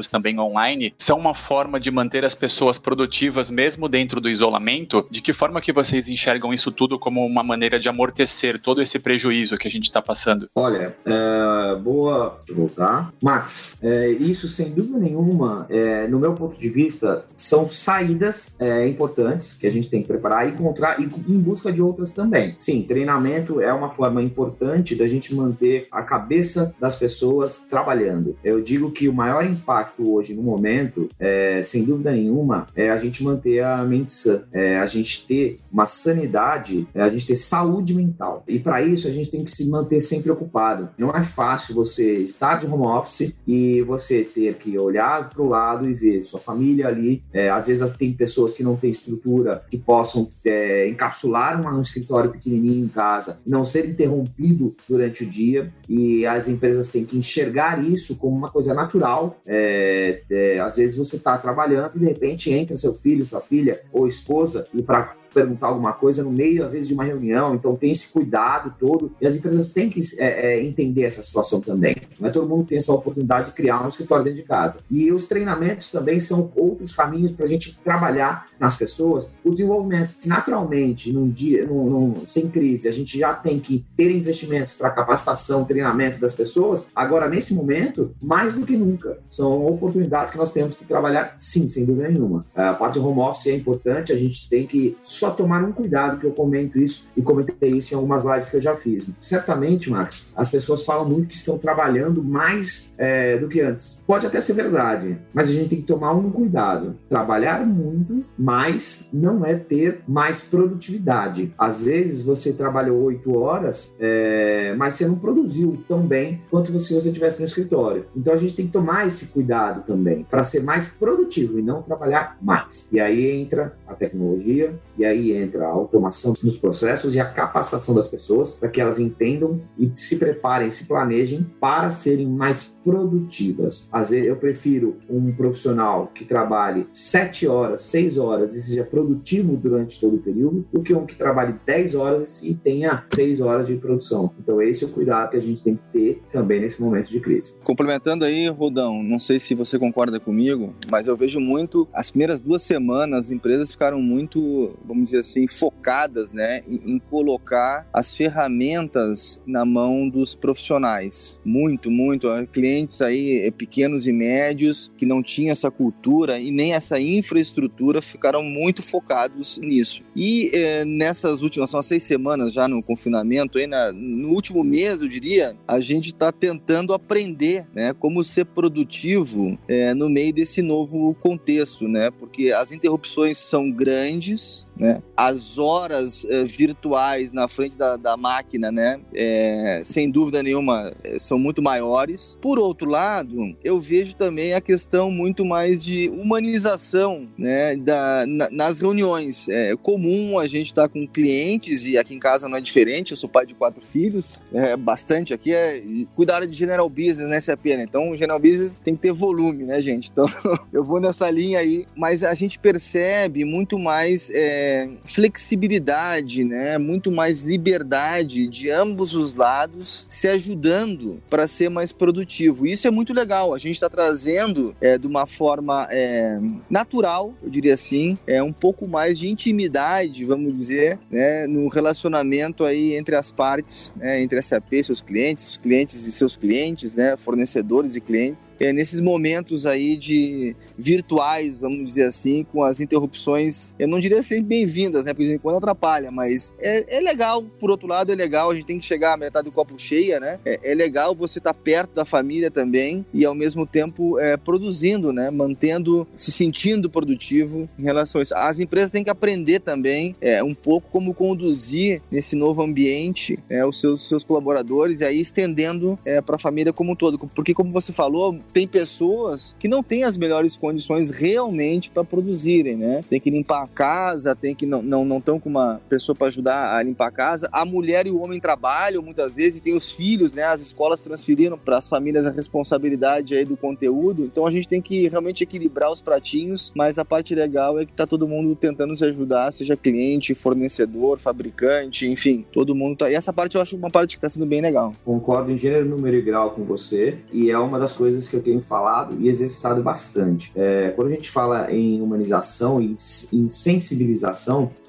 também 0.09 0.39
online, 0.39 0.93
são 0.97 1.17
uma 1.17 1.33
forma 1.33 1.79
de 1.79 1.91
manter 1.91 2.25
as 2.25 2.35
pessoas 2.35 2.77
produtivas 2.77 3.49
mesmo 3.49 3.87
dentro 3.87 4.19
do 4.21 4.29
isolamento? 4.29 5.05
De 5.09 5.21
que 5.21 5.33
forma 5.33 5.61
que 5.61 5.73
vocês 5.73 6.09
enxergam 6.09 6.53
isso 6.53 6.71
tudo 6.71 6.99
como 6.99 7.25
uma 7.25 7.43
maneira 7.43 7.79
de 7.79 7.89
amortecer 7.89 8.59
todo 8.59 8.81
esse 8.81 8.99
prejuízo 8.99 9.57
que 9.57 9.67
a 9.67 9.71
gente 9.71 9.85
está 9.85 10.01
passando? 10.01 10.49
Olha, 10.55 10.95
é, 11.05 11.75
boa 11.75 12.41
voltar. 12.53 13.13
Max, 13.21 13.77
é, 13.81 14.09
isso 14.09 14.47
sem 14.47 14.69
dúvida 14.71 14.97
nenhuma, 14.97 15.65
é, 15.69 16.07
no 16.07 16.19
meu 16.19 16.33
ponto 16.33 16.59
de 16.59 16.69
vista, 16.69 17.25
são 17.35 17.67
saídas 17.69 18.55
é, 18.59 18.87
importantes 18.87 19.53
que 19.53 19.67
a 19.67 19.71
gente 19.71 19.89
tem 19.89 20.01
que 20.01 20.07
preparar 20.07 20.47
e 20.47 20.51
encontrar 20.51 20.99
e 20.99 21.03
em 21.03 21.39
busca 21.39 21.71
de 21.71 21.81
outras 21.81 22.11
também. 22.11 22.55
Sim, 22.59 22.81
treinamento 22.83 23.61
é 23.61 23.71
uma 23.73 23.89
forma 23.89 24.21
importante 24.21 24.95
da 24.95 25.07
gente 25.07 25.33
manter 25.33 25.87
a 25.91 26.03
cabeça 26.03 26.73
das 26.79 26.95
pessoas 26.95 27.65
trabalhando. 27.69 28.35
Eu 28.43 28.61
digo 28.61 28.91
que 28.91 29.07
o 29.07 29.13
maior 29.13 29.45
impacto 29.45 29.94
impacto 29.95 30.13
hoje 30.13 30.33
no 30.33 30.43
momento, 30.43 31.09
é, 31.19 31.61
sem 31.63 31.83
dúvida 31.83 32.11
nenhuma, 32.11 32.67
é 32.75 32.89
a 32.89 32.97
gente 32.97 33.23
manter 33.23 33.63
a 33.63 33.83
mente 33.83 34.13
sã, 34.13 34.43
é 34.51 34.77
a 34.77 34.85
gente 34.85 35.25
ter 35.25 35.57
uma 35.71 35.85
sanidade, 35.85 36.87
é 36.93 37.01
a 37.01 37.09
gente 37.09 37.27
ter 37.27 37.35
saúde 37.35 37.93
mental. 37.93 38.43
E 38.47 38.59
para 38.59 38.81
isso 38.81 39.07
a 39.07 39.11
gente 39.11 39.31
tem 39.31 39.43
que 39.43 39.51
se 39.51 39.69
manter 39.69 39.99
sempre 39.99 40.31
ocupado. 40.31 40.89
Não 40.97 41.09
é 41.09 41.23
fácil 41.23 41.75
você 41.75 42.15
estar 42.19 42.59
de 42.59 42.67
home 42.67 42.85
office 42.85 43.35
e 43.47 43.81
você 43.83 44.23
ter 44.23 44.55
que 44.55 44.77
olhar 44.77 45.29
para 45.29 45.41
o 45.41 45.47
lado 45.47 45.89
e 45.89 45.93
ver 45.93 46.23
sua 46.23 46.39
família 46.39 46.87
ali. 46.87 47.23
É, 47.31 47.49
às 47.49 47.67
vezes 47.67 47.91
tem 47.91 48.13
pessoas 48.13 48.53
que 48.53 48.63
não 48.63 48.75
têm 48.75 48.89
estrutura 48.89 49.63
que 49.69 49.77
possam 49.77 50.29
é, 50.43 50.87
encapsular 50.87 51.55
um 51.55 51.81
escritório 51.81 52.31
pequenininho 52.31 52.85
em 52.85 52.87
casa, 52.87 53.39
não 53.45 53.63
ser 53.63 53.87
interrompido 53.87 54.75
durante 54.87 55.23
o 55.23 55.29
dia. 55.29 55.71
E 55.87 56.25
as 56.25 56.47
empresas 56.47 56.89
têm 56.89 57.05
que 57.05 57.17
enxergar 57.17 57.83
isso 57.83 58.17
como 58.17 58.35
uma 58.35 58.49
coisa 58.49 58.73
natural. 58.73 59.39
É, 59.45 59.84
é, 59.85 60.21
é, 60.29 60.59
às 60.59 60.75
vezes 60.75 60.97
você 60.97 61.17
está 61.17 61.37
trabalhando 61.37 61.95
e 61.95 61.99
de 61.99 62.05
repente 62.05 62.51
entra 62.51 62.75
seu 62.75 62.93
filho, 62.93 63.25
sua 63.25 63.41
filha 63.41 63.81
ou 63.91 64.07
esposa 64.07 64.67
e 64.73 64.81
para 64.81 65.15
perguntar 65.35 65.67
alguma 65.67 65.91
coisa 65.91 66.23
no 66.23 66.31
meio, 66.31 66.63
às 66.63 66.71
vezes, 66.71 66.87
de 66.87 66.93
uma 66.93 67.03
reunião. 67.03 67.53
Então, 67.53 67.75
tem 67.75 67.91
esse 67.91 68.07
cuidado 68.11 68.73
todo. 68.79 69.11
E 69.19 69.27
as 69.27 69.35
empresas 69.35 69.71
têm 69.71 69.89
que 69.89 70.01
é, 70.17 70.53
é, 70.53 70.63
entender 70.63 71.03
essa 71.03 71.21
situação 71.21 71.59
também. 71.59 71.97
Não 72.19 72.29
é 72.29 72.31
todo 72.31 72.47
mundo 72.47 72.65
tem 72.65 72.77
essa 72.77 72.93
oportunidade 72.93 73.49
de 73.49 73.55
criar 73.55 73.83
um 73.83 73.89
escritório 73.89 74.23
dentro 74.23 74.41
de 74.41 74.47
casa. 74.47 74.79
E 74.89 75.11
os 75.11 75.25
treinamentos 75.25 75.91
também 75.91 76.19
são 76.19 76.51
outros 76.55 76.93
caminhos 76.93 77.33
para 77.33 77.43
a 77.43 77.47
gente 77.47 77.77
trabalhar 77.83 78.45
nas 78.57 78.75
pessoas 78.75 79.31
o 79.43 79.49
desenvolvimento. 79.49 80.11
Naturalmente, 80.25 81.11
num 81.11 81.29
dia, 81.29 81.65
num, 81.65 81.89
num, 81.89 82.13
sem 82.25 82.47
crise, 82.47 82.87
a 82.87 82.91
gente 82.91 83.19
já 83.19 83.33
tem 83.33 83.59
que 83.59 83.83
ter 83.97 84.09
investimentos 84.11 84.73
para 84.73 84.89
capacitação, 84.89 85.65
treinamento 85.65 86.19
das 86.19 86.33
pessoas. 86.33 86.87
Agora, 86.95 87.27
nesse 87.27 87.53
momento, 87.53 88.15
mais 88.21 88.55
do 88.55 88.65
que 88.65 88.77
nunca, 88.77 89.19
são 89.27 89.65
oportunidades 89.65 90.31
que 90.31 90.37
nós 90.37 90.51
temos 90.51 90.73
que 90.73 90.85
trabalhar, 90.85 91.35
sim, 91.37 91.67
sem 91.67 91.85
dúvida 91.85 92.07
nenhuma. 92.07 92.45
A 92.55 92.73
parte 92.73 92.99
home 92.99 93.19
office 93.19 93.47
é 93.47 93.55
importante, 93.55 94.13
a 94.13 94.17
gente 94.17 94.47
tem 94.49 94.65
que 94.65 94.95
só 95.03 95.24
só 95.25 95.31
tomar 95.31 95.63
um 95.63 95.71
cuidado, 95.71 96.19
que 96.19 96.25
eu 96.25 96.31
comento 96.31 96.77
isso 96.77 97.07
e 97.17 97.21
comentei 97.21 97.71
isso 97.71 97.93
em 97.93 97.97
algumas 97.97 98.23
lives 98.23 98.49
que 98.49 98.57
eu 98.57 98.61
já 98.61 98.75
fiz. 98.75 99.07
Certamente, 99.19 99.89
Max, 99.89 100.31
as 100.35 100.49
pessoas 100.49 100.83
falam 100.83 101.07
muito 101.07 101.27
que 101.27 101.35
estão 101.35 101.57
trabalhando 101.57 102.23
mais 102.23 102.93
é, 102.97 103.37
do 103.37 103.47
que 103.47 103.61
antes. 103.61 104.03
Pode 104.05 104.27
até 104.27 104.39
ser 104.39 104.53
verdade, 104.53 105.17
mas 105.33 105.49
a 105.49 105.51
gente 105.51 105.69
tem 105.69 105.81
que 105.81 105.87
tomar 105.87 106.13
um 106.13 106.29
cuidado. 106.29 106.95
Trabalhar 107.09 107.65
muito, 107.65 108.23
mas 108.37 109.09
não 109.11 109.45
é 109.45 109.55
ter 109.55 110.01
mais 110.07 110.41
produtividade. 110.41 111.53
Às 111.57 111.85
vezes 111.85 112.21
você 112.21 112.53
trabalhou 112.53 113.01
oito 113.03 113.37
horas, 113.37 113.95
é, 113.99 114.75
mas 114.77 114.93
você 114.93 115.07
não 115.07 115.15
produziu 115.15 115.83
tão 115.87 116.01
bem 116.05 116.41
quanto 116.49 116.77
se 116.77 116.93
você 116.93 117.07
estivesse 117.07 117.39
no 117.39 117.45
escritório. 117.45 118.05
Então 118.15 118.33
a 118.33 118.37
gente 118.37 118.53
tem 118.53 118.65
que 118.67 118.71
tomar 118.71 119.07
esse 119.07 119.27
cuidado 119.27 119.83
também 119.85 120.25
para 120.29 120.43
ser 120.43 120.61
mais 120.61 120.87
produtivo 120.87 121.57
e 121.57 121.61
não 121.61 121.81
trabalhar 121.81 122.37
mais. 122.41 122.87
E 122.91 122.99
aí 122.99 123.31
entra 123.31 123.75
a 123.87 123.93
tecnologia, 123.93 124.75
e 124.97 125.05
aí 125.05 125.14
aí 125.15 125.33
entra 125.33 125.65
a 125.65 125.69
automação 125.69 126.33
dos 126.33 126.57
processos 126.57 127.15
e 127.15 127.19
a 127.19 127.25
capacitação 127.25 127.93
das 127.93 128.07
pessoas 128.07 128.51
para 128.51 128.69
que 128.69 128.79
elas 128.79 128.99
entendam 128.99 129.61
e 129.77 129.91
se 129.93 130.17
preparem, 130.17 130.69
se 130.69 130.87
planejem 130.87 131.45
para 131.59 131.91
serem 131.91 132.27
mais 132.27 132.77
produtivas. 132.83 133.89
Às 133.91 134.11
vezes 134.11 134.27
eu 134.27 134.35
prefiro 134.35 134.97
um 135.09 135.31
profissional 135.31 136.11
que 136.13 136.25
trabalhe 136.25 136.87
sete 136.93 137.47
horas, 137.47 137.81
seis 137.81 138.17
horas 138.17 138.53
e 138.53 138.61
seja 138.61 138.83
produtivo 138.83 139.55
durante 139.57 139.99
todo 139.99 140.15
o 140.15 140.19
período 140.19 140.65
do 140.71 140.81
que 140.81 140.93
um 140.93 141.05
que 141.05 141.15
trabalhe 141.15 141.55
dez 141.65 141.95
horas 141.95 142.43
e 142.43 142.53
tenha 142.53 143.03
seis 143.13 143.41
horas 143.41 143.67
de 143.67 143.75
produção. 143.75 144.31
Então 144.39 144.61
esse 144.61 144.83
é 144.83 144.87
o 144.87 144.91
cuidado 144.91 145.31
que 145.31 145.37
a 145.37 145.41
gente 145.41 145.63
tem 145.63 145.75
que 145.75 145.83
ter 145.91 146.21
também 146.31 146.61
nesse 146.61 146.81
momento 146.81 147.09
de 147.09 147.19
crise. 147.19 147.55
Complementando 147.63 148.25
aí, 148.25 148.47
Rodão, 148.47 149.01
não 149.01 149.19
sei 149.19 149.39
se 149.39 149.55
você 149.55 149.79
concorda 149.79 150.19
comigo, 150.19 150.73
mas 150.89 151.07
eu 151.07 151.17
vejo 151.17 151.39
muito 151.39 151.87
as 151.93 152.11
primeiras 152.11 152.41
duas 152.41 152.61
semanas 152.61 153.25
as 153.25 153.31
empresas 153.31 153.71
ficaram 153.71 154.01
muito, 154.01 154.77
vamos 154.95 155.05
dizer 155.05 155.19
assim, 155.19 155.47
focadas 155.47 156.31
né, 156.31 156.61
em, 156.67 156.95
em 156.95 156.99
colocar 156.99 157.87
as 157.93 158.15
ferramentas 158.15 159.39
na 159.45 159.65
mão 159.65 160.07
dos 160.07 160.33
profissionais. 160.33 161.39
Muito, 161.43 161.91
muito. 161.91 162.27
Clientes 162.51 163.01
aí 163.01 163.45
eh, 163.45 163.51
pequenos 163.51 164.07
e 164.07 164.13
médios 164.13 164.91
que 164.97 165.05
não 165.05 165.21
tinham 165.21 165.51
essa 165.51 165.69
cultura 165.69 166.39
e 166.39 166.49
nem 166.49 166.73
essa 166.73 166.99
infraestrutura 166.99 168.01
ficaram 168.01 168.41
muito 168.41 168.81
focados 168.81 169.57
nisso. 169.57 170.01
E 170.15 170.49
eh, 170.53 170.85
nessas 170.85 171.41
últimas, 171.41 171.69
são 171.69 171.81
seis 171.81 172.03
semanas 172.03 172.53
já 172.53 172.67
no 172.67 172.81
confinamento, 172.81 173.57
aí 173.57 173.67
na, 173.67 173.91
no 173.91 174.29
último 174.29 174.63
mês, 174.63 175.01
eu 175.01 175.07
diria, 175.07 175.57
a 175.67 175.79
gente 175.79 176.07
está 176.07 176.31
tentando 176.31 176.93
aprender 176.93 177.67
né, 177.73 177.93
como 177.93 178.23
ser 178.23 178.45
produtivo 178.45 179.57
eh, 179.67 179.93
no 179.93 180.09
meio 180.09 180.33
desse 180.33 180.61
novo 180.61 181.15
contexto, 181.15 181.87
né? 181.87 182.09
Porque 182.11 182.51
as 182.51 182.71
interrupções 182.71 183.37
são 183.37 183.69
grandes, 183.69 184.64
né? 184.77 185.01
As 185.15 185.57
horas 185.57 186.25
eh, 186.29 186.43
virtuais 186.43 187.31
na 187.31 187.47
frente 187.47 187.77
da, 187.77 187.97
da 187.97 188.17
máquina, 188.17 188.71
né? 188.71 188.99
É, 189.13 189.81
sem 189.83 190.09
dúvida 190.09 190.43
nenhuma, 190.43 190.93
eh, 191.03 191.17
são 191.19 191.39
muito 191.39 191.61
maiores. 191.61 192.37
Por 192.41 192.59
outro 192.59 192.89
lado, 192.89 193.55
eu 193.63 193.79
vejo 193.79 194.15
também 194.15 194.53
a 194.53 194.61
questão 194.61 195.09
muito 195.09 195.45
mais 195.45 195.83
de 195.83 196.09
humanização, 196.09 197.27
né? 197.37 197.75
Da, 197.75 198.25
na, 198.27 198.49
nas 198.49 198.79
reuniões. 198.79 199.47
É 199.47 199.75
comum 199.75 200.37
a 200.39 200.47
gente 200.47 200.67
estar 200.67 200.83
tá 200.83 200.89
com 200.89 201.07
clientes 201.07 201.85
e 201.85 201.97
aqui 201.97 202.15
em 202.15 202.19
casa 202.19 202.49
não 202.49 202.57
é 202.57 202.61
diferente. 202.61 203.11
Eu 203.11 203.17
sou 203.17 203.29
pai 203.29 203.45
de 203.45 203.53
quatro 203.53 203.81
filhos, 203.81 204.41
é 204.53 204.75
bastante 204.75 205.33
aqui 205.33 205.53
é 205.53 205.81
cuidar 206.15 206.45
de 206.45 206.55
general 206.55 206.89
business, 206.89 207.29
né, 207.29 207.39
CAP, 207.41 207.77
né? 207.77 207.83
Então, 207.83 208.15
general 208.15 208.39
business 208.39 208.77
tem 208.77 208.95
que 208.95 209.01
ter 209.01 209.11
volume, 209.11 209.63
né, 209.63 209.79
gente? 209.81 210.09
Então, 210.11 210.25
eu 210.73 210.83
vou 210.83 210.99
nessa 210.99 211.29
linha 211.29 211.59
aí, 211.59 211.85
mas 211.95 212.23
a 212.23 212.33
gente 212.33 212.59
percebe 212.59 213.45
muito 213.45 213.77
mais 213.77 214.29
é, 214.33 214.64
flexibilidade, 215.05 216.43
né? 216.43 216.77
Muito 216.77 217.11
mais 217.11 217.43
liberdade 217.43 218.47
de 218.47 218.69
ambos 218.69 219.15
os 219.15 219.33
lados 219.33 220.05
se 220.09 220.27
ajudando 220.27 221.21
para 221.29 221.47
ser 221.47 221.69
mais 221.69 221.91
produtivo. 221.91 222.65
Isso 222.65 222.87
é 222.87 222.91
muito 222.91 223.13
legal. 223.13 223.53
A 223.53 223.57
gente 223.57 223.75
está 223.75 223.89
trazendo 223.89 224.75
é, 224.81 224.97
de 224.97 225.07
uma 225.07 225.25
forma 225.25 225.87
é, 225.89 226.39
natural, 226.69 227.33
eu 227.41 227.49
diria 227.49 227.73
assim, 227.73 228.17
é 228.27 228.41
um 228.41 228.53
pouco 228.53 228.87
mais 228.87 229.19
de 229.19 229.27
intimidade, 229.27 230.25
vamos 230.25 230.53
dizer, 230.53 230.99
né? 231.09 231.47
No 231.47 231.67
relacionamento 231.67 232.63
aí 232.63 232.95
entre 232.95 233.15
as 233.15 233.31
partes, 233.31 233.91
né? 233.95 234.21
entre 234.21 234.39
a 234.39 234.41
SAP, 234.41 234.83
seus 234.83 235.01
clientes, 235.01 235.47
os 235.47 235.57
clientes 235.57 236.05
e 236.05 236.11
seus 236.11 236.35
clientes, 236.35 236.93
né? 236.93 237.15
Fornecedores 237.17 237.95
e 237.95 238.01
clientes. 238.01 238.49
É, 238.59 238.71
nesses 238.73 239.01
momentos 239.01 239.65
aí 239.65 239.97
de 239.97 240.55
virtuais, 240.77 241.61
vamos 241.61 241.85
dizer 241.85 242.03
assim, 242.03 242.45
com 242.51 242.63
as 242.63 242.79
interrupções, 242.79 243.73
eu 243.77 243.87
não 243.87 243.99
diria 243.99 244.21
sempre 244.21 244.54
bem-vindas, 244.55 245.03
né? 245.03 245.13
Porque 245.13 245.23
de 245.23 245.29
vez 245.29 245.39
em 245.39 245.41
quando 245.41 245.57
atrapalha, 245.57 246.09
mas 246.09 246.55
é, 246.59 246.97
é 246.97 246.99
legal, 247.01 247.43
por 247.59 247.69
outro 247.69 247.87
lado, 247.87 248.09
é 248.09 248.15
legal, 248.15 248.51
a 248.51 248.55
gente 248.55 248.65
tem 248.65 248.79
que 248.79 248.85
chegar 248.85 249.13
à 249.13 249.17
metade 249.17 249.45
do 249.45 249.51
copo 249.51 249.73
cheia, 249.77 250.17
né? 250.17 250.39
É, 250.45 250.71
é 250.71 250.73
legal 250.73 251.13
você 251.13 251.39
estar 251.39 251.53
tá 251.53 251.59
perto 251.61 251.93
da 251.93 252.05
família 252.05 252.49
também 252.49 253.05
e 253.13 253.25
ao 253.25 253.35
mesmo 253.35 253.65
tempo 253.65 254.17
é, 254.17 254.37
produzindo, 254.37 255.11
né? 255.11 255.29
Mantendo, 255.29 256.07
se 256.15 256.31
sentindo 256.31 256.89
produtivo 256.89 257.67
em 257.77 257.83
relação 257.83 258.19
a 258.19 258.23
isso. 258.23 258.33
As 258.33 258.59
empresas 258.59 258.91
têm 258.91 259.03
que 259.03 259.09
aprender 259.09 259.59
também 259.59 260.15
é, 260.21 260.41
um 260.41 260.53
pouco 260.53 260.89
como 260.89 261.13
conduzir 261.13 262.01
nesse 262.09 262.35
novo 262.35 262.63
ambiente 262.63 263.37
é, 263.49 263.65
os 263.65 263.81
seus, 263.81 264.07
seus 264.07 264.23
colaboradores 264.23 265.01
e 265.01 265.05
aí 265.05 265.19
estendendo 265.19 265.99
é, 266.05 266.21
para 266.21 266.37
a 266.37 266.39
família 266.39 266.71
como 266.71 266.93
um 266.93 266.95
todo. 266.95 267.19
Porque, 267.19 267.53
como 267.53 267.73
você 267.73 267.91
falou, 267.91 268.39
tem 268.53 268.65
pessoas 268.65 269.53
que 269.59 269.67
não 269.67 269.83
têm 269.83 270.05
as 270.05 270.15
melhores 270.15 270.55
condições 270.55 271.09
realmente 271.09 271.89
para 271.89 272.05
produzirem, 272.05 272.77
né? 272.77 273.03
Tem 273.09 273.19
que 273.19 273.29
limpar 273.29 273.63
a 273.63 273.67
casa, 273.67 274.33
tem 274.45 274.53
que 274.53 274.67
não 274.67 274.83
não 274.83 275.03
não 275.03 275.17
estão 275.17 275.39
com 275.39 275.49
uma 275.49 275.81
pessoa 275.89 276.15
para 276.15 276.27
ajudar 276.27 276.75
a 276.75 276.83
limpar 276.83 277.07
a 277.07 277.11
casa. 277.11 277.49
A 277.51 277.65
mulher 277.65 278.05
e 278.05 278.11
o 278.11 278.21
homem 278.21 278.39
trabalham 278.39 279.01
muitas 279.01 279.37
vezes 279.37 279.57
e 279.57 279.61
tem 279.61 279.75
os 279.75 279.91
filhos, 279.91 280.31
né? 280.31 280.43
As 280.43 280.61
escolas 280.61 281.01
transferiram 281.01 281.57
para 281.57 281.79
as 281.79 281.89
famílias 281.89 282.27
a 282.27 282.29
responsabilidade 282.29 283.35
aí 283.35 283.43
do 283.43 283.57
conteúdo. 283.57 284.23
Então 284.23 284.45
a 284.45 284.51
gente 284.51 284.67
tem 284.67 284.79
que 284.79 285.07
realmente 285.07 285.43
equilibrar 285.43 285.91
os 285.91 285.99
pratinhos, 285.99 286.71
mas 286.75 286.99
a 286.99 287.05
parte 287.05 287.33
legal 287.33 287.79
é 287.79 287.87
que 287.87 287.93
tá 287.93 288.05
todo 288.05 288.27
mundo 288.27 288.55
tentando 288.55 288.95
se 288.95 289.03
ajudar, 289.05 289.51
seja 289.51 289.75
cliente, 289.75 290.35
fornecedor, 290.35 291.17
fabricante, 291.17 292.07
enfim, 292.07 292.45
todo 292.53 292.75
mundo 292.75 292.97
tá. 292.97 293.09
E 293.09 293.15
essa 293.15 293.33
parte 293.33 293.55
eu 293.55 293.61
acho 293.63 293.75
uma 293.75 293.89
parte 293.89 294.15
que 294.15 294.21
tá 294.21 294.29
sendo 294.29 294.45
bem 294.45 294.61
legal. 294.61 294.93
Concordo 295.03 295.51
em 295.51 295.57
gênero, 295.57 295.89
número 295.89 296.17
e 296.17 296.21
grau 296.21 296.51
com 296.51 296.63
você, 296.63 297.17
e 297.33 297.49
é 297.49 297.57
uma 297.57 297.79
das 297.79 297.93
coisas 297.93 298.27
que 298.27 298.35
eu 298.35 298.43
tenho 298.43 298.61
falado 298.61 299.17
e 299.19 299.27
exercitado 299.27 299.81
bastante. 299.81 300.51
É, 300.55 300.91
quando 300.95 301.07
a 301.07 301.11
gente 301.11 301.31
fala 301.31 301.71
em 301.71 301.99
humanização 301.99 302.79
e 302.79 302.95
em 303.33 303.47
sensibilização 303.47 304.34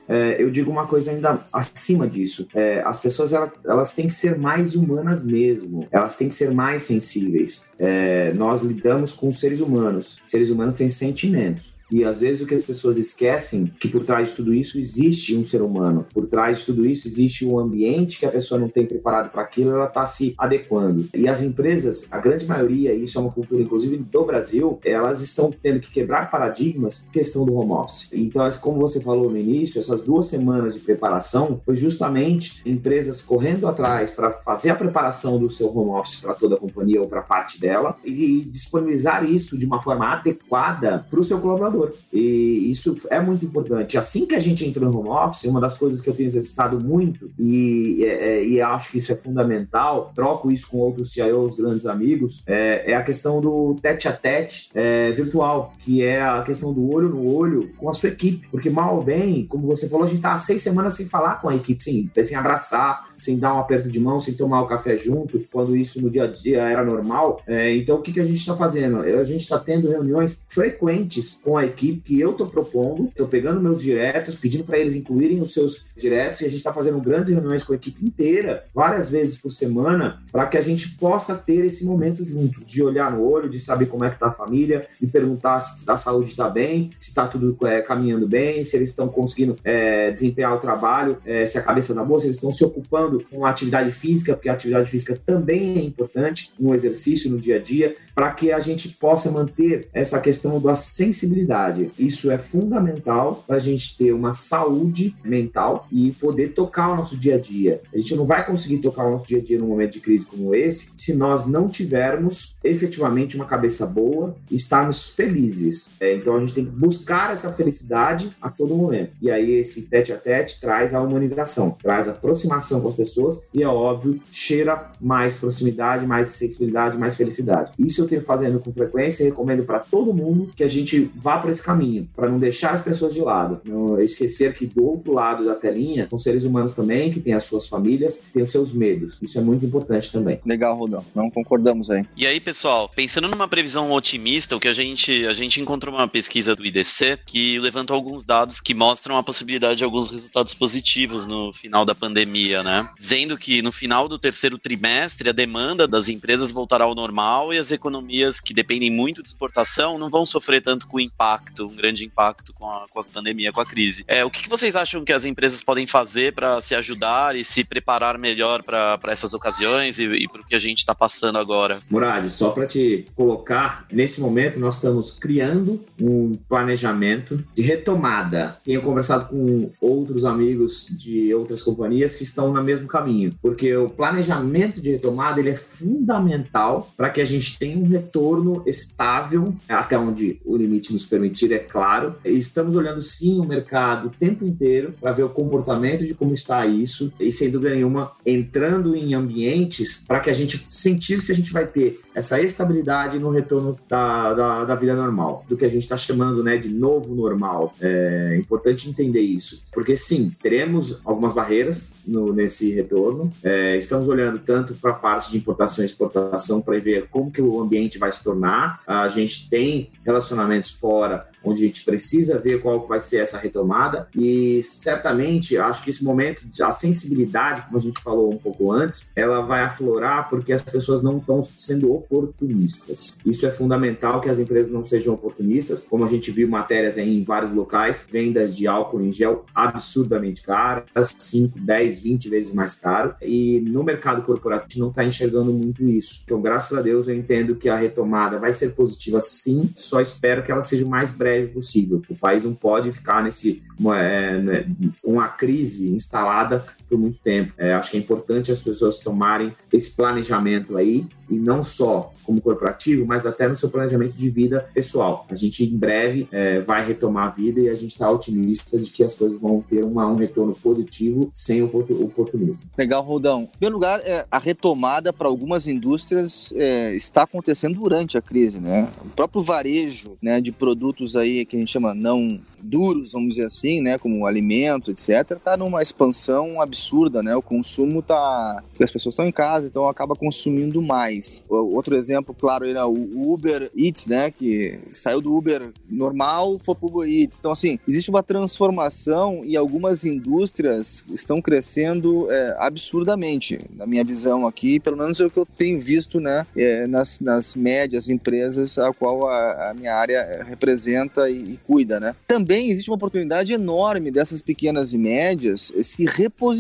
é, 0.09 0.41
eu 0.41 0.51
digo 0.51 0.71
uma 0.71 0.87
coisa 0.87 1.11
ainda 1.11 1.41
acima 1.53 2.09
disso. 2.09 2.47
É, 2.55 2.81
as 2.85 3.01
pessoas 3.01 3.33
elas, 3.33 3.51
elas, 3.65 3.93
têm 3.93 4.07
que 4.07 4.13
ser 4.13 4.39
mais 4.39 4.75
humanas 4.75 5.23
mesmo. 5.23 5.87
Elas 5.91 6.17
têm 6.17 6.29
que 6.29 6.35
ser 6.35 6.51
mais 6.53 6.85
sensíveis. 6.85 7.69
É, 7.79 8.33
nós 8.35 8.63
lidamos 8.63 9.13
com 9.13 9.33
seres 9.33 9.61
humanos. 9.61 10.21
Seres 10.25 10.49
humanos 10.49 10.77
têm 10.77 10.89
sentimentos. 10.89 11.76
E 11.91 12.05
às 12.05 12.21
vezes 12.21 12.43
o 12.43 12.47
que 12.47 12.55
as 12.55 12.65
pessoas 12.65 12.97
esquecem 12.97 13.73
que 13.79 13.89
por 13.89 14.05
trás 14.05 14.31
de 14.31 14.35
tudo 14.35 14.53
isso 14.53 14.79
existe 14.79 15.37
um 15.37 15.45
ser 15.45 15.63
humano. 15.63 16.07
Por 16.13 16.27
trás 16.27 16.59
de 16.59 16.67
tudo 16.67 16.87
isso 16.87 17.07
existe 17.07 17.45
um 17.45 17.59
ambiente 17.59 18.19
que 18.19 18.27
a 18.27 18.31
pessoa 18.31 18.61
não 18.61 18.69
tem 18.69 18.87
preparado 18.87 19.31
para 19.31 19.43
aquilo, 19.43 19.71
ela 19.71 19.87
está 19.87 20.05
se 20.07 20.35
adequando. 20.37 21.09
E 21.15 21.29
as 21.29 21.43
empresas, 21.43 22.09
a 22.11 22.19
grande 22.19 22.45
maioria, 22.47 22.93
e 22.93 23.05
isso 23.05 23.19
é 23.19 23.21
uma 23.21 23.31
cultura 23.31 23.63
inclusive 23.63 23.97
do 23.97 24.25
Brasil, 24.25 24.79
elas 24.85 25.21
estão 25.21 25.51
tendo 25.51 25.81
que 25.81 25.91
quebrar 25.91 26.31
paradigmas 26.31 27.07
questão 27.13 27.45
do 27.45 27.55
home 27.55 27.73
office. 27.73 28.09
Então, 28.13 28.47
como 28.61 28.81
você 28.81 29.01
falou 29.01 29.31
no 29.31 29.37
início, 29.37 29.79
essas 29.79 30.03
duas 30.03 30.27
semanas 30.27 30.75
de 30.75 30.81
preparação 30.81 31.61
foi 31.65 31.77
justamente 31.77 32.63
empresas 32.67 33.21
correndo 33.21 33.67
atrás 33.67 34.11
para 34.11 34.33
fazer 34.39 34.71
a 34.71 34.75
preparação 34.75 35.39
do 35.39 35.49
seu 35.49 35.75
home 35.77 35.91
office 35.91 36.21
para 36.21 36.35
toda 36.35 36.57
a 36.57 36.59
companhia 36.59 37.01
ou 37.01 37.09
para 37.09 37.23
parte 37.23 37.61
dela 37.61 37.97
e 38.05 38.45
disponibilizar 38.45 39.25
isso 39.25 39.59
de 39.59 39.67
uma 39.67 39.81
forma 39.81 40.07
adequada 40.07 41.07
para 41.11 41.21
o 41.21 41.25
seu 41.25 41.39
colaborador 41.39 41.76
e 42.13 42.71
isso 42.71 42.97
é 43.11 43.21
muito 43.21 43.45
importante. 43.45 43.99
Assim 43.99 44.27
que 44.27 44.35
a 44.35 44.39
gente 44.39 44.65
entra 44.65 44.85
no 44.85 44.99
home 44.99 45.09
office, 45.09 45.45
uma 45.45 45.61
das 45.61 45.77
coisas 45.77 46.01
que 46.01 46.09
eu 46.09 46.15
tenho 46.15 46.29
exercitado 46.29 46.83
muito 46.83 47.31
e, 47.39 48.05
é, 48.05 48.29
é, 48.29 48.47
e 48.47 48.61
acho 48.61 48.91
que 48.91 48.99
isso 48.99 49.13
é 49.13 49.17
fundamental, 49.17 50.13
troco 50.15 50.51
isso 50.51 50.69
com 50.69 50.79
outros 50.79 51.13
CIOs, 51.13 51.57
grandes 51.57 51.87
amigos, 51.87 52.43
é, 52.47 52.91
é 52.93 52.95
a 52.95 53.03
questão 53.03 53.41
do 53.41 53.77
tete 53.81 54.09
a 54.09 54.13
tete 54.13 54.71
é, 54.75 55.11
virtual, 55.13 55.75
que 55.81 56.03
é 56.03 56.23
a 56.23 56.43
questão 56.43 56.73
do 56.73 56.91
olho 56.91 57.09
no 57.09 57.35
olho 57.35 57.71
com 57.77 57.89
a 57.89 57.95
sua 57.95 58.09
equipe. 58.09 58.47
Porque 58.51 58.71
mal 58.71 58.97
ou 58.97 59.03
bem, 59.03 59.47
como 59.47 59.67
você 59.67 59.89
falou, 59.89 60.05
a 60.05 60.09
gente 60.09 60.19
está 60.19 60.33
há 60.33 60.39
seis 60.39 60.63
semanas 60.63 60.95
sem 60.95 61.07
falar 61.07 61.41
com 61.41 61.49
a 61.49 61.57
equipe, 61.57 61.83
sem, 61.83 62.11
sem 62.25 62.37
abraçar, 62.37 63.09
sem 63.17 63.39
dar 63.39 63.55
um 63.55 63.61
aperto 63.61 63.89
de 63.89 64.01
mão, 64.01 64.21
sem 64.21 64.35
tomar 64.35 64.63
o 64.63 64.67
café 64.67 64.97
junto, 64.97 65.39
quando 65.53 65.77
isso 65.77 66.01
no 66.01 66.11
dia 66.11 66.25
a 66.25 66.27
dia 66.27 66.63
era 66.63 66.85
normal. 66.85 67.41
É, 67.47 67.75
então, 67.75 67.97
o 67.97 68.03
que, 68.03 68.13
que 68.13 68.21
a 68.21 68.25
gente 68.25 68.39
está 68.39 68.57
fazendo? 68.57 69.01
A 69.01 69.25
gente 69.25 69.43
está 69.43 69.59
tendo 69.59 69.89
reuniões 69.89 70.45
frequentes 70.49 71.39
com 71.43 71.57
a 71.57 71.66
equipe 71.67 72.01
que 72.01 72.21
eu 72.21 72.31
estou 72.33 72.47
propondo, 72.47 73.09
estou 73.09 73.27
pegando 73.27 73.61
meus 73.61 73.83
diretos, 73.83 74.35
pedindo 74.35 74.65
para 74.65 74.79
eles 74.79 74.95
incluírem 74.95 75.41
os 75.41 75.53
seus 75.53 75.87
diretos, 75.97 76.41
e 76.41 76.45
a 76.45 76.49
gente 76.49 76.59
está 76.59 76.73
fazendo 76.73 77.01
grandes 77.01 77.33
reuniões 77.33 77.63
com 77.63 77.73
a 77.73 77.77
equipe 77.77 78.05
inteira, 78.05 78.65
várias 78.75 79.11
vezes 79.11 79.39
por 79.39 79.51
semana, 79.51 80.23
para 80.31 80.47
que 80.47 80.57
a 80.57 80.61
gente 80.61 80.97
possa 80.97 81.35
ter 81.35 81.65
esse 81.65 81.85
momento 81.85 82.25
junto, 82.25 82.65
de 82.65 82.83
olhar 82.83 83.11
no 83.11 83.23
olho, 83.23 83.49
de 83.49 83.59
saber 83.59 83.87
como 83.87 84.05
é 84.05 84.09
que 84.09 84.17
está 84.17 84.29
a 84.29 84.33
família, 84.33 84.87
de 85.01 85.07
perguntar 85.07 85.61
se 85.61 85.91
a 85.91 85.97
saúde 85.97 86.31
está 86.31 86.49
bem, 86.49 86.91
se 86.99 87.09
está 87.09 87.27
tudo 87.27 87.57
é, 87.67 87.81
caminhando 87.83 88.27
bem, 88.27 88.65
se 88.65 88.77
eles 88.77 88.91
estão 88.91 89.09
conseguindo 89.09 89.57
é, 89.65 90.11
desempenhar 90.11 90.55
o 90.55 90.59
trabalho, 90.59 91.19
é, 91.25 91.45
se 91.47 91.59
a 91.59 91.63
cabeça 91.63 91.95
da 91.95 92.05
boa, 92.05 92.21
se 92.21 92.27
eles 92.27 92.37
estão 92.37 92.51
se 92.51 92.65
ocupando 92.65 93.25
com 93.31 93.45
a 93.45 93.51
atividade 93.51 93.91
física, 93.91 94.35
porque 94.35 94.49
a 94.49 94.53
atividade 94.53 94.91
física 94.91 95.21
também 95.25 95.79
é 95.79 95.83
importante 95.83 96.53
no 96.59 96.75
exercício, 96.75 97.31
no 97.31 97.39
dia 97.39 97.57
a 97.57 97.59
dia, 97.59 97.97
para 98.15 98.31
que 98.33 98.53
a 98.53 98.59
gente 98.59 98.89
possa 98.89 99.31
manter 99.31 99.89
essa 99.93 100.21
questão 100.21 100.61
da 100.61 100.75
sensibilidade. 100.75 101.56
Isso 101.99 102.31
é 102.31 102.39
fundamental 102.39 103.45
para 103.47 103.57
a 103.57 103.61
gente 103.61 103.97
ter 103.97 104.13
uma 104.13 104.33
saúde 104.33 105.15
mental 105.25 105.87
e 105.91 106.13
poder 106.13 106.49
tocar 106.49 106.93
o 106.93 106.97
nosso 106.97 107.17
dia 107.17 107.37
a 107.37 107.39
dia. 107.39 107.81
A 107.95 107.99
gente 107.99 108.15
não 108.15 108.25
vai 108.25 108.45
conseguir 108.45 108.79
tocar 108.79 109.07
o 109.07 109.13
nosso 109.13 109.27
dia 109.27 109.39
a 109.39 109.43
dia 109.43 109.59
num 109.59 109.69
momento 109.69 109.93
de 109.93 110.01
crise 110.01 110.27
como 110.27 110.55
esse 110.55 110.93
se 110.97 111.15
nós 111.15 111.47
não 111.47 111.69
tivermos 111.69 112.57
efetivamente 112.63 113.37
uma 113.37 113.45
cabeça 113.45 113.87
boa 113.87 114.37
e 114.51 114.55
estarmos 114.55 115.09
felizes. 115.09 115.95
É, 116.01 116.15
então 116.15 116.37
a 116.37 116.41
gente 116.41 116.55
tem 116.55 116.65
que 116.65 116.71
buscar 116.71 117.33
essa 117.33 117.53
felicidade 117.53 118.31
a 118.41 118.51
todo 118.51 118.75
momento. 118.75 119.13
E 119.21 119.31
aí 119.31 119.53
esse 119.53 119.83
tete 119.83 120.13
a 120.13 120.17
tete 120.17 120.61
traz 120.61 120.95
a 120.95 121.01
humanização, 121.01 121.71
traz 121.83 122.09
a 122.09 122.13
aproximação 122.13 122.81
com 122.81 122.89
as 122.89 122.95
pessoas 122.95 123.41
e 123.53 123.63
é 123.63 123.69
óbvio, 123.69 124.21
cheira 124.31 124.91
mais 125.01 125.37
proximidade, 125.37 126.07
mais 126.07 126.29
sensibilidade, 126.29 126.99
mais 126.99 127.17
felicidade. 127.17 127.73
Isso 127.79 128.01
eu 128.01 128.09
tenho 128.09 128.23
fazendo 128.23 128.61
com 128.61 128.73
frequência 128.73 129.23
e 129.23 129.27
recomendo 129.27 129.65
para 129.65 129.79
todo 129.79 130.13
mundo 130.13 130.51
que 130.55 130.65
a 130.65 130.69
gente 130.69 131.11
vá 131.15 131.39
por 131.47 131.53
esse 131.53 131.63
caminho, 131.63 132.09
para 132.15 132.29
não 132.29 132.41
deixar 132.41 132.73
as 132.73 132.83
pessoas 132.83 133.15
de 133.15 133.21
lado. 133.21 133.61
Não 133.65 134.01
esquecer 134.01 134.53
que 134.53 134.67
do 134.67 134.85
outro 134.85 135.13
lado 135.13 135.45
da 135.45 135.55
telinha 135.55 136.09
são 136.11 136.19
seres 136.19 136.45
humanos 136.45 136.73
também, 136.73 137.13
que 137.13 137.21
têm 137.21 137.35
as 137.35 137.45
suas 137.45 137.69
famílias, 137.69 138.21
têm 138.35 138.43
os 138.43 138.51
seus 138.51 138.73
medos. 138.73 139.17
Isso 139.23 139.39
é 139.39 139.41
muito 139.41 139.65
importante 139.65 140.11
também. 140.11 140.41
Legal, 140.45 140.77
Rodão. 140.77 141.05
Não 141.15 141.31
concordamos 141.31 141.89
aí. 141.89 142.05
E 142.17 142.27
aí, 142.27 142.41
pessoal, 142.41 142.89
pensando 142.89 143.29
numa 143.29 143.47
previsão 143.47 143.93
otimista, 143.93 144.57
o 144.57 144.61
que 144.61 144.67
a 144.67 144.73
gente, 144.73 145.25
a 145.25 145.33
gente 145.33 145.61
encontrou 145.61 145.95
uma 145.95 146.09
pesquisa 146.09 146.57
do 146.57 146.67
IDC 146.67 147.21
que 147.25 147.61
levantou 147.61 147.95
alguns 147.95 148.25
dados 148.25 148.61
que 148.61 148.75
mostram 148.75 149.17
a 149.17 149.23
possibilidade 149.23 149.77
de 149.77 149.85
alguns 149.85 150.11
resultados 150.11 150.53
positivos 150.53 151.27
no 151.27 151.53
final 151.53 151.85
da 151.85 151.95
pandemia, 151.95 152.65
né? 152.65 152.89
Dizendo 152.99 153.39
que 153.39 153.63
no 153.63 153.71
final 153.71 154.09
do 154.09 154.19
terceiro 154.19 154.59
trimestre 154.59 155.29
a 155.29 155.33
demanda 155.33 155.87
das 155.87 156.09
empresas 156.09 156.51
voltará 156.51 156.85
ao 156.85 156.95
normal 156.95 157.55
e 157.55 157.59
as 157.59 157.71
economias 157.71 158.41
que 158.41 158.53
dependem 158.53 158.91
muito 158.91 159.23
de 159.23 159.29
exportação 159.29 159.97
não 159.97 160.11
vão 160.11 160.27
sofrer 160.27 160.61
tanto 160.61 160.89
com 160.89 160.97
o 160.97 161.01
impacto, 161.01 161.36
um 161.61 161.75
grande 161.75 162.05
impacto 162.05 162.53
com 162.53 162.71
a, 162.71 162.87
com 162.89 163.01
a 163.01 163.05
pandemia, 163.05 163.53
com 163.53 163.61
a 163.61 163.67
crise. 163.67 164.05
É, 164.07 164.25
o 164.25 164.31
que, 164.31 164.43
que 164.43 164.49
vocês 164.49 164.77
acham 164.77 165.05
que 165.05 165.13
as 165.13 165.25
empresas 165.25 165.63
podem 165.63 165.87
fazer 165.87 166.33
para 166.33 166.61
se 166.61 166.75
ajudar 166.75 167.37
e 167.37 167.45
se 167.45 167.65
preparar 167.65 168.19
melhor 168.19 168.63
para 168.63 168.99
essas 169.07 169.35
ocasiões 169.35 169.99
e, 169.99 170.05
e 170.05 170.29
para 170.29 170.41
o 170.41 170.47
que 170.47 170.55
a 170.55 170.59
gente 170.59 170.79
está 170.79 170.95
passando 170.95 171.39
agora? 171.39 171.81
Murad, 171.91 172.29
só 172.31 172.51
para 172.51 172.67
te 172.67 173.07
colocar, 173.15 173.87
nesse 173.91 174.21
momento 174.21 174.59
nós 174.61 174.77
estamos 174.77 175.13
criando 175.13 175.85
um 176.01 176.35
planejamento 176.49 177.45
de 177.55 177.63
retomada. 177.63 178.59
Tenho 178.65 178.83
conversado 178.83 179.29
com 179.29 179.71
outros 179.81 180.25
amigos 180.25 180.87
de 180.91 181.33
outras 181.35 181.63
companhias 181.63 182.15
que 182.15 182.23
estão 182.23 182.53
no 182.53 182.63
mesmo 182.63 182.87
caminho, 182.87 183.33
porque 183.41 183.75
o 183.77 183.89
planejamento 183.89 184.81
de 184.81 184.93
retomada 184.93 185.41
ele 185.41 185.51
é 185.51 185.57
fundamental 185.57 186.93
para 186.97 187.11
que 187.11 187.21
a 187.21 187.25
gente 187.25 187.59
tenha 187.59 187.79
um 187.79 187.89
retorno 187.89 188.63
estável 188.67 189.55
até 189.69 189.99
onde 189.99 190.41
o 190.45 190.57
limite 190.57 190.93
nos 190.93 191.07
permitir, 191.27 191.53
é 191.53 191.59
claro. 191.59 192.15
Estamos 192.25 192.75
olhando 192.75 193.03
sim 193.03 193.41
o 193.41 193.45
mercado 193.45 194.09
o 194.09 194.11
tempo 194.11 194.45
inteiro 194.45 194.95
para 195.01 195.13
ver 195.13 195.25
o 195.25 195.29
comportamento 195.29 196.05
de 196.05 196.15
como 196.15 196.33
está 196.33 196.65
isso 196.67 197.13
e 197.19 197.33
sem 197.33 197.51
dúvida 197.51 197.75
nenhuma 197.75 198.13
entrando 198.25 198.95
em 198.95 199.15
ambientes 199.15 200.05
para 200.07 200.21
que 200.21 200.31
a 200.31 200.33
gente 200.33 200.65
sentir 200.69 201.21
se 201.21 201.33
a 201.33 201.35
gente 201.35 201.53
vai 201.53 201.67
ter 201.67 202.01
essa 202.15 202.41
estabilidade 202.41 203.19
no 203.19 203.31
retorno 203.31 203.79
da, 203.89 204.33
da, 204.33 204.65
da 204.65 204.75
vida 204.75 204.95
normal, 204.95 205.45
do 205.49 205.57
que 205.57 205.65
a 205.65 205.69
gente 205.69 205.83
está 205.83 205.97
chamando 205.97 206.43
né, 206.43 206.57
de 206.57 206.69
novo 206.69 207.15
normal. 207.15 207.75
É 207.81 208.37
importante 208.39 208.89
entender 208.89 209.21
isso, 209.21 209.63
porque 209.73 209.97
sim, 209.97 210.33
teremos 210.43 211.01
algumas 211.05 211.35
barreiras 211.35 211.97
no, 212.07 212.33
nesse 212.33 212.73
retorno. 212.73 213.31
É, 213.43 213.77
estamos 213.77 214.09
olhando 214.09 214.39
tanto 214.39 214.75
para 214.75 214.91
a 214.91 214.95
parte 214.95 215.31
de 215.31 215.39
importação 215.39 215.85
e 215.85 215.87
exportação 215.87 216.61
para 216.61 216.79
ver 216.79 217.09
como 217.11 217.31
que 217.31 217.43
o 217.43 217.61
ambiente 217.61 217.99
vai 217.99 218.13
se 218.13 218.23
tornar. 218.23 218.81
A 218.87 219.09
gente 219.09 219.49
tem 219.49 219.91
relacionamentos 220.05 220.71
fora 220.71 221.06
agora 221.07 221.36
onde 221.47 221.65
a 221.65 221.67
gente 221.67 221.85
precisa 221.85 222.39
ver 222.39 222.61
qual 222.61 222.87
vai 222.87 223.01
ser 223.01 223.19
essa 223.19 223.39
retomada 223.39 224.09
e 224.15 224.63
certamente 224.63 225.57
acho 225.57 225.83
que 225.83 225.91
esse 225.91 226.05
momento, 226.05 226.45
a 226.63 226.73
sensibilidade, 226.73 227.63
como 227.63 227.79
a 227.79 227.81
gente 227.81 228.03
falou 228.03 228.33
um 228.33 228.39
pouco 228.39 228.73
antes, 228.73 229.13
ela 229.15 229.41
vai 229.41 229.63
aflorar 229.63 230.29
porque 230.29 230.53
as 230.53 230.63
pessoas 230.63 231.03
não 231.03 231.19
estão 231.19 231.43
sendo 231.43 231.93
oportunistas. 231.93 233.19
Isso 233.25 233.47
é 233.47 233.51
fundamental 233.51 234.21
que 234.21 234.29
as 234.29 234.39
empresas 234.39 234.73
não 234.73 234.85
sejam 234.85 235.15
oportunistas, 235.15 235.83
como 235.83 236.05
a 236.05 236.09
gente 236.09 236.31
viu 236.31 236.49
matérias 236.49 236.99
em 236.99 237.23
vários 237.23 237.53
locais, 237.53 238.07
vendas 238.11 238.57
de 238.57 238.67
álcool 238.67 239.01
em 239.01 239.13
gel 239.13 239.45
absurdamente 239.55 240.43
caras, 240.43 241.15
5, 241.17 241.59
10, 241.59 242.01
20 242.01 242.29
vezes 242.29 242.55
mais 242.55 242.75
caro 242.75 243.15
e 243.23 243.61
no 243.61 243.83
mercado 243.83 244.23
corporativo 244.23 244.81
não 244.81 244.91
está 244.91 245.05
enxergando 245.05 245.53
muito 245.53 245.85
isso. 245.85 246.23
Então, 246.25 246.41
graças 246.41 246.77
a 246.77 246.83
Deus, 246.83 247.09
eu 247.09 247.15
entendo 247.15 247.55
que 247.55 247.69
a 247.69 247.77
retomada 247.77 248.39
vai 248.39 248.53
ser 248.53 248.71
positiva 248.71 249.21
sim, 249.21 249.71
só 249.77 250.01
espero 250.01 250.43
que 250.43 250.51
ela 250.51 250.63
seja 250.63 250.87
mais 250.87 251.11
breve 251.11 251.36
breve 251.37 251.53
possível. 251.53 252.03
O 252.09 252.17
país 252.17 252.45
não 252.45 252.55
pode 252.55 252.91
ficar 252.93 253.23
nesse 253.23 253.63
uma, 253.79 253.99
é, 253.99 254.41
né, 254.41 254.67
uma 255.05 255.29
crise 255.29 255.93
instalada 255.93 256.65
por 256.89 256.99
muito 256.99 257.19
tempo. 257.19 257.53
É, 257.59 257.73
acho 257.75 257.91
que 257.91 257.97
é 257.97 258.01
importante 258.01 258.53
as 258.53 258.61
pessoas 258.61 258.99
tomarem 258.99 259.53
esse 259.73 259.95
planejamento 259.95 260.77
aí 260.77 261.07
e 261.29 261.35
não 261.35 261.63
só 261.63 262.13
como 262.25 262.41
corporativo, 262.41 263.05
mas 263.05 263.27
até 263.27 263.49
no 263.49 263.57
seu 263.57 263.69
planejamento 263.69 264.13
de 264.13 264.29
vida 264.29 264.69
pessoal. 264.73 265.27
A 265.29 265.35
gente 265.35 265.65
em 265.65 265.77
breve 265.77 266.29
é, 266.31 266.61
vai 266.61 266.87
retomar 266.87 267.29
a 267.29 267.31
vida 267.31 267.61
e 267.61 267.69
a 267.69 267.75
gente 267.75 267.93
está 267.93 268.11
otimista 268.11 268.79
de 268.79 268.91
que 268.91 269.03
as 269.03 269.15
coisas 269.15 269.41
vão 269.41 269.63
ter 269.69 269.85
uma, 269.85 270.07
um 270.07 270.17
retorno 270.17 270.55
positivo 270.55 271.31
sem 271.35 271.63
o 271.63 271.67
oportunismo. 271.67 272.59
Legal, 272.77 273.03
Rodão. 273.03 273.43
Em 273.43 273.47
primeiro 273.59 273.75
lugar, 273.75 274.01
é, 274.05 274.27
a 274.31 274.39
retomada 274.39 275.13
para 275.13 275.29
algumas 275.29 275.67
indústrias 275.67 276.53
é, 276.57 276.95
está 276.95 277.23
acontecendo 277.23 277.75
durante 277.75 278.17
a 278.17 278.23
crise, 278.23 278.61
né? 278.61 278.89
O 279.05 279.09
próprio 279.11 279.43
varejo 279.43 280.17
né, 280.23 280.41
de 280.41 280.53
produtos 280.53 281.17
aí 281.17 281.45
que 281.45 281.57
a 281.57 281.59
gente 281.59 281.73
chama 281.73 281.95
não 281.95 282.41
duros, 282.63 283.13
vamos 283.13 283.31
dizer 283.31 283.47
assim, 283.47 283.81
né, 283.81 283.99
como 283.99 284.27
alimento, 284.27 284.91
etc., 284.91 285.33
está 285.33 285.57
numa 285.57 285.83
expansão 285.83 286.61
absurda, 286.61 286.76
né? 287.23 287.35
O 287.37 287.43
consumo 287.43 288.03
tá, 288.03 288.63
as 288.81 288.91
pessoas 288.91 289.13
estão 289.15 289.27
em 289.27 289.33
casa, 289.33 289.67
então 289.67 289.87
acaba 289.87 290.15
consumindo 290.15 290.81
mais. 290.83 291.45
Outro 291.49 291.97
exemplo, 291.97 292.35
claro, 292.35 292.67
era 292.67 292.87
o 292.87 293.33
Uber 293.33 293.71
Eats, 293.77 294.07
né, 294.07 294.31
que 294.31 294.79
saiu 294.93 295.21
do 295.21 295.35
Uber 295.35 295.73
normal, 295.89 296.59
foi 296.59 296.75
pro 296.75 296.89
Uber 296.89 297.09
Eats. 297.09 297.39
Então 297.39 297.53
assim, 297.53 297.79
existe 297.87 298.11
uma 298.11 298.23
transformação 298.23 299.43
e 299.45 299.57
algumas 299.57 300.05
indústrias 300.05 301.05
estão 301.13 301.41
crescendo 301.41 302.31
é, 302.31 302.57
absurdamente, 302.59 303.59
na 303.75 303.87
minha 303.87 304.05
visão 304.05 304.47
aqui, 304.47 304.81
pelo 304.81 304.97
menos 304.97 305.21
é 305.21 305.27
o 305.27 305.31
que 305.31 305.39
eu 305.39 305.47
tenho 305.47 305.81
visto, 305.81 306.21
né, 306.21 306.47
é, 306.57 306.87
nas, 306.87 307.21
nas 307.21 307.55
médias 307.57 308.09
empresas 308.09 308.79
a 308.79 308.93
qual 308.93 309.29
a, 309.29 309.71
a 309.71 309.75
minha 309.75 309.95
área 309.95 310.45
representa 310.49 311.29
e, 311.31 311.53
e 311.53 311.59
cuida, 311.67 312.01
né. 312.01 312.15
Também 312.27 312.71
existe 312.71 312.91
uma 312.91 312.97
oportunidade 312.97 313.53
enorme 313.53 314.11
dessas 314.11 314.43
pequenas 314.43 314.93
e 314.93 314.99
médias 314.99 315.73
se 315.83 316.05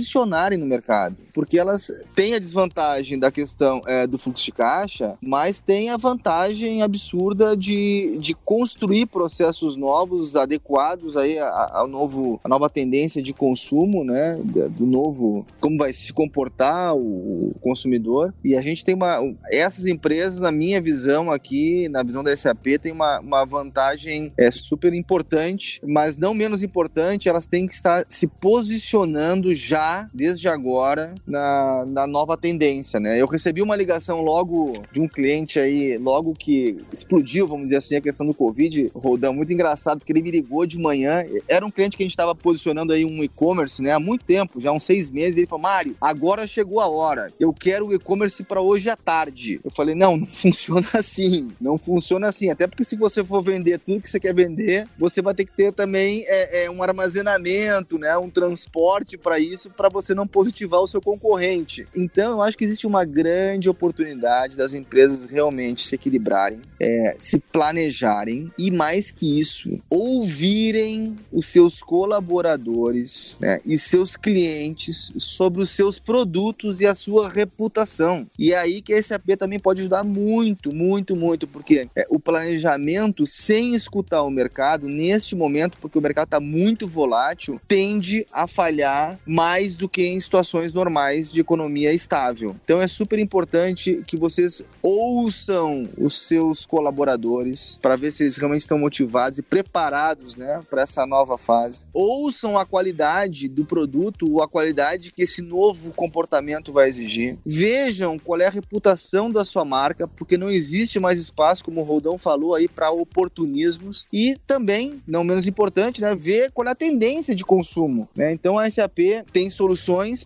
reposicionarem 0.07 0.59
no 0.59 0.67
mercado, 0.67 1.17
porque 1.35 1.59
elas 1.59 1.91
têm 2.15 2.35
a 2.35 2.39
desvantagem 2.39 3.19
da 3.19 3.31
questão 3.31 3.83
é, 3.87 4.07
do 4.07 4.17
fluxo 4.17 4.45
de 4.45 4.53
caixa, 4.53 5.17
mas 5.23 5.61
têm 5.61 5.91
a 5.91 5.97
vantagem 5.97 6.83
absurda 6.83 7.57
de, 7.57 8.19
de 8.21 8.35
construir 8.35 9.07
processos 9.07 9.77
novos, 9.77 10.37
adequados 10.37 11.17
aí 11.17 11.39
ao 11.39 11.89
novo, 11.89 12.41
a 12.43 12.49
nova 12.49 12.71
tendência 12.71 13.23
de 13.23 13.33
consumo, 13.33 14.05
né, 14.05 14.39
do 14.71 14.87
novo, 14.87 15.47
como 15.61 15.77
vai 15.77 15.93
se 15.93 16.13
comportar 16.13 16.95
o 16.97 17.55
consumidor. 17.61 18.33
E 18.45 18.57
a 18.57 18.61
gente 18.61 18.85
tem 18.85 18.95
uma, 18.95 19.19
essas 19.51 19.87
empresas, 19.87 20.41
na 20.41 20.53
minha 20.53 20.81
visão 20.81 21.31
aqui, 21.31 21.89
na 21.89 22.03
visão 22.03 22.23
da 22.23 22.35
SAP, 22.37 22.79
tem 22.81 22.93
uma, 22.93 23.21
uma 23.21 23.45
vantagem 23.45 24.33
é, 24.39 24.51
super 24.51 24.95
importante, 24.95 25.81
mas 25.85 26.17
não 26.17 26.33
menos 26.35 26.63
importante, 26.63 27.29
elas 27.29 27.47
têm 27.47 27.67
que 27.67 27.75
estar 27.75 28.05
se 28.09 28.27
posicionando 28.27 29.53
já, 29.57 29.96
desde 30.13 30.49
agora, 30.49 31.15
na, 31.27 31.85
na 31.87 32.07
nova 32.07 32.37
tendência, 32.37 33.01
né? 33.01 33.21
Eu 33.21 33.27
recebi 33.27 33.63
uma 33.63 33.77
ligação 33.77 34.23
logo 34.23 34.83
de 34.93 35.01
um 35.01 35.09
cliente 35.09 35.59
aí, 35.59 35.97
logo 35.99 36.35
que 36.35 36.79
explodiu, 36.93 37.47
vamos 37.47 37.67
dizer 37.67 37.77
assim, 37.77 37.97
a 37.97 38.01
questão 38.01 38.27
do 38.27 38.35
Covid, 38.35 38.91
Rodão, 38.95 39.35
muito 39.35 39.53
engraçado, 39.53 39.99
porque 39.99 40.13
ele 40.13 40.23
me 40.23 40.31
ligou 40.31 40.67
de 40.67 40.79
manhã, 40.79 41.25
era 41.49 41.65
um 41.65 41.71
cliente 41.71 41.97
que 41.97 42.03
a 42.03 42.07
gente 42.07 42.13
estava 42.13 42.35
posicionando 42.35 42.93
aí 42.93 43.05
um 43.05 43.23
e-commerce, 43.23 43.83
né, 43.83 43.93
há 43.93 44.01
muito 44.01 44.25
tempo, 44.25 44.61
já 44.61 44.73
uns 44.73 44.85
seis 44.85 45.11
meses, 45.11 45.39
ele 45.39 45.47
falou, 45.47 45.63
Mário, 45.63 45.97
agora 46.01 46.47
chegou 46.47 46.81
a 46.81 46.89
hora, 46.89 47.31
eu 47.39 47.53
quero 47.53 47.89
o 47.89 47.95
e-commerce 47.95 48.43
para 48.43 48.61
hoje 48.61 48.89
à 48.89 48.97
tarde. 48.97 49.61
Eu 49.65 49.71
falei, 49.71 49.95
não, 49.95 50.17
não 50.17 50.27
funciona 50.27 50.87
assim, 50.95 51.49
não 51.61 51.79
funciona 51.79 52.29
assim, 52.29 52.51
até 52.51 52.67
porque 52.67 52.85
se 52.85 52.97
você 52.97 53.25
for 53.25 53.43
vender 53.43 53.79
tudo 53.79 54.01
que 54.01 54.11
você 54.11 54.21
quer 54.21 54.35
vender, 54.35 54.87
você 54.99 55.21
vai 55.21 55.35
ter 55.35 55.45
que 55.45 55.53
ter 55.53 55.73
também 55.73 56.25
é, 56.27 56.65
é 56.65 56.71
um 56.71 56.83
armazenamento, 56.83 57.99
né, 57.99 58.17
um 58.17 58.31
transporte 58.31 59.17
para 59.17 59.39
isso, 59.39 59.71
para 59.71 59.86
você 59.89 60.15
não 60.15 60.27
positivar 60.27 60.81
o 60.81 60.87
seu 60.87 61.01
concorrente. 61.01 61.87
Então, 61.95 62.33
eu 62.33 62.43
acho 62.43 62.57
que 62.57 62.65
existe 62.65 62.87
uma 62.87 63.05
grande 63.05 63.69
oportunidade 63.69 64.57
das 64.57 64.75
empresas 64.75 65.25
realmente 65.25 65.83
se 65.83 65.95
equilibrarem, 65.95 66.61
é, 66.81 67.17
se 67.19 67.39
planejarem 67.39 68.51
e, 68.59 68.71
mais 68.71 69.11
que 69.11 69.39
isso, 69.39 69.79
ouvirem 69.89 71.17
os 71.33 71.47
seus 71.47 71.83
colaboradores 71.83 73.37
né, 73.41 73.61
e 73.65 73.79
seus 73.79 74.17
clientes 74.17 75.13
sobre 75.19 75.63
os 75.63 75.71
seus 75.71 75.99
produtos 75.99 76.81
e 76.81 76.87
a 76.87 76.95
sua 76.95 77.29
reputação. 77.29 78.27
E 78.39 78.53
é 78.53 78.59
aí 78.59 78.81
que 78.81 78.93
a 78.93 79.03
SAP 79.03 79.37
também 79.39 79.59
pode 79.59 79.81
ajudar 79.81 80.05
muito, 80.05 80.73
muito, 80.73 81.15
muito, 81.15 81.47
porque 81.47 81.89
é, 81.95 82.07
o 82.11 82.19
planejamento 82.19 83.27
sem 83.27 83.75
escutar 83.75 84.23
o 84.23 84.31
mercado, 84.31 84.89
neste 84.89 85.37
momento, 85.37 85.79
porque 85.79 85.99
o 85.99 86.03
mercado 86.03 86.27
está 86.27 86.41
muito 86.41 86.89
volátil, 86.89 87.61
tende 87.69 88.27
a 88.33 88.47
falhar 88.47 89.19
mais 89.27 89.76
do 89.77 89.89
que 89.89 90.07
em 90.07 90.19
situações 90.21 90.73
normais 90.73 91.31
de 91.31 91.41
economia 91.41 91.93
estável. 91.93 92.57
Então 92.65 92.81
é 92.81 92.87
super 92.87 93.19
importante 93.19 94.03
que 94.07 94.17
vocês 94.17 94.63
ouçam 94.83 95.89
os 95.97 96.19
seus 96.19 96.65
colaboradores 96.67 97.79
para 97.81 97.97
ver 97.97 98.13
se 98.13 98.25
eles 98.25 98.37
realmente 98.37 98.63
estão 98.63 98.79
motivados 98.79 99.39
e 99.39 99.43
preparados 99.43 100.37
né, 100.37 100.61
para 100.69 100.83
essa 100.83 101.07
nova 101.07 101.39
fase. 101.39 101.85
Ouçam 101.93 102.59
a 102.59 102.65
qualidade 102.65 103.49
do 103.49 103.65
produto 103.65 104.33
ou 104.33 104.43
a 104.43 104.49
qualidade 104.49 105.13
que 105.13 105.23
esse 105.23 105.43
novo 105.43 105.93
comportamento 105.93 106.73
vai 106.73 106.89
exigir. 106.89 107.39
Vejam 107.45 108.19
qual 108.19 108.41
é 108.41 108.47
a 108.47 108.51
reputação 108.51 109.31
da 109.31 109.45
sua 109.45 109.65
marca, 109.65 110.09
porque 110.09 110.37
não 110.37 110.51
existe 110.51 110.99
mais 110.99 111.21
espaço, 111.21 111.65
como 111.65 111.81
o 111.81 111.85
Roldão 111.85 112.19
falou 112.19 112.55
aí, 112.55 112.69
para 112.69 112.91
oportunismos. 112.91 114.07
E 114.13 114.37
também, 114.47 115.03
não 115.07 115.25
menos 115.25 115.47
importante, 115.47 116.01
né, 116.01 116.15
ver 116.15 116.51
qual 116.53 116.67
é 116.69 116.71
a 116.71 116.75
tendência 116.75 117.35
de 117.35 117.45
consumo. 117.45 118.09
Né? 118.15 118.33
Então 118.33 118.59
a 118.59 118.71
SAP 118.71 118.99
tem 119.33 119.51
soluções 119.51 119.66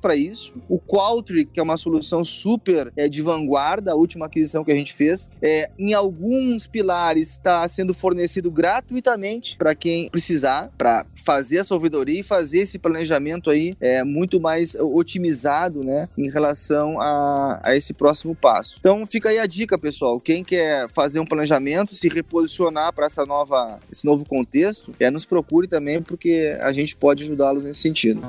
para 0.00 0.16
isso. 0.16 0.52
O 0.68 0.78
Qualtrics, 0.78 1.52
que 1.52 1.60
é 1.60 1.62
uma 1.62 1.76
solução 1.76 2.22
super 2.24 2.92
é, 2.96 3.08
de 3.08 3.22
vanguarda, 3.22 3.92
a 3.92 3.94
última 3.94 4.26
aquisição 4.26 4.64
que 4.64 4.72
a 4.72 4.74
gente 4.74 4.92
fez, 4.92 5.28
é, 5.40 5.70
em 5.78 5.94
alguns 5.94 6.66
pilares 6.66 7.30
está 7.30 7.66
sendo 7.68 7.94
fornecido 7.94 8.50
gratuitamente 8.50 9.56
para 9.56 9.74
quem 9.74 10.08
precisar, 10.10 10.70
para 10.76 11.06
fazer 11.24 11.60
a 11.60 11.74
ouvidoria 11.74 12.20
e 12.20 12.22
fazer 12.22 12.60
esse 12.60 12.78
planejamento 12.78 13.50
aí 13.50 13.76
é, 13.80 14.02
muito 14.02 14.40
mais 14.40 14.74
otimizado 14.74 15.84
né, 15.84 16.08
em 16.16 16.28
relação 16.28 17.00
a, 17.00 17.60
a 17.62 17.76
esse 17.76 17.94
próximo 17.94 18.34
passo. 18.34 18.76
Então 18.78 19.06
fica 19.06 19.28
aí 19.28 19.38
a 19.38 19.46
dica, 19.46 19.78
pessoal. 19.78 20.20
Quem 20.20 20.42
quer 20.44 20.88
fazer 20.88 21.20
um 21.20 21.24
planejamento, 21.24 21.94
se 21.94 22.08
reposicionar 22.08 22.92
para 22.92 23.06
essa 23.06 23.24
nova, 23.24 23.78
esse 23.90 24.04
novo 24.04 24.24
contexto, 24.24 24.92
é, 24.98 25.10
nos 25.10 25.24
procure 25.24 25.68
também, 25.68 26.02
porque 26.02 26.56
a 26.60 26.72
gente 26.72 26.96
pode 26.96 27.22
ajudá-los 27.22 27.64
nesse 27.64 27.80
sentido. 27.80 28.20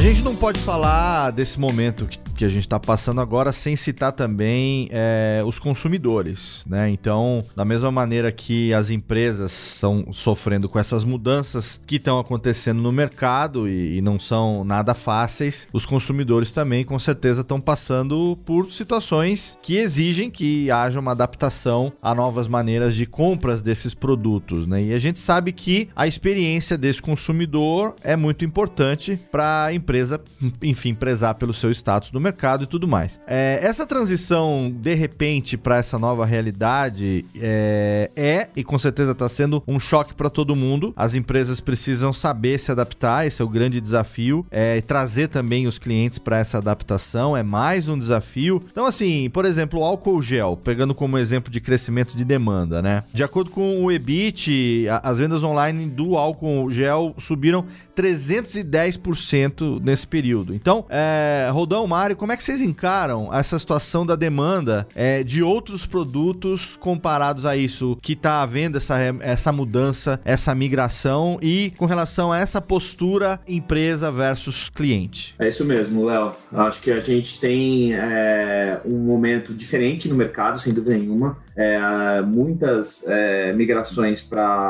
A 0.00 0.02
gente 0.02 0.22
não 0.22 0.34
pode 0.34 0.58
falar 0.60 1.30
desse 1.30 1.60
momento 1.60 2.06
que 2.06 2.18
que 2.40 2.44
a 2.46 2.48
gente 2.48 2.62
está 2.62 2.80
passando 2.80 3.20
agora 3.20 3.52
sem 3.52 3.76
citar 3.76 4.12
também 4.12 4.88
é, 4.90 5.42
os 5.44 5.58
consumidores, 5.58 6.64
né? 6.66 6.88
Então, 6.88 7.44
da 7.54 7.66
mesma 7.66 7.90
maneira 7.90 8.32
que 8.32 8.72
as 8.72 8.88
empresas 8.88 9.74
estão 9.74 10.10
sofrendo 10.10 10.66
com 10.66 10.78
essas 10.78 11.04
mudanças 11.04 11.78
que 11.86 11.96
estão 11.96 12.18
acontecendo 12.18 12.80
no 12.80 12.90
mercado 12.90 13.68
e, 13.68 13.98
e, 13.98 14.00
não 14.00 14.18
são 14.18 14.64
nada 14.64 14.94
fáceis, 14.94 15.68
os 15.70 15.84
consumidores 15.84 16.50
também 16.50 16.82
com 16.82 16.98
certeza 16.98 17.42
estão 17.42 17.60
passando 17.60 18.38
por 18.46 18.70
situações 18.70 19.58
que 19.60 19.76
exigem 19.76 20.30
que 20.30 20.70
haja 20.70 20.98
uma 20.98 21.10
adaptação 21.10 21.92
a 22.00 22.14
novas 22.14 22.48
maneiras 22.48 22.96
de 22.96 23.04
compras 23.04 23.60
desses 23.60 23.92
produtos, 23.92 24.66
né? 24.66 24.82
E 24.82 24.94
a 24.94 24.98
gente 24.98 25.18
sabe 25.18 25.52
que 25.52 25.90
a 25.94 26.06
experiência 26.06 26.78
desse 26.78 27.02
consumidor 27.02 27.96
é 28.02 28.16
muito 28.16 28.46
importante 28.46 29.20
para 29.30 29.66
a 29.66 29.74
empresa, 29.74 30.18
enfim, 30.62 30.94
prezar 30.94 31.34
pelo 31.34 31.52
seu 31.52 31.70
status 31.70 32.10
no 32.12 32.18
mercado 32.18 32.29
mercado 32.30 32.64
e 32.64 32.66
tudo 32.66 32.86
mais. 32.86 33.20
É, 33.26 33.58
essa 33.62 33.84
transição, 33.84 34.72
de 34.74 34.94
repente, 34.94 35.56
para 35.56 35.76
essa 35.76 35.98
nova 35.98 36.24
realidade 36.24 37.24
é, 37.36 38.10
é 38.16 38.48
e 38.54 38.62
com 38.62 38.78
certeza 38.78 39.12
está 39.12 39.28
sendo 39.28 39.62
um 39.66 39.80
choque 39.80 40.14
para 40.14 40.30
todo 40.30 40.54
mundo. 40.54 40.92
As 40.96 41.14
empresas 41.14 41.60
precisam 41.60 42.12
saber 42.12 42.58
se 42.58 42.70
adaptar, 42.70 43.26
esse 43.26 43.42
é 43.42 43.44
o 43.44 43.48
grande 43.48 43.80
desafio, 43.80 44.46
é, 44.50 44.76
e 44.76 44.82
trazer 44.82 45.28
também 45.28 45.66
os 45.66 45.78
clientes 45.78 46.18
para 46.18 46.38
essa 46.38 46.58
adaptação 46.58 47.36
é 47.36 47.42
mais 47.42 47.88
um 47.88 47.98
desafio. 47.98 48.62
Então, 48.70 48.86
assim, 48.86 49.28
por 49.30 49.44
exemplo, 49.44 49.80
o 49.80 49.84
álcool 49.84 50.22
gel, 50.22 50.56
pegando 50.56 50.94
como 50.94 51.18
exemplo 51.18 51.50
de 51.50 51.60
crescimento 51.60 52.16
de 52.16 52.24
demanda, 52.24 52.80
né? 52.80 53.02
De 53.12 53.22
acordo 53.22 53.50
com 53.50 53.84
o 53.84 53.90
EBIT, 53.90 54.86
as 55.02 55.18
vendas 55.18 55.42
online 55.42 55.86
do 55.86 56.16
álcool 56.16 56.70
gel 56.70 57.14
subiram 57.18 57.64
310% 57.96 59.80
nesse 59.82 60.06
período. 60.06 60.54
Então, 60.54 60.84
é, 60.88 61.50
Rodão, 61.52 61.86
Mário, 61.86 62.16
como 62.20 62.32
é 62.32 62.36
que 62.36 62.44
vocês 62.44 62.60
encaram 62.60 63.32
essa 63.32 63.58
situação 63.58 64.04
da 64.04 64.14
demanda 64.14 64.86
é, 64.94 65.24
de 65.24 65.42
outros 65.42 65.86
produtos 65.86 66.76
comparados 66.76 67.46
a 67.46 67.56
isso 67.56 67.96
que 68.02 68.12
está 68.12 68.42
havendo 68.42 68.76
essa, 68.76 68.98
essa 69.20 69.50
mudança, 69.50 70.20
essa 70.22 70.54
migração 70.54 71.38
e 71.40 71.72
com 71.78 71.86
relação 71.86 72.30
a 72.30 72.38
essa 72.38 72.60
postura 72.60 73.40
empresa 73.48 74.10
versus 74.10 74.68
cliente? 74.68 75.34
É 75.38 75.48
isso 75.48 75.64
mesmo, 75.64 76.04
Léo. 76.04 76.34
Acho 76.52 76.82
que 76.82 76.90
a 76.90 77.00
gente 77.00 77.40
tem 77.40 77.94
é, 77.94 78.78
um 78.84 78.98
momento 78.98 79.54
diferente 79.54 80.06
no 80.06 80.14
mercado, 80.14 80.60
sem 80.60 80.74
dúvida 80.74 80.98
nenhuma. 80.98 81.38
É, 81.60 82.22
muitas 82.22 83.06
é, 83.06 83.52
migrações 83.52 84.26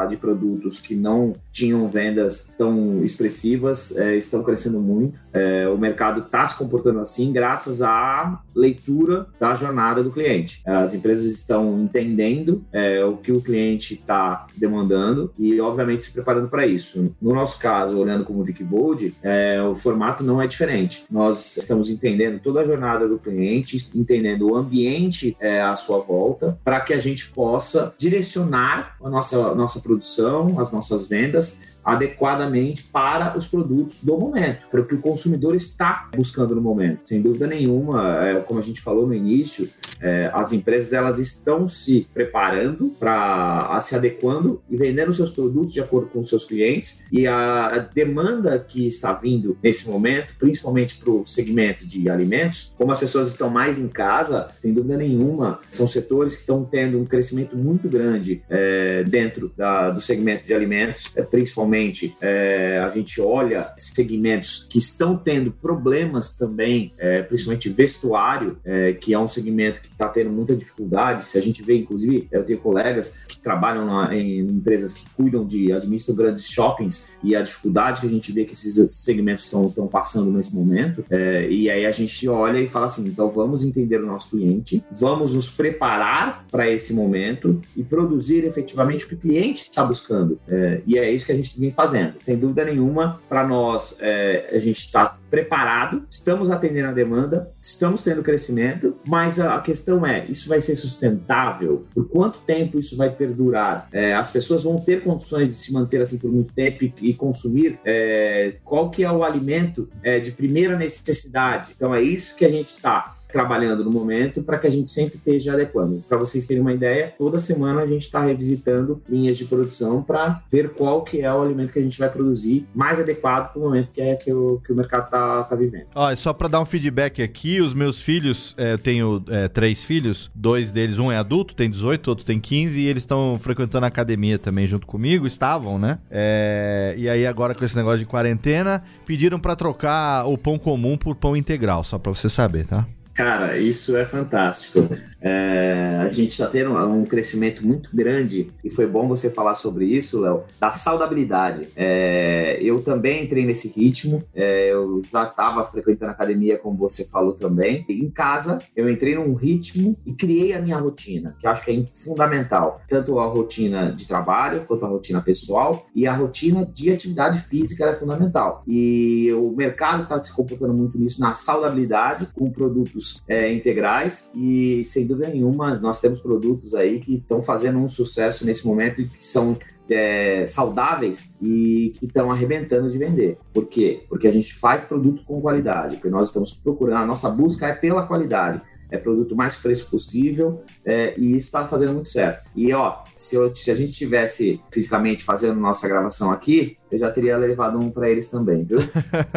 de 0.09 0.17
produtos 0.17 0.81
que 0.81 0.97
não 0.97 1.37
tinham 1.53 1.89
vendas 1.89 2.53
tão 2.59 3.05
expressivas 3.05 3.97
é, 3.97 4.17
estão 4.17 4.43
crescendo 4.43 4.81
muito. 4.81 5.17
É, 5.33 5.69
o 5.69 5.79
mercado 5.79 6.19
está 6.19 6.45
se 6.45 6.59
comportando 6.59 6.99
assim 6.99 7.33
graças 7.33 7.81
à 7.81 8.41
leitura 8.57 9.29
da 9.39 9.55
jornada 9.55 10.03
do 10.03 10.11
cliente. 10.11 10.63
As 10.67 10.93
empresas 10.93 11.27
estão 11.27 11.81
entendendo 11.81 12.65
é, 12.73 13.05
o 13.05 13.17
que 13.17 13.31
o 13.31 13.41
cliente 13.41 13.95
está 13.95 14.49
demandando 14.57 15.33
e, 15.39 15.61
obviamente, 15.61 16.03
se 16.03 16.13
preparando 16.13 16.49
para 16.49 16.67
isso. 16.67 17.15
No 17.23 17.33
nosso 17.33 17.61
caso, 17.61 17.97
olhando 17.97 18.25
como 18.25 18.43
Vicbold, 18.43 19.15
é, 19.23 19.63
o 19.63 19.77
formato 19.77 20.25
não 20.25 20.43
é 20.43 20.49
diferente. 20.49 21.05
Nós 21.09 21.57
estamos 21.57 21.89
entendendo 21.89 22.41
toda 22.41 22.61
a 22.61 22.65
jornada 22.65 23.07
do 23.07 23.17
cliente, 23.17 23.77
entendendo 23.95 24.51
o 24.51 24.57
ambiente 24.57 25.37
à 25.41 25.77
sua 25.77 26.01
volta 26.01 26.59
para 26.65 26.80
que 26.81 26.93
a 26.93 26.99
gente 26.99 27.31
possa 27.31 27.95
direcionar 27.99 28.97
a 29.03 29.09
nossa, 29.09 29.55
nossa 29.55 29.81
produção, 29.81 30.61
as 30.61 30.73
nossas 30.73 31.07
vendas 31.07 31.71
adequadamente 31.85 32.85
para 32.85 33.37
os 33.37 33.47
produtos 33.47 33.99
do 34.03 34.19
momento, 34.19 34.67
para 34.71 34.81
o 34.81 34.85
que 34.85 34.95
o 34.95 35.01
consumidor 35.01 35.55
está 35.55 36.09
buscando 36.15 36.55
no 36.55 36.61
momento. 36.61 37.01
Sem 37.07 37.23
dúvida 37.23 37.47
nenhuma, 37.47 38.23
é, 38.23 38.41
como 38.41 38.61
a 38.61 38.63
gente 38.63 38.81
falou 38.81 39.07
no 39.07 39.15
início, 39.15 39.69
é, 40.01 40.31
as 40.33 40.53
empresas 40.53 40.93
elas 40.93 41.19
estão 41.19 41.69
se 41.69 42.07
preparando 42.13 42.89
para 42.99 43.79
se 43.81 43.95
adequando 43.95 44.63
e 44.69 44.77
vendendo 44.77 45.13
seus 45.13 45.31
produtos 45.31 45.73
de 45.73 45.81
acordo 45.81 46.09
com 46.09 46.21
os 46.21 46.29
seus 46.29 46.45
clientes. 46.45 47.07
E 47.13 47.27
a 47.27 47.79
demanda 47.93 48.59
que 48.59 48.87
está 48.87 49.13
vindo 49.13 49.57
nesse 49.63 49.89
momento, 49.89 50.35
principalmente 50.39 50.97
para 50.97 51.11
o 51.11 51.27
segmento 51.27 51.87
de 51.87 52.09
alimentos, 52.09 52.75
como 52.77 52.93
as 52.93 52.99
pessoas 52.99 53.29
estão 53.29 53.51
mais 53.51 53.79
em 53.79 53.89
casa, 53.89 54.51
sem 54.61 54.73
dúvida 54.73 54.97
nenhuma, 54.97 55.61
são 55.71 55.87
setores 55.87 56.35
que 56.35 56.41
estão 56.41 56.65
tendo 56.65 56.99
um 56.99 57.05
crescimento 57.05 57.57
muito 57.57 57.89
grande 57.89 58.43
é, 58.49 59.05
dentro 59.05 59.53
da, 59.57 59.91
do 59.91 60.01
segmento 60.01 60.47
de 60.47 60.55
alimentos, 60.55 61.11
é, 61.15 61.23
principalmente 61.23 62.17
é, 62.21 62.79
a 62.79 62.89
gente 62.91 63.21
olha 63.21 63.73
segmentos 63.77 64.67
que 64.69 64.79
estão 64.79 65.17
tendo 65.17 65.51
problemas 65.51 66.37
também, 66.37 66.93
é, 66.99 67.23
principalmente 67.23 67.69
vestuário, 67.69 68.59
é, 68.65 68.93
que 68.93 69.15
é 69.15 69.19
um 69.19 69.29
segmento 69.29 69.81
que 69.81 69.90
está 69.93 70.09
tendo 70.09 70.31
muita 70.31 70.57
dificuldade. 70.57 71.25
Se 71.25 71.39
a 71.39 71.41
gente 71.41 71.63
vê, 71.63 71.77
inclusive, 71.77 72.29
eu 72.31 72.45
tenho 72.45 72.61
colegas 72.61 73.25
que 73.27 73.39
trabalham 73.39 73.87
na, 73.87 74.15
em 74.15 74.41
empresas 74.41 74.95
que 74.95 75.09
cuidam 75.11 75.47
de, 75.47 75.73
administram 75.73 76.17
grandes 76.17 76.47
shoppings 76.47 77.19
e 77.23 77.35
a 77.37 77.43
dificuldade 77.43 78.01
que 78.01 78.07
a 78.07 78.11
gente 78.11 78.33
vê 78.33 78.45
que 78.45 78.53
esses 78.53 78.95
segmentos 78.95 79.45
estão 79.45 79.71
passando 79.91 80.31
nesse 80.31 80.55
momento. 80.55 81.05
É, 81.11 81.49
e 81.51 81.71
aí 81.71 81.87
a 81.87 81.93
gente 81.93 82.29
olha 82.29 82.59
e 82.61 82.69
fala 82.69 82.87
assim: 82.87 83.07
então 83.07 83.31
vamos 83.31 83.65
entender 83.65 84.03
o 84.03 84.07
nosso 84.07 84.31
cliente, 84.31 84.85
vamos 84.91 85.35
nos 85.35 85.51
preparar 85.51 86.47
para 86.51 86.69
esse 86.69 86.95
momento 86.95 87.61
e 87.77 87.83
produzir 87.83 88.45
efetivamente 88.45 89.05
o 89.05 89.09
que 89.09 89.15
o 89.15 89.19
cliente 89.19 89.63
está 89.63 89.85
buscando. 89.85 90.39
É, 90.49 90.83
e 90.87 90.99
é 90.99 91.11
isso 91.11 91.27
que 91.27 91.33
a 91.33 91.37
gente 91.37 91.59
vem 91.59 91.71
fazendo. 91.71 92.15
Sem 92.25 92.39
dúvida 92.39 92.65
nenhuma, 92.65 93.21
para 93.29 93.47
nós, 93.47 93.97
é, 94.01 94.51
a 94.53 94.59
gente 94.59 94.79
está 94.79 95.19
preparado, 95.31 96.05
estamos 96.11 96.51
atendendo 96.51 96.89
a 96.89 96.93
demanda, 96.93 97.51
estamos 97.63 98.03
tendo 98.03 98.23
crescimento, 98.23 98.97
mas 99.07 99.39
a 99.39 99.61
questão 99.61 99.80
é: 100.07 100.27
isso 100.29 100.49
vai 100.49 100.61
ser 100.61 100.77
sustentável? 100.77 101.85
Por 101.95 102.09
quanto 102.09 102.41
tempo 102.41 102.79
isso 102.79 102.97
vai 102.97 103.11
perdurar? 103.11 103.89
É, 103.93 104.15
as 104.15 104.31
pessoas 104.31 104.63
vão 104.63 104.81
ter 104.81 105.03
condições 105.03 105.49
de 105.49 105.55
se 105.55 105.73
manter 105.73 106.01
assim 106.01 106.19
por 106.19 106.31
muito 106.31 106.53
tempo 106.53 106.85
e, 106.85 106.93
e 107.03 107.15
consumir? 107.15 107.79
É, 107.85 108.57
qual 108.65 108.91
que 108.91 109.05
é 109.05 109.11
o 109.11 109.23
alimento 109.23 109.89
é, 110.03 110.19
de 110.19 110.33
primeira 110.33 110.77
necessidade? 110.77 111.73
Então 111.77 111.95
é 111.95 112.03
isso 112.03 112.37
que 112.37 112.45
a 112.45 112.49
gente 112.49 112.69
está 112.69 113.17
trabalhando 113.31 113.85
no 113.85 113.91
momento 113.91 114.43
para 114.43 114.59
que 114.59 114.67
a 114.67 114.71
gente 114.71 114.91
sempre 114.91 115.17
esteja 115.17 115.53
adequando. 115.53 116.03
Para 116.09 116.19
vocês 116.19 116.47
terem 116.47 116.61
uma 116.61 116.73
ideia, 116.73 117.13
toda 117.17 117.39
semana 117.39 117.83
a 117.83 117.87
gente 117.87 118.03
está 118.03 118.21
revisitando 118.21 119.03
linhas 119.09 119.37
de 119.37 119.45
produção 119.45 120.03
para 120.03 120.43
ver 120.51 120.71
qual 120.71 121.03
que 121.03 121.21
é 121.21 121.33
o 121.33 121.43
alimento 121.43 121.73
que 121.73 121.79
a 121.79 121.83
gente 121.83 121.99
vai 121.99 122.09
produzir 122.09 122.67
mais 122.75 122.99
adequado 122.99 123.53
para 123.53 123.61
o 123.61 123.65
momento 123.65 123.91
que 123.91 124.01
é 124.01 124.15
que 124.15 124.33
o, 124.33 124.61
que 124.65 124.73
o 124.73 124.77
mercado 124.77 125.05
está 125.05 125.45
tá 125.45 125.57
vivendo. 125.57 125.87
Ó, 125.95 126.15
só 126.17 126.33
para 126.33 126.49
dar 126.49 126.61
um 126.61 126.67
feedback 126.67 127.23
aqui, 127.23 127.61
os 127.61 127.75
meus 127.75 128.01
filhos, 128.01 128.55
é, 128.57 128.75
eu 128.75 128.79
tenho 128.79 129.23
é, 129.29 129.49
três 129.49 129.83
filhos, 129.83 130.31
dois 130.35 130.73
deles, 130.73 130.99
um 130.99 131.11
é 131.11 131.17
adulto, 131.17 131.55
tem 131.55 131.71
18, 131.71 132.09
outro 132.09 132.25
tem 132.25 132.41
15, 132.41 132.81
e 132.81 132.87
eles 132.87 133.03
estão 133.03 133.39
frequentando 133.41 133.85
a 133.85 133.89
academia 133.89 134.39
também 134.39 134.67
junto 134.67 134.87
comigo, 134.87 135.27
estavam, 135.27 135.79
né? 135.79 135.99
É, 136.11 136.95
e 136.97 137.09
aí 137.09 137.27
agora 137.27 137.55
com 137.55 137.65
esse 137.65 137.77
negócio 137.77 138.01
de 138.01 138.07
quarentena, 138.07 138.83
pediram 139.07 139.39
para 139.39 139.57
trocar 139.57 140.27
o 140.27 140.37
pão 140.37 140.59
comum 140.59 140.97
por 140.97 141.15
pão 141.15 141.37
integral, 141.37 141.85
só 141.85 141.99
para 141.99 142.13
você 142.13 142.29
saber, 142.29 142.67
tá? 142.67 142.87
Cara, 143.21 143.59
isso 143.59 143.95
é 143.99 144.07
fantástico. 144.07 144.89
É, 145.21 145.99
a 146.01 146.09
gente 146.09 146.31
está 146.31 146.47
tendo 146.47 146.73
um 146.73 147.05
crescimento 147.05 147.67
muito 147.67 147.95
grande 147.95 148.51
e 148.65 148.71
foi 148.71 148.87
bom 148.87 149.07
você 149.07 149.29
falar 149.29 149.55
sobre 149.55 149.85
isso, 149.85 150.21
Léo, 150.21 150.45
da 150.59 150.71
saudabilidade. 150.71 151.69
É, 151.77 152.59
eu 152.63 152.81
também 152.81 153.25
entrei 153.25 153.45
nesse 153.45 153.69
ritmo, 153.69 154.25
é, 154.35 154.73
eu 154.73 155.03
já 155.03 155.25
estava 155.25 155.63
frequentando 155.65 156.13
academia, 156.13 156.57
como 156.57 156.79
você 156.79 157.05
falou 157.11 157.35
também. 157.35 157.85
E 157.91 158.03
em 158.03 158.11
casa, 158.11 158.63
eu 158.75 158.89
entrei 158.89 159.15
num 159.15 159.35
ritmo 159.35 159.95
e 160.07 160.15
criei 160.15 160.55
a 160.55 160.63
minha 160.63 160.79
rotina, 160.79 161.37
que 161.39 161.47
acho 161.47 161.63
que 161.63 161.71
é 161.71 161.85
fundamental. 161.87 162.81
Tanto 162.89 163.19
a 163.19 163.27
rotina 163.27 163.93
de 163.93 164.09
trabalho, 164.09 164.65
quanto 164.67 164.87
a 164.87 164.89
rotina 164.89 165.21
pessoal 165.21 165.85
e 165.95 166.07
a 166.07 166.15
rotina 166.15 166.65
de 166.65 166.91
atividade 166.91 167.39
física 167.39 167.85
é 167.85 167.93
fundamental. 167.93 168.65
E 168.67 169.31
o 169.35 169.55
mercado 169.55 170.05
está 170.05 170.25
se 170.25 170.35
comportando 170.35 170.73
muito 170.73 170.97
nisso, 170.97 171.21
na 171.21 171.35
saudabilidade, 171.35 172.27
com 172.35 172.51
produtos 172.51 173.10
é, 173.29 173.53
integrais 173.53 174.31
e 174.35 174.83
sem 174.85 175.07
dúvida 175.07 175.29
nenhuma, 175.29 175.79
nós 175.79 176.01
temos 176.01 176.21
produtos 176.21 176.75
aí 176.75 177.01
que 177.01 177.17
estão 177.17 177.43
fazendo 177.43 177.79
um 177.79 177.89
sucesso 177.89 178.45
nesse 178.45 178.67
momento 178.67 179.01
e 179.01 179.09
que 179.09 179.25
são 179.25 179.59
é, 179.89 180.45
saudáveis 180.47 181.35
e 181.41 181.93
que 181.99 182.07
estão 182.07 182.31
arrebentando 182.31 182.91
de 182.91 182.99
vender. 182.99 183.39
Por 183.53 183.67
quê? 183.67 184.05
Porque 184.09 184.29
a 184.29 184.33
gente 184.33 184.55
faz 184.55 184.85
produto 184.85 185.25
com 185.25 185.41
qualidade, 185.41 185.97
porque 185.97 186.11
nós 186.11 186.29
estamos 186.29 186.53
procurando, 186.53 187.03
a 187.03 187.07
nossa 187.07 187.29
busca 187.31 187.67
é 187.67 187.75
pela 187.75 188.07
qualidade 188.07 188.61
é 188.91 188.99
produto 188.99 189.37
mais 189.37 189.57
fresco 189.57 189.91
possível 189.91 190.63
é, 190.85 191.15
e 191.17 191.37
isso 191.37 191.47
está 191.47 191.65
fazendo 191.65 191.95
muito 191.95 192.09
certo. 192.09 192.43
E 192.55 192.73
ó, 192.73 193.05
se, 193.21 193.37
eu, 193.37 193.55
se 193.55 193.71
a 193.71 193.75
gente 193.75 193.93
tivesse 193.93 194.59
fisicamente 194.73 195.23
fazendo 195.23 195.61
nossa 195.61 195.87
gravação 195.87 196.31
aqui, 196.31 196.79
eu 196.91 196.99
já 196.99 197.11
teria 197.11 197.37
levado 197.37 197.79
um 197.79 197.91
para 197.91 198.11
eles 198.11 198.29
também, 198.29 198.65
viu? 198.65 198.79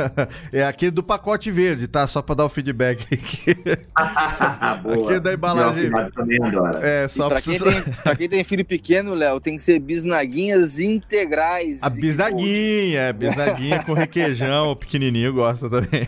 é 0.51 0.63
aquele 0.63 0.89
do 0.89 1.03
pacote 1.03 1.51
verde, 1.51 1.87
tá? 1.87 2.07
Só 2.07 2.21
para 2.21 2.35
dar 2.35 2.45
o 2.45 2.49
feedback 2.49 3.05
aqui. 3.13 3.55
Boa. 4.81 5.03
Aquele 5.03 5.19
da 5.19 5.33
embalagem. 5.33 5.91
também 6.15 6.41
adora. 6.41 6.79
É, 6.81 7.07
só 7.07 7.29
para 7.29 7.41
quem, 7.41 7.59
tem, 7.59 7.81
pra 7.81 8.15
quem 8.15 8.29
tem 8.29 8.43
filho 8.43 8.65
pequeno, 8.65 9.13
Léo, 9.13 9.39
tem 9.39 9.57
que 9.57 9.63
ser 9.63 9.77
bisnaguinhas 9.79 10.79
integrais. 10.79 11.83
A 11.83 11.89
bisnaguinha, 11.89 13.01
é, 13.01 13.13
bisnaguinha 13.13 13.83
com 13.83 13.93
requeijão, 13.93 14.75
pequenininho 14.75 15.33
gosta 15.33 15.69
também. 15.69 16.07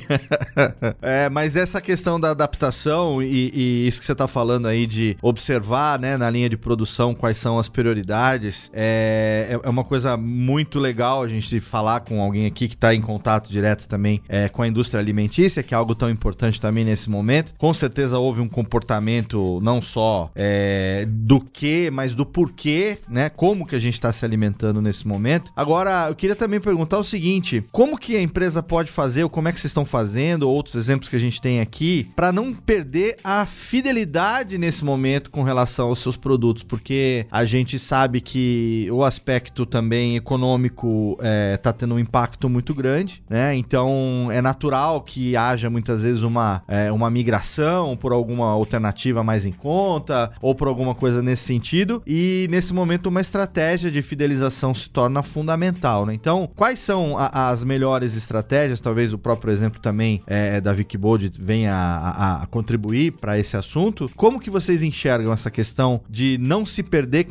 é, 1.02 1.30
mas 1.30 1.56
essa 1.56 1.80
questão 1.80 2.20
da 2.20 2.32
adaptação 2.32 3.22
e, 3.22 3.52
e, 3.54 3.88
isso 3.88 4.00
que 4.00 4.06
você 4.06 4.16
tá 4.16 4.28
falando 4.28 4.68
aí 4.68 4.88
de 4.88 5.16
observar, 5.22 6.00
né, 6.00 6.18
na 6.18 6.30
linha 6.30 6.50
de 6.50 6.58
produção 6.58 7.14
quais 7.14 7.38
são 7.38 7.60
as 7.60 7.65
prioridades, 7.70 8.70
é, 8.74 9.60
é 9.64 9.70
uma 9.70 9.84
coisa 9.84 10.18
muito 10.18 10.80
legal 10.80 11.24
a 11.24 11.28
gente 11.28 11.60
falar 11.60 12.02
com 12.02 12.22
alguém 12.22 12.46
aqui 12.46 12.68
que 12.68 12.76
está 12.76 12.94
em 12.94 13.02
contato 13.02 13.50
direto 13.50 13.88
também 13.88 14.22
é, 14.28 14.50
com 14.50 14.62
a 14.62 14.68
indústria 14.68 15.00
alimentícia, 15.00 15.64
que 15.64 15.74
é 15.74 15.78
algo 15.78 15.96
tão 15.96 16.10
importante 16.10 16.60
também 16.60 16.86
nesse 16.86 17.10
momento. 17.10 17.54
Com 17.58 17.74
certeza 17.74 18.18
houve 18.18 18.42
um 18.42 18.48
comportamento 18.48 19.60
não 19.62 19.82
só 19.82 20.32
é, 20.36 21.06
do 21.08 21.40
que, 21.40 21.90
mas 21.92 22.16
do 22.16 22.26
porquê, 22.26 22.98
né? 23.10 23.30
Como 23.30 23.66
que 23.66 23.76
a 23.76 23.80
gente 23.80 23.94
está 23.94 24.12
se 24.12 24.26
alimentando 24.26 24.82
nesse 24.82 25.08
momento. 25.08 25.52
Agora, 25.56 26.08
eu 26.10 26.16
queria 26.16 26.36
também 26.36 26.60
perguntar 26.60 26.98
o 26.98 27.04
seguinte: 27.04 27.64
como 27.72 27.98
que 27.98 28.16
a 28.16 28.22
empresa 28.22 28.62
pode 28.62 28.92
fazer, 28.92 29.24
ou 29.24 29.30
como 29.30 29.48
é 29.48 29.52
que 29.52 29.60
vocês 29.60 29.72
estão 29.72 29.86
fazendo, 29.86 30.50
outros 30.50 30.76
exemplos 30.76 31.10
que 31.10 31.16
a 31.16 31.20
gente 31.20 31.42
tem 31.42 31.60
aqui, 31.60 32.10
para 32.16 32.32
não 32.32 32.54
perder 32.54 33.18
a 33.24 33.46
fidelidade 33.46 34.58
nesse 34.58 34.84
momento 34.84 35.32
com 35.32 35.44
relação 35.44 35.88
aos 35.88 36.00
seus 36.00 36.18
produtos? 36.18 36.64
Porque 36.64 37.26
a 37.32 37.46
gente 37.46 37.55
sabe 37.80 38.20
que 38.20 38.88
o 38.92 39.04
aspecto 39.04 39.66
também 39.66 40.16
econômico 40.16 41.18
é, 41.22 41.58
tá 41.58 41.72
tendo 41.72 41.96
um 41.96 42.00
impacto 42.00 42.50
muito 42.50 42.74
grande, 42.74 43.24
né? 43.30 43.56
Então 43.56 44.30
é 44.32 44.42
natural 44.42 45.02
que 45.02 45.38
haja 45.38 45.70
muitas 45.70 46.02
vezes 46.02 46.24
uma, 46.24 46.64
é, 46.68 46.92
uma 46.92 47.10
migração 47.10 47.96
por 47.96 48.12
alguma 48.12 48.48
alternativa 48.48 49.24
mais 49.24 49.46
em 49.46 49.52
conta 49.52 50.32
ou 50.42 50.54
por 50.54 50.68
alguma 50.68 50.94
coisa 50.96 51.22
nesse 51.22 51.44
sentido. 51.44 52.02
E 52.06 52.48
nesse 52.50 52.74
momento 52.74 53.08
uma 53.08 53.22
estratégia 53.22 53.90
de 53.90 54.02
fidelização 54.02 54.74
se 54.74 54.90
torna 54.90 55.24
fundamental, 55.24 56.06
né? 56.06 56.14
Então, 56.14 56.50
quais 56.56 56.80
são 56.80 57.18
a, 57.18 57.50
as 57.50 57.64
melhores 57.64 58.16
estratégias? 58.16 58.82
Talvez 58.82 59.14
o 59.14 59.18
próprio 59.18 59.54
exemplo 59.54 59.80
também 59.80 60.22
é, 60.28 60.60
da 60.60 60.72
Wikibold 60.72 61.32
venha 61.40 61.74
a, 61.74 62.10
a, 62.10 62.44
a 62.44 62.48
contribuir 62.48 63.12
para 63.14 63.38
esse 63.38 63.56
assunto. 63.56 64.10
Como 64.16 64.40
que 64.40 64.50
vocês 64.50 64.84
enxergam 64.84 65.32
essa 65.32 65.52
questão 65.52 66.02
de 66.10 66.38
não 66.40 66.66
se 66.66 66.82
perder 66.82 67.26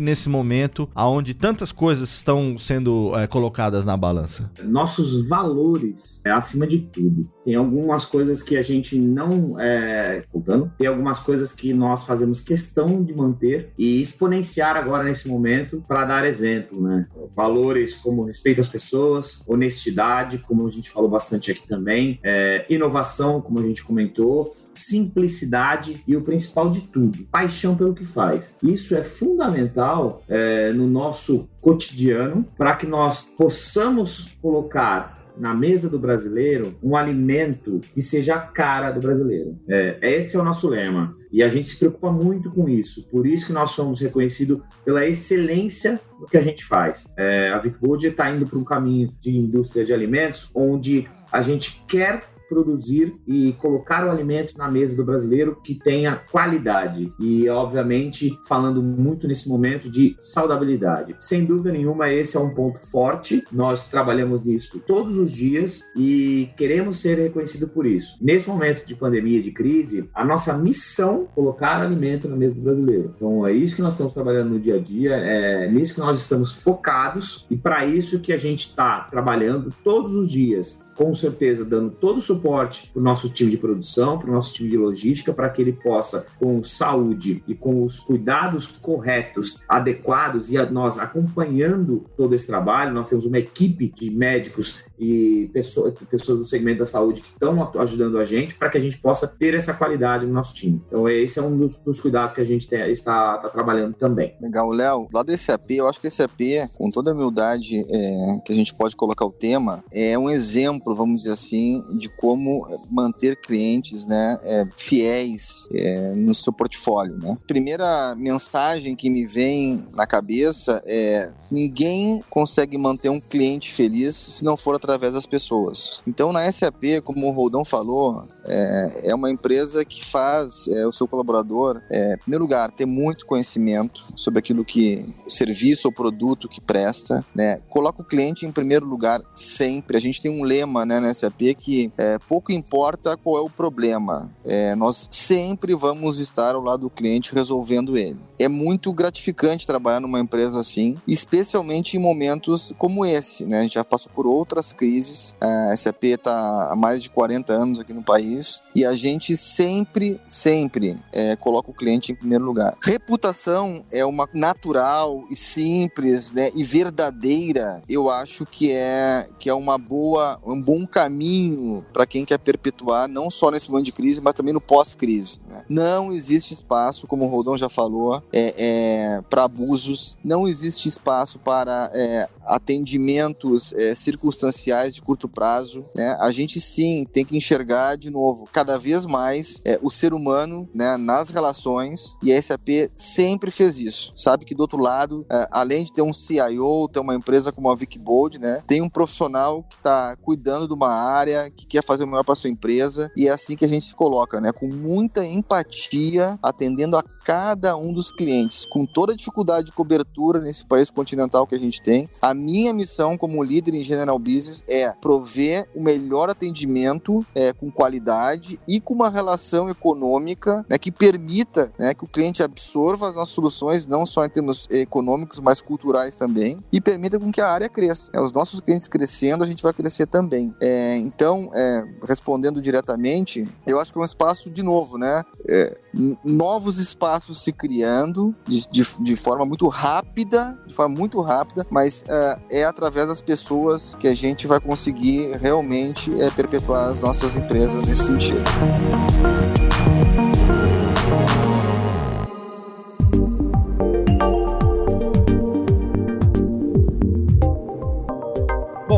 nesse 0.00 0.28
momento 0.28 0.88
onde 0.94 1.34
tantas 1.34 1.72
coisas 1.72 2.10
estão 2.10 2.56
sendo 2.58 3.12
é, 3.18 3.26
colocadas 3.26 3.84
na 3.84 3.96
balança? 3.96 4.50
Nossos 4.62 5.26
valores 5.28 6.20
é 6.24 6.30
acima 6.30 6.66
de 6.66 6.80
tudo. 6.80 7.28
Tem 7.44 7.54
algumas 7.54 8.04
coisas 8.04 8.42
que 8.42 8.56
a 8.56 8.62
gente 8.62 8.98
não 8.98 9.58
é 9.60 10.22
contando, 10.30 10.70
tem 10.78 10.86
algumas 10.86 11.18
coisas 11.18 11.52
que 11.52 11.72
nós 11.72 12.04
fazemos 12.04 12.40
questão 12.40 13.02
de 13.02 13.14
manter 13.14 13.72
e 13.76 14.00
exponenciar 14.00 14.76
agora 14.76 15.04
nesse 15.04 15.28
momento 15.28 15.82
para 15.86 16.04
dar 16.04 16.24
exemplo, 16.24 16.80
né? 16.80 17.06
Valores 17.34 17.94
como 17.98 18.24
respeito 18.24 18.60
às 18.60 18.68
pessoas, 18.68 19.42
honestidade, 19.46 20.38
como 20.38 20.66
a 20.66 20.70
gente 20.70 20.90
falou 20.90 21.10
bastante 21.10 21.50
aqui 21.50 21.66
também, 21.66 22.18
é, 22.22 22.64
inovação, 22.68 23.40
como 23.40 23.58
a 23.58 23.62
gente 23.62 23.84
comentou, 23.84 24.54
simplicidade 24.74 26.02
e 26.06 26.16
o 26.16 26.22
principal 26.22 26.70
de 26.70 26.82
tudo, 26.82 27.24
paixão 27.30 27.76
pelo 27.76 27.94
que 27.94 28.04
faz. 28.04 28.56
Isso 28.62 28.94
é 28.94 29.02
fundamental 29.02 30.22
é, 30.28 30.72
no 30.72 30.86
nosso 30.86 31.48
cotidiano 31.60 32.46
para 32.56 32.74
que 32.76 32.86
nós 32.86 33.24
possamos 33.24 34.36
colocar 34.40 35.22
na 35.36 35.54
mesa 35.54 35.88
do 35.88 35.98
brasileiro 35.98 36.74
um 36.82 36.96
alimento 36.96 37.80
que 37.94 38.02
seja 38.02 38.34
a 38.34 38.40
cara 38.40 38.90
do 38.90 39.00
brasileiro. 39.00 39.58
É, 39.68 39.98
esse 40.02 40.36
é 40.36 40.40
o 40.40 40.44
nosso 40.44 40.68
lema. 40.68 41.16
E 41.30 41.42
a 41.42 41.48
gente 41.48 41.70
se 41.70 41.78
preocupa 41.78 42.12
muito 42.12 42.50
com 42.50 42.68
isso. 42.68 43.08
Por 43.08 43.26
isso 43.26 43.46
que 43.46 43.52
nós 43.52 43.70
somos 43.70 44.00
reconhecidos 44.00 44.60
pela 44.84 45.06
excelência 45.06 45.98
do 46.20 46.26
que 46.26 46.36
a 46.36 46.42
gente 46.42 46.64
faz. 46.64 47.12
É, 47.16 47.48
a 47.48 47.58
Vicbold 47.58 48.06
está 48.06 48.30
indo 48.30 48.46
para 48.46 48.58
um 48.58 48.64
caminho 48.64 49.10
de 49.20 49.36
indústria 49.36 49.84
de 49.84 49.94
alimentos 49.94 50.50
onde 50.54 51.08
a 51.30 51.40
gente 51.40 51.82
quer 51.88 52.24
produzir 52.52 53.14
e 53.26 53.52
colocar 53.54 54.06
o 54.06 54.10
alimento 54.10 54.58
na 54.58 54.70
mesa 54.70 54.94
do 54.94 55.04
brasileiro 55.04 55.56
que 55.64 55.74
tenha 55.74 56.16
qualidade 56.16 57.10
e, 57.18 57.48
obviamente, 57.48 58.38
falando 58.46 58.82
muito 58.82 59.26
nesse 59.26 59.48
momento 59.48 59.88
de 59.88 60.14
saudabilidade. 60.20 61.16
Sem 61.18 61.46
dúvida 61.46 61.72
nenhuma, 61.72 62.12
esse 62.12 62.36
é 62.36 62.40
um 62.40 62.50
ponto 62.50 62.78
forte. 62.78 63.42
Nós 63.50 63.88
trabalhamos 63.88 64.44
nisso 64.44 64.82
todos 64.86 65.16
os 65.16 65.32
dias 65.32 65.82
e 65.96 66.50
queremos 66.56 67.00
ser 67.00 67.18
reconhecidos 67.18 67.70
por 67.70 67.86
isso. 67.86 68.16
Nesse 68.20 68.48
momento 68.48 68.84
de 68.84 68.94
pandemia, 68.94 69.42
de 69.42 69.50
crise, 69.50 70.08
a 70.14 70.24
nossa 70.24 70.56
missão 70.58 71.28
é 71.30 71.34
colocar 71.34 71.80
alimento 71.80 72.28
na 72.28 72.36
mesa 72.36 72.54
do 72.54 72.60
brasileiro. 72.60 73.12
Então, 73.16 73.46
é 73.46 73.52
isso 73.52 73.76
que 73.76 73.82
nós 73.82 73.94
estamos 73.94 74.12
trabalhando 74.12 74.50
no 74.50 74.60
dia 74.60 74.76
a 74.76 74.78
dia, 74.78 75.14
é 75.14 75.70
nisso 75.70 75.94
que 75.94 76.00
nós 76.00 76.18
estamos 76.18 76.52
focados 76.52 77.46
e 77.50 77.56
para 77.56 77.86
isso 77.86 78.20
que 78.20 78.32
a 78.32 78.36
gente 78.36 78.66
está 78.66 79.00
trabalhando 79.10 79.72
todos 79.82 80.14
os 80.14 80.30
dias 80.30 80.82
com 80.94 81.14
certeza 81.14 81.64
dando 81.64 81.90
todo 81.90 82.18
o 82.18 82.22
suporte 82.22 82.90
para 82.92 83.00
o 83.00 83.02
nosso 83.02 83.28
time 83.28 83.50
de 83.50 83.56
produção, 83.56 84.18
para 84.18 84.30
o 84.30 84.32
nosso 84.32 84.54
time 84.54 84.68
de 84.68 84.76
logística, 84.76 85.32
para 85.32 85.48
que 85.48 85.62
ele 85.62 85.72
possa, 85.72 86.26
com 86.38 86.62
saúde 86.62 87.42
e 87.46 87.54
com 87.54 87.84
os 87.84 88.00
cuidados 88.00 88.66
corretos, 88.66 89.60
adequados, 89.68 90.50
e 90.50 90.62
nós 90.66 90.98
acompanhando 90.98 92.04
todo 92.16 92.34
esse 92.34 92.46
trabalho, 92.46 92.94
nós 92.94 93.08
temos 93.08 93.26
uma 93.26 93.38
equipe 93.38 93.88
de 93.88 94.10
médicos 94.10 94.84
e 95.02 95.48
pessoas, 95.48 95.94
pessoas 96.08 96.38
do 96.38 96.44
segmento 96.44 96.78
da 96.78 96.86
saúde 96.86 97.22
que 97.22 97.28
estão 97.30 97.72
ajudando 97.80 98.18
a 98.18 98.24
gente 98.24 98.54
para 98.54 98.70
que 98.70 98.78
a 98.78 98.80
gente 98.80 98.98
possa 98.98 99.26
ter 99.26 99.52
essa 99.52 99.74
qualidade 99.74 100.24
no 100.24 100.32
nosso 100.32 100.54
time. 100.54 100.80
Então, 100.86 101.08
esse 101.08 101.40
é 101.40 101.42
um 101.42 101.56
dos, 101.56 101.78
dos 101.78 101.98
cuidados 101.98 102.34
que 102.34 102.40
a 102.40 102.44
gente 102.44 102.68
tem, 102.68 102.80
está, 102.92 103.34
está, 103.36 103.48
trabalhando 103.48 103.94
também. 103.94 104.36
Legal, 104.40 104.70
Léo. 104.70 105.08
Lá 105.12 105.24
do 105.24 105.36
SAP, 105.36 105.72
eu 105.72 105.88
acho 105.88 106.00
que 106.00 106.06
esse 106.06 106.18
SAP, 106.18 106.40
com 106.78 106.88
toda 106.88 107.10
a 107.10 107.14
humildade 107.14 107.84
é, 107.90 108.40
que 108.44 108.52
a 108.52 108.56
gente 108.56 108.72
pode 108.74 108.94
colocar 108.94 109.26
o 109.26 109.32
tema, 109.32 109.82
é 109.90 110.16
um 110.16 110.30
exemplo, 110.30 110.94
vamos 110.94 111.18
dizer 111.18 111.32
assim, 111.32 111.82
de 111.98 112.08
como 112.08 112.64
manter 112.88 113.36
clientes 113.40 114.06
né, 114.06 114.38
é, 114.44 114.68
fiéis 114.76 115.66
é, 115.72 116.14
no 116.14 116.32
seu 116.32 116.52
portfólio. 116.52 117.18
Né? 117.18 117.36
Primeira 117.46 118.14
mensagem 118.14 118.94
que 118.94 119.10
me 119.10 119.26
vem 119.26 119.84
na 119.94 120.06
cabeça 120.06 120.80
é: 120.86 121.32
ninguém 121.50 122.22
consegue 122.30 122.78
manter 122.78 123.08
um 123.08 123.20
cliente 123.20 123.72
feliz 123.72 124.14
se 124.14 124.44
não 124.44 124.56
for 124.56 124.76
através 124.76 124.91
através 124.92 125.14
das 125.14 125.26
pessoas. 125.26 126.00
Então, 126.06 126.32
na 126.32 126.50
SAP, 126.50 127.00
como 127.04 127.26
o 127.26 127.32
Roldão 127.32 127.64
falou, 127.64 128.22
é, 128.44 129.10
é 129.10 129.14
uma 129.14 129.30
empresa 129.30 129.84
que 129.84 130.04
faz 130.04 130.68
é, 130.68 130.86
o 130.86 130.92
seu 130.92 131.08
colaborador, 131.08 131.80
é, 131.90 132.14
em 132.14 132.18
primeiro 132.18 132.44
lugar, 132.44 132.70
ter 132.70 132.86
muito 132.86 133.26
conhecimento 133.26 134.00
sobre 134.16 134.38
aquilo 134.38 134.64
que 134.64 135.06
serviço 135.26 135.88
ou 135.88 135.94
produto 135.94 136.48
que 136.48 136.60
presta, 136.60 137.24
né? 137.34 137.60
Coloca 137.70 138.02
o 138.02 138.04
cliente 138.04 138.44
em 138.44 138.52
primeiro 138.52 138.84
lugar 138.84 139.20
sempre. 139.34 139.96
A 139.96 140.00
gente 140.00 140.20
tem 140.20 140.30
um 140.30 140.44
lema 140.44 140.84
né, 140.84 141.00
na 141.00 141.12
SAP 141.12 141.40
que 141.58 141.90
é, 141.96 142.18
pouco 142.28 142.52
importa 142.52 143.16
qual 143.16 143.38
é 143.38 143.40
o 143.40 143.50
problema, 143.50 144.30
é, 144.44 144.74
nós 144.74 145.08
sempre 145.10 145.74
vamos 145.74 146.18
estar 146.18 146.54
ao 146.54 146.62
lado 146.62 146.82
do 146.82 146.90
cliente 146.90 147.34
resolvendo 147.34 147.96
ele. 147.96 148.18
É 148.38 148.48
muito 148.48 148.92
gratificante 148.92 149.66
trabalhar 149.66 150.00
numa 150.00 150.20
empresa 150.20 150.60
assim, 150.60 150.98
especialmente 151.06 151.96
em 151.96 152.00
momentos 152.00 152.72
como 152.76 153.04
esse, 153.04 153.44
né? 153.44 153.60
A 153.60 153.62
gente 153.62 153.74
já 153.74 153.84
passou 153.84 154.10
por 154.12 154.26
outras 154.26 154.72
crises. 154.82 155.32
A 155.40 155.76
SAP 155.76 156.04
está 156.04 156.72
há 156.72 156.74
mais 156.74 157.04
de 157.04 157.08
40 157.08 157.52
anos 157.52 157.78
aqui 157.78 157.92
no 157.92 158.02
país 158.02 158.64
e 158.74 158.84
a 158.84 158.94
gente 158.94 159.36
sempre, 159.36 160.20
sempre 160.26 160.98
é, 161.12 161.36
coloca 161.36 161.70
o 161.70 161.74
cliente 161.74 162.10
em 162.10 162.16
primeiro 162.16 162.44
lugar. 162.44 162.76
Reputação 162.82 163.84
é 163.92 164.04
uma 164.04 164.28
natural 164.34 165.24
e 165.30 165.36
simples 165.36 166.32
né, 166.32 166.50
e 166.52 166.64
verdadeira, 166.64 167.80
eu 167.88 168.10
acho 168.10 168.44
que 168.44 168.72
é, 168.72 169.28
que 169.38 169.48
é 169.48 169.54
uma 169.54 169.78
boa, 169.78 170.40
um 170.44 170.60
bom 170.60 170.84
caminho 170.84 171.86
para 171.92 172.04
quem 172.04 172.24
quer 172.24 172.38
perpetuar, 172.38 173.06
não 173.06 173.30
só 173.30 173.52
nesse 173.52 173.70
momento 173.70 173.86
de 173.86 173.92
crise, 173.92 174.20
mas 174.20 174.34
também 174.34 174.52
no 174.52 174.60
pós-crise. 174.60 175.38
Né? 175.48 175.64
Não 175.68 176.12
existe 176.12 176.54
espaço, 176.54 177.06
como 177.06 177.24
o 177.24 177.28
Rodão 177.28 177.56
já 177.56 177.68
falou, 177.68 178.20
é, 178.32 178.54
é 178.56 179.20
para 179.30 179.44
abusos, 179.44 180.18
não 180.24 180.48
existe 180.48 180.88
espaço 180.88 181.38
para 181.38 181.88
é, 181.94 182.28
atendimentos 182.44 183.72
é, 183.74 183.94
circunstanciais 183.94 184.61
de 184.64 185.02
curto 185.02 185.28
prazo. 185.28 185.84
Né? 185.94 186.16
A 186.20 186.30
gente 186.30 186.60
sim 186.60 187.06
tem 187.12 187.24
que 187.24 187.36
enxergar 187.36 187.96
de 187.96 188.10
novo 188.10 188.48
cada 188.52 188.78
vez 188.78 189.04
mais 189.04 189.60
é, 189.64 189.78
o 189.82 189.90
ser 189.90 190.14
humano 190.14 190.68
né, 190.74 190.96
nas 190.96 191.28
relações 191.30 192.16
e 192.22 192.32
a 192.32 192.40
SAP 192.40 192.90
sempre 192.94 193.50
fez 193.50 193.78
isso. 193.78 194.12
Sabe 194.14 194.44
que 194.44 194.54
do 194.54 194.60
outro 194.60 194.78
lado, 194.78 195.26
é, 195.30 195.48
além 195.50 195.84
de 195.84 195.92
ter 195.92 196.02
um 196.02 196.12
CIO, 196.12 196.88
ter 196.92 197.00
uma 197.00 197.14
empresa 197.14 197.52
como 197.52 197.70
a 197.70 197.76
Vicbold, 197.76 198.38
né, 198.38 198.62
tem 198.66 198.80
um 198.80 198.88
profissional 198.88 199.62
que 199.64 199.76
está 199.76 200.16
cuidando 200.16 200.66
de 200.66 200.74
uma 200.74 200.90
área, 200.90 201.50
que 201.50 201.66
quer 201.66 201.82
fazer 201.82 202.04
o 202.04 202.06
melhor 202.06 202.24
para 202.24 202.34
sua 202.34 202.50
empresa 202.50 203.10
e 203.16 203.28
é 203.28 203.30
assim 203.30 203.56
que 203.56 203.64
a 203.64 203.68
gente 203.68 203.86
se 203.86 203.94
coloca, 203.94 204.40
né, 204.40 204.52
com 204.52 204.68
muita 204.68 205.26
empatia, 205.26 206.38
atendendo 206.42 206.96
a 206.96 207.02
cada 207.02 207.76
um 207.76 207.92
dos 207.92 208.10
clientes, 208.10 208.66
com 208.66 208.86
toda 208.86 209.12
a 209.12 209.16
dificuldade 209.16 209.66
de 209.66 209.72
cobertura 209.72 210.40
nesse 210.40 210.64
país 210.64 210.90
continental 210.90 211.46
que 211.46 211.54
a 211.54 211.58
gente 211.58 211.82
tem. 211.82 212.08
A 212.20 212.34
minha 212.34 212.72
missão 212.72 213.16
como 213.16 213.42
líder 213.42 213.74
em 213.74 213.84
General 213.84 214.18
Business 214.18 214.51
é 214.68 214.92
prover 214.92 215.68
o 215.74 215.82
melhor 215.82 216.28
atendimento 216.28 217.24
é, 217.34 217.52
com 217.52 217.70
qualidade 217.70 218.58
e 218.66 218.80
com 218.80 218.94
uma 218.94 219.10
relação 219.10 219.70
econômica 219.70 220.64
né, 220.68 220.78
que 220.78 220.90
permita 220.90 221.72
né, 221.78 221.94
que 221.94 222.04
o 222.04 222.08
cliente 222.08 222.42
absorva 222.42 223.08
as 223.08 223.14
nossas 223.14 223.34
soluções, 223.34 223.86
não 223.86 224.04
só 224.04 224.24
em 224.24 224.28
termos 224.28 224.68
econômicos, 224.70 225.40
mas 225.40 225.60
culturais 225.60 226.16
também, 226.16 226.60
e 226.72 226.80
permita 226.80 227.18
com 227.18 227.32
que 227.32 227.40
a 227.40 227.48
área 227.48 227.68
cresça. 227.68 228.10
É, 228.12 228.20
os 228.20 228.32
nossos 228.32 228.60
clientes 228.60 228.88
crescendo, 228.88 229.44
a 229.44 229.46
gente 229.46 229.62
vai 229.62 229.72
crescer 229.72 230.06
também. 230.06 230.54
É, 230.60 230.96
então, 230.96 231.50
é, 231.54 231.84
respondendo 232.06 232.60
diretamente, 232.60 233.48
eu 233.66 233.80
acho 233.80 233.92
que 233.92 233.98
é 233.98 234.02
um 234.02 234.04
espaço, 234.04 234.50
de 234.50 234.62
novo, 234.62 234.98
né? 234.98 235.24
É, 235.48 235.76
novos 236.24 236.78
espaços 236.78 237.42
se 237.42 237.52
criando 237.52 238.34
de, 238.46 238.68
de, 238.70 238.86
de, 239.00 239.16
forma 239.16 239.44
muito 239.44 239.68
rápida, 239.68 240.58
de 240.66 240.74
forma 240.74 240.96
muito 240.96 241.20
rápida, 241.20 241.66
mas 241.70 242.04
é, 242.08 242.60
é 242.60 242.64
através 242.64 243.08
das 243.08 243.20
pessoas 243.20 243.94
que 243.98 244.08
a 244.08 244.14
gente 244.14 244.41
vai 244.46 244.60
conseguir 244.60 245.36
realmente 245.40 246.12
é, 246.20 246.30
perpetuar 246.30 246.90
as 246.90 246.98
nossas 246.98 247.34
empresas 247.34 247.86
nesse 247.86 248.04
sentido. 248.04 248.42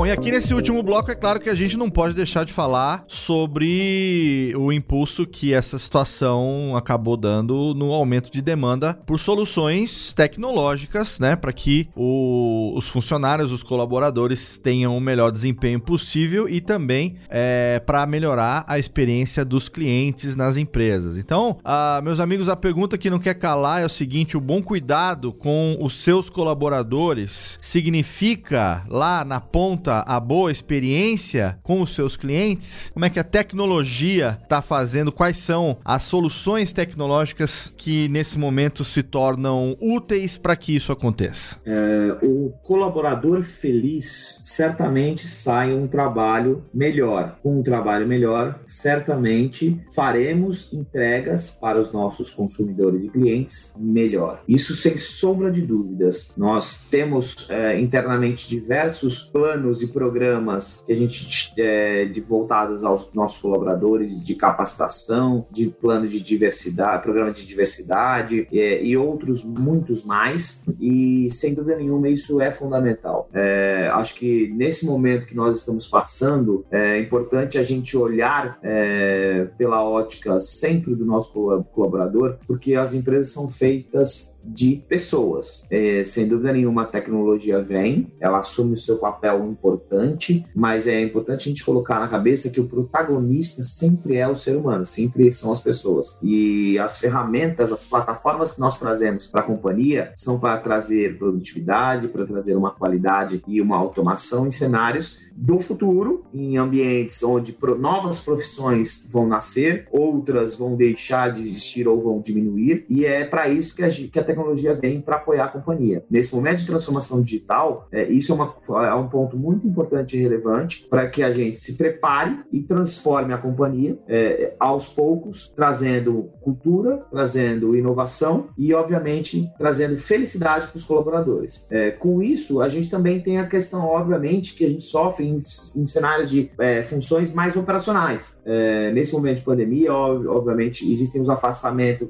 Bom, 0.04 0.08
e 0.08 0.12
aqui 0.12 0.30
nesse 0.30 0.52
último 0.52 0.82
bloco 0.82 1.10
é 1.10 1.14
claro 1.14 1.40
que 1.40 1.48
a 1.48 1.54
gente 1.54 1.78
não 1.78 1.88
pode 1.88 2.12
deixar 2.12 2.44
de 2.44 2.52
falar 2.52 3.06
sobre 3.08 4.52
o 4.54 4.70
impulso 4.70 5.26
que 5.26 5.54
essa 5.54 5.78
situação 5.78 6.76
acabou 6.76 7.16
dando 7.16 7.72
no 7.74 7.90
aumento 7.90 8.30
de 8.30 8.42
demanda 8.42 8.92
por 9.06 9.18
soluções 9.18 10.12
tecnológicas, 10.12 11.18
né, 11.18 11.34
para 11.34 11.54
que 11.54 11.88
o, 11.96 12.74
os 12.76 12.86
funcionários, 12.86 13.50
os 13.50 13.62
colaboradores 13.62 14.58
tenham 14.58 14.94
o 14.94 15.00
melhor 15.00 15.32
desempenho 15.32 15.80
possível 15.80 16.46
e 16.50 16.60
também 16.60 17.16
é, 17.30 17.80
para 17.86 18.04
melhorar 18.04 18.62
a 18.68 18.78
experiência 18.78 19.42
dos 19.42 19.70
clientes 19.70 20.36
nas 20.36 20.58
empresas. 20.58 21.16
Então, 21.16 21.56
a, 21.64 22.02
meus 22.04 22.20
amigos, 22.20 22.46
a 22.50 22.56
pergunta 22.56 22.98
que 22.98 23.08
não 23.08 23.18
quer 23.18 23.36
calar 23.36 23.80
é 23.80 23.86
o 23.86 23.88
seguinte: 23.90 24.36
o 24.36 24.40
bom 24.40 24.62
cuidado 24.62 25.32
com 25.32 25.78
os 25.80 25.94
seus 25.94 26.28
colaboradores 26.28 27.58
significa 27.62 28.84
lá 28.86 29.24
na 29.24 29.40
ponta 29.40 29.93
a 30.00 30.18
boa 30.18 30.50
experiência 30.50 31.58
com 31.62 31.80
os 31.80 31.94
seus 31.94 32.16
clientes? 32.16 32.90
Como 32.92 33.04
é 33.04 33.10
que 33.10 33.18
a 33.18 33.24
tecnologia 33.24 34.38
está 34.42 34.60
fazendo? 34.62 35.12
Quais 35.12 35.36
são 35.38 35.78
as 35.84 36.04
soluções 36.04 36.72
tecnológicas 36.72 37.72
que 37.76 38.08
nesse 38.08 38.38
momento 38.38 38.84
se 38.84 39.02
tornam 39.02 39.76
úteis 39.80 40.36
para 40.36 40.56
que 40.56 40.74
isso 40.74 40.92
aconteça? 40.92 41.56
É, 41.64 42.18
o 42.22 42.52
colaborador 42.62 43.42
feliz 43.42 44.40
certamente 44.42 45.28
sai 45.28 45.72
um 45.72 45.86
trabalho 45.86 46.64
melhor. 46.72 47.38
Com 47.42 47.60
um 47.60 47.62
trabalho 47.62 48.06
melhor, 48.06 48.60
certamente 48.64 49.80
faremos 49.94 50.72
entregas 50.72 51.50
para 51.50 51.80
os 51.80 51.92
nossos 51.92 52.32
consumidores 52.32 53.04
e 53.04 53.08
clientes 53.08 53.74
melhor. 53.78 54.42
Isso 54.48 54.74
sem 54.74 54.96
sombra 54.96 55.50
de 55.50 55.62
dúvidas. 55.62 56.32
Nós 56.36 56.86
temos 56.90 57.48
é, 57.50 57.78
internamente 57.78 58.48
diversos 58.48 59.22
planos 59.22 59.82
e 59.84 59.88
programas 59.88 60.82
que 60.86 60.92
a 60.92 60.96
gente 60.96 61.52
é, 61.60 62.04
de 62.06 62.20
voltados 62.20 62.84
aos 62.84 63.12
nossos 63.12 63.38
colaboradores 63.38 64.24
de 64.24 64.34
capacitação, 64.34 65.46
de 65.50 65.68
plano 65.68 66.06
de 66.08 66.20
diversidade, 66.20 67.02
programa 67.02 67.32
de 67.32 67.46
diversidade 67.46 68.46
é, 68.52 68.82
e 68.82 68.96
outros 68.96 69.44
muitos 69.44 70.04
mais. 70.04 70.64
E 70.80 71.28
sem 71.30 71.54
dúvida 71.54 71.76
nenhuma 71.76 72.08
isso 72.08 72.40
é 72.40 72.50
fundamental. 72.50 73.28
É, 73.32 73.90
acho 73.92 74.14
que 74.14 74.52
nesse 74.54 74.86
momento 74.86 75.26
que 75.26 75.34
nós 75.34 75.58
estamos 75.58 75.86
passando 75.86 76.64
é 76.70 76.98
importante 76.98 77.58
a 77.58 77.62
gente 77.62 77.96
olhar 77.96 78.58
é, 78.62 79.48
pela 79.56 79.82
ótica 79.82 80.40
sempre 80.40 80.94
do 80.94 81.04
nosso 81.04 81.32
colaborador, 81.72 82.38
porque 82.46 82.74
as 82.74 82.94
empresas 82.94 83.30
são 83.30 83.48
feitas 83.48 84.33
de 84.44 84.82
pessoas. 84.88 85.66
É, 85.70 86.02
sem 86.04 86.28
dúvida 86.28 86.52
nenhuma, 86.52 86.82
a 86.82 86.86
tecnologia 86.86 87.60
vem, 87.60 88.12
ela 88.20 88.38
assume 88.38 88.74
o 88.74 88.76
seu 88.76 88.98
papel 88.98 89.44
importante, 89.46 90.44
mas 90.54 90.86
é 90.86 91.00
importante 91.00 91.48
a 91.48 91.52
gente 91.52 91.64
colocar 91.64 91.98
na 91.98 92.08
cabeça 92.08 92.50
que 92.50 92.60
o 92.60 92.68
protagonista 92.68 93.62
sempre 93.62 94.16
é 94.16 94.28
o 94.28 94.36
ser 94.36 94.56
humano, 94.56 94.84
sempre 94.84 95.30
são 95.32 95.52
as 95.52 95.60
pessoas. 95.60 96.18
E 96.22 96.78
as 96.78 96.98
ferramentas, 96.98 97.72
as 97.72 97.84
plataformas 97.84 98.52
que 98.52 98.60
nós 98.60 98.78
trazemos 98.78 99.26
para 99.26 99.40
a 99.40 99.44
companhia 99.44 100.12
são 100.16 100.38
para 100.38 100.56
trazer 100.58 101.18
produtividade, 101.18 102.08
para 102.08 102.26
trazer 102.26 102.54
uma 102.56 102.70
qualidade 102.70 103.42
e 103.46 103.60
uma 103.60 103.76
automação 103.76 104.46
em 104.46 104.50
cenários 104.50 105.32
do 105.34 105.58
futuro, 105.58 106.24
em 106.32 106.56
ambientes 106.56 107.22
onde 107.22 107.56
novas 107.78 108.18
profissões 108.18 109.06
vão 109.10 109.26
nascer, 109.26 109.88
outras 109.90 110.54
vão 110.54 110.76
deixar 110.76 111.32
de 111.32 111.40
existir 111.40 111.88
ou 111.88 112.00
vão 112.02 112.20
diminuir, 112.20 112.84
e 112.88 113.04
é 113.04 113.24
para 113.24 113.48
isso 113.48 113.74
que 113.74 113.82
a, 113.82 113.88
que 113.88 114.18
a 114.18 114.24
tecnologia 114.24 114.33
vem 114.74 115.00
para 115.00 115.16
apoiar 115.16 115.46
a 115.46 115.48
companhia. 115.48 116.04
Nesse 116.10 116.34
momento 116.34 116.58
de 116.58 116.66
transformação 116.66 117.22
digital, 117.22 117.88
é, 117.92 118.04
isso 118.04 118.32
é, 118.32 118.34
uma, 118.34 118.54
é 118.86 118.94
um 118.94 119.08
ponto 119.08 119.36
muito 119.36 119.66
importante 119.66 120.16
e 120.16 120.20
relevante 120.20 120.86
para 120.88 121.08
que 121.08 121.22
a 121.22 121.30
gente 121.30 121.58
se 121.58 121.74
prepare 121.74 122.40
e 122.52 122.62
transforme 122.62 123.32
a 123.32 123.38
companhia 123.38 123.98
é, 124.08 124.54
aos 124.58 124.86
poucos, 124.86 125.48
trazendo 125.48 126.30
cultura, 126.40 127.04
trazendo 127.10 127.76
inovação 127.76 128.48
e, 128.56 128.72
obviamente, 128.74 129.50
trazendo 129.58 129.96
felicidade 129.96 130.66
para 130.66 130.76
os 130.76 130.84
colaboradores. 130.84 131.66
É, 131.70 131.90
com 131.90 132.22
isso, 132.22 132.60
a 132.60 132.68
gente 132.68 132.90
também 132.90 133.20
tem 133.20 133.38
a 133.38 133.46
questão, 133.46 133.84
obviamente, 133.84 134.54
que 134.54 134.64
a 134.64 134.68
gente 134.68 134.82
sofre 134.82 135.26
em, 135.26 135.36
em 135.36 135.84
cenários 135.84 136.30
de 136.30 136.50
é, 136.58 136.82
funções 136.82 137.32
mais 137.32 137.56
operacionais. 137.56 138.40
É, 138.44 138.92
nesse 138.92 139.12
momento 139.12 139.38
de 139.38 139.44
pandemia, 139.44 139.92
obviamente, 139.92 140.90
existem 140.90 141.20
os 141.20 141.28
afastamentos 141.28 142.08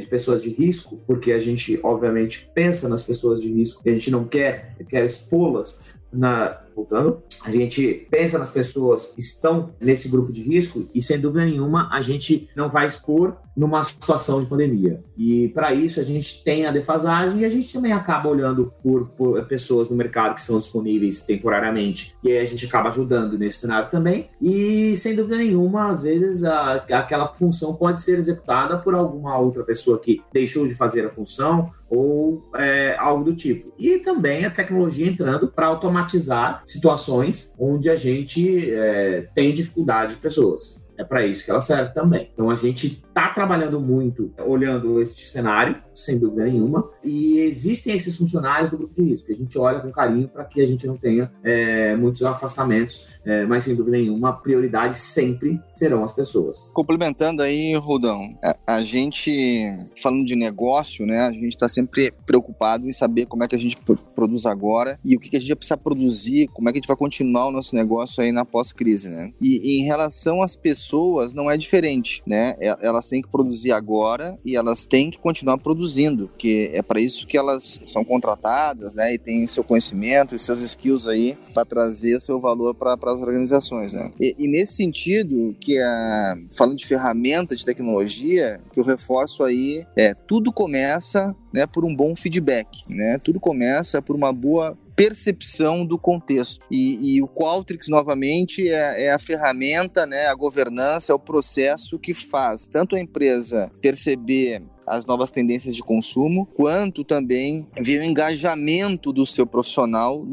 de 0.00 0.06
pessoas 0.06 0.42
de 0.42 0.50
risco, 0.50 1.00
porque 1.06 1.32
a 1.34 1.38
gente, 1.38 1.78
obviamente, 1.82 2.50
pensa 2.54 2.88
nas 2.88 3.02
pessoas 3.02 3.42
de 3.42 3.52
risco 3.52 3.82
e 3.84 3.90
a 3.90 3.92
gente 3.92 4.10
não 4.10 4.24
quer, 4.24 4.76
quer 4.88 5.04
expô-las 5.04 5.98
na, 6.12 6.63
voltando, 6.74 7.22
a 7.44 7.50
gente 7.50 8.06
pensa 8.10 8.38
nas 8.38 8.50
pessoas 8.50 9.06
que 9.14 9.20
estão 9.20 9.70
nesse 9.80 10.08
grupo 10.08 10.32
de 10.32 10.42
risco 10.42 10.86
e, 10.94 11.02
sem 11.02 11.20
dúvida 11.20 11.44
nenhuma, 11.44 11.88
a 11.92 12.00
gente 12.02 12.48
não 12.56 12.70
vai 12.70 12.86
expor 12.86 13.36
numa 13.56 13.84
situação 13.84 14.40
de 14.40 14.46
pandemia. 14.46 15.02
E, 15.16 15.48
para 15.48 15.72
isso, 15.72 16.00
a 16.00 16.02
gente 16.02 16.42
tem 16.42 16.66
a 16.66 16.72
defasagem 16.72 17.40
e 17.40 17.44
a 17.44 17.48
gente 17.48 17.72
também 17.72 17.92
acaba 17.92 18.28
olhando 18.28 18.72
por, 18.82 19.06
por, 19.10 19.44
pessoas 19.44 19.88
no 19.88 19.96
mercado 19.96 20.34
que 20.34 20.42
são 20.42 20.58
disponíveis 20.58 21.20
temporariamente. 21.20 22.16
E 22.22 22.32
aí 22.32 22.38
a 22.38 22.44
gente 22.44 22.66
acaba 22.66 22.88
ajudando 22.88 23.38
nesse 23.38 23.58
cenário 23.58 23.90
também. 23.90 24.28
E, 24.40 24.96
sem 24.96 25.14
dúvida 25.14 25.36
nenhuma, 25.36 25.90
às 25.90 26.02
vezes, 26.02 26.42
a, 26.44 26.74
aquela 26.74 27.32
função 27.32 27.74
pode 27.74 28.00
ser 28.00 28.18
executada 28.18 28.78
por 28.78 28.94
alguma 28.94 29.38
outra 29.38 29.62
pessoa 29.62 30.00
que 30.00 30.20
deixou 30.32 30.66
de 30.66 30.74
fazer 30.74 31.06
a 31.06 31.10
função 31.10 31.70
ou 31.88 32.42
é, 32.56 32.96
algo 32.98 33.24
do 33.24 33.34
tipo. 33.34 33.72
E 33.78 33.98
também 33.98 34.44
a 34.44 34.50
tecnologia 34.50 35.06
entrando 35.06 35.46
para 35.46 35.68
automatizar 35.68 36.62
situações 36.64 37.54
onde 37.58 37.90
a 37.90 37.96
gente 37.96 38.70
é, 38.70 39.28
tem 39.34 39.52
dificuldade 39.52 40.14
de 40.14 40.20
pessoas. 40.20 40.84
É 40.96 41.04
para 41.04 41.26
isso 41.26 41.44
que 41.44 41.50
ela 41.50 41.60
serve 41.60 41.92
também. 41.92 42.30
Então 42.32 42.50
a 42.50 42.54
gente 42.54 43.03
está 43.14 43.28
trabalhando 43.28 43.80
muito 43.80 44.32
olhando 44.44 45.00
este 45.00 45.24
cenário, 45.26 45.76
sem 45.94 46.18
dúvida 46.18 46.44
nenhuma, 46.44 46.90
e 47.02 47.38
existem 47.38 47.94
esses 47.94 48.16
funcionários 48.16 48.70
do 48.70 48.76
grupo 48.76 48.94
de 48.94 49.02
risco, 49.02 49.26
que 49.26 49.32
a 49.32 49.36
gente 49.36 49.56
olha 49.56 49.78
com 49.78 49.92
carinho 49.92 50.28
para 50.28 50.44
que 50.44 50.60
a 50.60 50.66
gente 50.66 50.84
não 50.86 50.96
tenha 50.96 51.30
é, 51.44 51.94
muitos 51.94 52.24
afastamentos, 52.24 53.20
é, 53.24 53.46
mas 53.46 53.62
sem 53.62 53.76
dúvida 53.76 53.96
nenhuma, 53.96 54.30
a 54.30 54.32
prioridade 54.32 54.98
sempre 54.98 55.60
serão 55.68 56.02
as 56.02 56.12
pessoas. 56.12 56.68
Complementando 56.74 57.42
aí, 57.42 57.76
Rodão, 57.76 58.36
a, 58.42 58.78
a 58.78 58.82
gente, 58.82 59.68
falando 60.02 60.24
de 60.24 60.34
negócio, 60.34 61.06
né, 61.06 61.20
a 61.20 61.32
gente 61.32 61.48
está 61.48 61.68
sempre 61.68 62.12
preocupado 62.26 62.88
em 62.88 62.92
saber 62.92 63.26
como 63.26 63.44
é 63.44 63.48
que 63.48 63.54
a 63.54 63.58
gente 63.58 63.78
produz 64.14 64.44
agora 64.44 64.98
e 65.04 65.14
o 65.14 65.20
que, 65.20 65.30
que 65.30 65.36
a 65.36 65.40
gente 65.40 65.54
precisa 65.54 65.76
produzir, 65.76 66.48
como 66.48 66.68
é 66.68 66.72
que 66.72 66.78
a 66.78 66.80
gente 66.80 66.88
vai 66.88 66.96
continuar 66.96 67.46
o 67.46 67.52
nosso 67.52 67.76
negócio 67.76 68.22
aí 68.22 68.32
na 68.32 68.44
pós-crise, 68.44 69.08
né? 69.08 69.32
E, 69.40 69.60
e 69.62 69.80
em 69.80 69.84
relação 69.84 70.42
às 70.42 70.56
pessoas, 70.56 71.32
não 71.32 71.48
é 71.50 71.56
diferente, 71.56 72.22
né? 72.26 72.56
Elas 72.60 73.03
têm 73.08 73.22
que 73.22 73.28
produzir 73.28 73.72
agora 73.72 74.38
e 74.44 74.56
elas 74.56 74.86
têm 74.86 75.10
que 75.10 75.18
continuar 75.18 75.58
produzindo, 75.58 76.28
porque 76.28 76.70
é 76.72 76.82
para 76.82 77.00
isso 77.00 77.26
que 77.26 77.36
elas 77.36 77.80
são 77.84 78.04
contratadas, 78.04 78.94
né? 78.94 79.14
E 79.14 79.18
têm 79.18 79.46
seu 79.46 79.64
conhecimento 79.64 80.34
e 80.34 80.38
seus 80.38 80.60
skills 80.60 81.06
aí 81.06 81.36
para 81.52 81.64
trazer 81.64 82.16
o 82.16 82.20
seu 82.20 82.40
valor 82.40 82.74
para 82.74 82.94
as 82.94 83.20
organizações, 83.20 83.92
né? 83.92 84.10
E, 84.20 84.34
e, 84.38 84.48
nesse 84.48 84.74
sentido, 84.74 85.54
que 85.60 85.78
a, 85.78 86.36
falando 86.50 86.76
de 86.76 86.86
ferramenta 86.86 87.54
de 87.54 87.64
tecnologia, 87.64 88.60
que 88.72 88.80
eu 88.80 88.84
reforço 88.84 89.42
aí, 89.42 89.86
é 89.96 90.14
tudo 90.14 90.52
começa 90.52 91.34
né, 91.52 91.66
por 91.66 91.84
um 91.84 91.94
bom 91.94 92.16
feedback, 92.16 92.82
né? 92.88 93.18
Tudo 93.22 93.38
começa 93.38 94.02
por 94.02 94.16
uma 94.16 94.32
boa 94.32 94.76
percepção 94.96 95.84
do 95.84 95.98
contexto. 95.98 96.64
E, 96.70 97.16
e 97.16 97.22
o 97.22 97.28
Qualtrics, 97.28 97.88
novamente, 97.88 98.68
é, 98.68 99.04
é, 99.04 99.12
a 99.12 99.18
ferramenta, 99.18 100.06
né, 100.06 100.26
a 100.26 100.34
governança, 100.34 101.12
é 101.12 101.14
o 101.14 101.18
processo 101.18 101.98
que 101.98 102.14
faz 102.14 102.66
tanto 102.66 102.96
a 102.96 103.00
empresa 103.00 103.70
perceber 103.80 104.62
as 104.86 105.06
novas 105.06 105.30
tendências 105.30 105.74
de 105.74 105.82
consumo, 105.82 106.46
quanto 106.54 107.04
também 107.04 107.66
ver 107.80 108.00
o 108.00 108.04
engajamento 108.04 109.12
do 109.12 109.26
seu 109.26 109.46
profissional 109.46 110.24